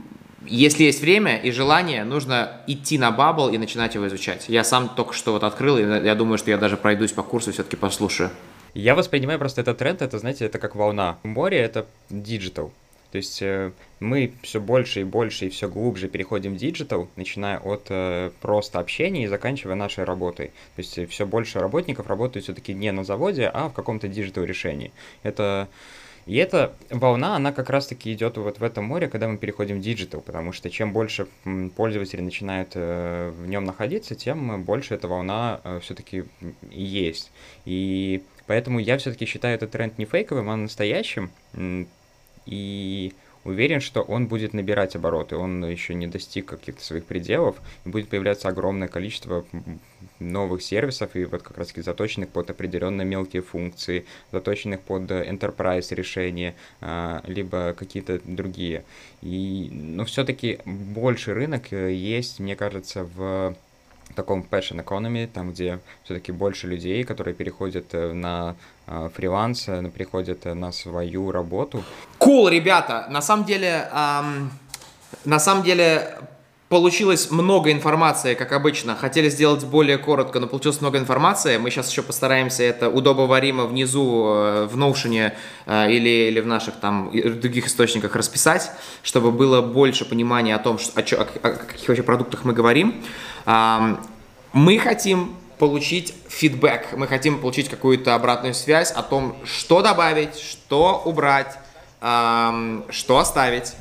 если 0.48 0.84
есть 0.84 1.00
время 1.00 1.36
и 1.38 1.50
желание, 1.50 2.04
нужно 2.04 2.60
идти 2.68 2.98
на 2.98 3.10
Bubble 3.10 3.52
и 3.52 3.58
начинать 3.58 3.96
его 3.96 4.06
изучать. 4.06 4.44
Я 4.48 4.62
сам 4.62 4.88
только 4.88 5.12
что 5.12 5.32
вот 5.32 5.42
открыл, 5.42 5.76
и 5.76 5.82
я 5.82 6.14
думаю, 6.14 6.38
что 6.38 6.50
я 6.50 6.56
даже 6.56 6.76
пройдусь 6.76 7.12
по 7.12 7.24
курсу, 7.24 7.50
все-таки 7.52 7.74
послушаю. 7.76 8.30
Я 8.72 8.94
воспринимаю 8.94 9.38
просто 9.38 9.60
этот 9.62 9.78
тренд, 9.78 10.02
это, 10.02 10.18
знаете, 10.18 10.44
это 10.44 10.58
как 10.58 10.76
волна. 10.76 11.18
Море — 11.24 11.58
это 11.58 11.86
digital. 12.10 12.72
То 13.10 13.18
есть 13.18 13.40
э, 13.40 13.72
мы 14.00 14.32
все 14.42 14.60
больше 14.60 15.00
и 15.00 15.04
больше 15.04 15.46
и 15.46 15.48
все 15.48 15.68
глубже 15.68 16.08
переходим 16.08 16.54
в 16.54 16.56
digital, 16.56 17.08
начиная 17.16 17.58
от 17.58 17.86
э, 17.88 18.30
просто 18.40 18.78
общения 18.78 19.24
и 19.24 19.26
заканчивая 19.26 19.74
нашей 19.74 20.04
работой. 20.04 20.48
То 20.48 20.78
есть 20.78 20.98
э, 20.98 21.06
все 21.06 21.26
больше 21.26 21.60
работников 21.60 22.06
работают 22.08 22.44
все-таки 22.44 22.74
не 22.74 22.92
на 22.92 23.04
заводе, 23.04 23.50
а 23.52 23.68
в 23.68 23.72
каком-то 23.72 24.08
digital 24.08 24.44
решении. 24.44 24.92
Это 25.22 25.68
и 26.26 26.36
эта 26.36 26.74
волна, 26.90 27.36
она 27.36 27.52
как 27.52 27.70
раз-таки 27.70 28.12
идет 28.12 28.36
вот 28.36 28.58
в 28.58 28.64
этом 28.64 28.84
море, 28.84 29.06
когда 29.08 29.28
мы 29.28 29.38
переходим 29.38 29.78
в 29.78 29.80
digital, 29.80 30.20
потому 30.20 30.50
что 30.50 30.68
чем 30.70 30.92
больше 30.92 31.28
пользователи 31.76 32.20
начинают 32.20 32.74
в 32.74 33.46
нем 33.46 33.64
находиться, 33.64 34.16
тем 34.16 34.64
больше 34.64 34.96
эта 34.96 35.06
волна 35.06 35.60
все-таки 35.82 36.24
есть. 36.68 37.30
И 37.64 38.24
поэтому 38.48 38.80
я 38.80 38.98
все-таки 38.98 39.24
считаю 39.24 39.54
этот 39.54 39.70
тренд 39.70 39.98
не 39.98 40.04
фейковым, 40.04 40.50
а 40.50 40.56
настоящим. 40.56 41.30
И 42.46 43.12
Уверен, 43.46 43.80
что 43.80 44.02
он 44.02 44.26
будет 44.26 44.54
набирать 44.54 44.96
обороты, 44.96 45.36
он 45.36 45.64
еще 45.64 45.94
не 45.94 46.08
достиг 46.08 46.46
каких-то 46.46 46.82
своих 46.82 47.04
пределов, 47.04 47.54
и 47.84 47.88
будет 47.88 48.08
появляться 48.08 48.48
огромное 48.48 48.88
количество 48.88 49.44
новых 50.18 50.62
сервисов, 50.62 51.14
и 51.14 51.24
вот 51.26 51.42
как 51.44 51.56
раз 51.56 51.68
таки 51.68 51.80
заточенных 51.80 52.28
под 52.30 52.50
определенные 52.50 53.06
мелкие 53.06 53.42
функции, 53.42 54.04
заточенных 54.32 54.80
под 54.80 55.08
enterprise 55.12 55.94
решения, 55.94 56.56
а, 56.80 57.22
либо 57.28 57.72
какие-то 57.78 58.20
другие. 58.24 58.82
И, 59.22 59.68
но 59.70 60.04
все-таки 60.06 60.58
больше 60.64 61.32
рынок 61.32 61.72
э, 61.72 61.94
есть, 61.94 62.40
мне 62.40 62.56
кажется, 62.56 63.04
в 63.04 63.54
таком 64.14 64.46
passion 64.50 64.84
economy, 64.84 65.26
там, 65.26 65.50
где 65.50 65.78
все-таки 66.04 66.32
больше 66.32 66.66
людей, 66.66 67.04
которые 67.04 67.34
переходят 67.34 67.94
э, 67.94 68.12
на 68.12 68.54
э, 68.86 69.08
фриланс, 69.14 69.68
э, 69.68 69.90
переходят 69.90 70.44
на 70.44 70.72
свою 70.72 71.30
работу. 71.32 71.82
Cool, 72.18 72.50
ребята! 72.50 73.06
На 73.10 73.20
самом 73.20 73.44
деле, 73.44 73.88
эм, 73.92 74.50
на 75.24 75.38
самом 75.38 75.62
деле, 75.64 76.18
Получилось 76.68 77.30
много 77.30 77.70
информации, 77.70 78.34
как 78.34 78.50
обычно. 78.50 78.96
Хотели 78.96 79.28
сделать 79.28 79.64
более 79.64 79.98
коротко, 79.98 80.40
но 80.40 80.48
получилось 80.48 80.80
много 80.80 80.98
информации. 80.98 81.58
Мы 81.58 81.70
сейчас 81.70 81.88
еще 81.88 82.02
постараемся 82.02 82.64
это 82.64 82.90
удобоваримо 82.90 83.66
внизу 83.66 84.26
э, 84.26 84.66
в 84.66 84.76
Notion 84.76 85.32
э, 85.66 85.92
или, 85.92 86.28
или 86.28 86.40
в 86.40 86.46
наших 86.46 86.74
там 86.74 87.12
других 87.12 87.68
источниках 87.68 88.16
расписать, 88.16 88.72
чтобы 89.04 89.30
было 89.30 89.62
больше 89.62 90.04
понимания 90.04 90.56
о 90.56 90.58
том, 90.58 90.80
что, 90.80 91.00
о, 91.00 91.04
о, 91.04 91.22
о 91.22 91.50
каких 91.52 91.86
вообще 91.86 92.02
продуктах 92.02 92.44
мы 92.44 92.52
говорим. 92.52 93.04
Мы 94.52 94.78
хотим 94.78 95.36
получить 95.58 96.14
фидбэк, 96.28 96.94
мы 96.96 97.06
хотим 97.06 97.38
получить 97.38 97.68
какую-то 97.68 98.16
обратную 98.16 98.54
связь 98.54 98.90
о 98.90 99.04
том, 99.04 99.36
что 99.44 99.82
добавить, 99.82 100.36
что 100.36 101.00
убрать, 101.04 101.58
что 102.00 103.18
оставить. 103.18 103.74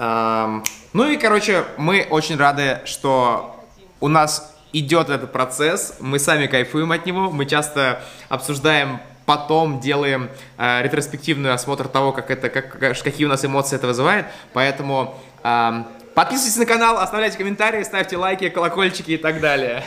Ну 0.00 1.10
и, 1.10 1.16
короче, 1.18 1.64
мы 1.76 2.06
очень 2.08 2.36
рады, 2.36 2.80
что 2.86 3.60
у 4.00 4.08
нас 4.08 4.56
идет 4.72 5.10
этот 5.10 5.30
процесс, 5.30 5.96
мы 6.00 6.18
сами 6.18 6.46
кайфуем 6.46 6.92
от 6.92 7.04
него, 7.04 7.30
мы 7.30 7.44
часто 7.44 8.02
обсуждаем 8.28 9.00
потом 9.30 9.78
делаем 9.78 10.28
э, 10.58 10.82
ретроспективный 10.82 11.52
осмотр 11.52 11.86
того, 11.86 12.10
как 12.10 12.32
это, 12.32 12.48
как, 12.48 12.80
какие 13.00 13.26
у 13.26 13.28
нас 13.28 13.44
эмоции 13.44 13.76
это 13.76 13.86
вызывает. 13.86 14.26
Поэтому 14.52 15.20
э, 15.44 15.84
подписывайтесь 16.14 16.56
на 16.56 16.66
канал, 16.66 16.98
оставляйте 16.98 17.38
комментарии, 17.38 17.84
ставьте 17.84 18.16
лайки, 18.16 18.48
колокольчики 18.48 19.12
и 19.12 19.16
так 19.18 19.40
далее. 19.40 19.84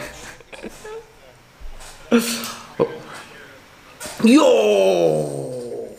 Йоу! 4.23 5.89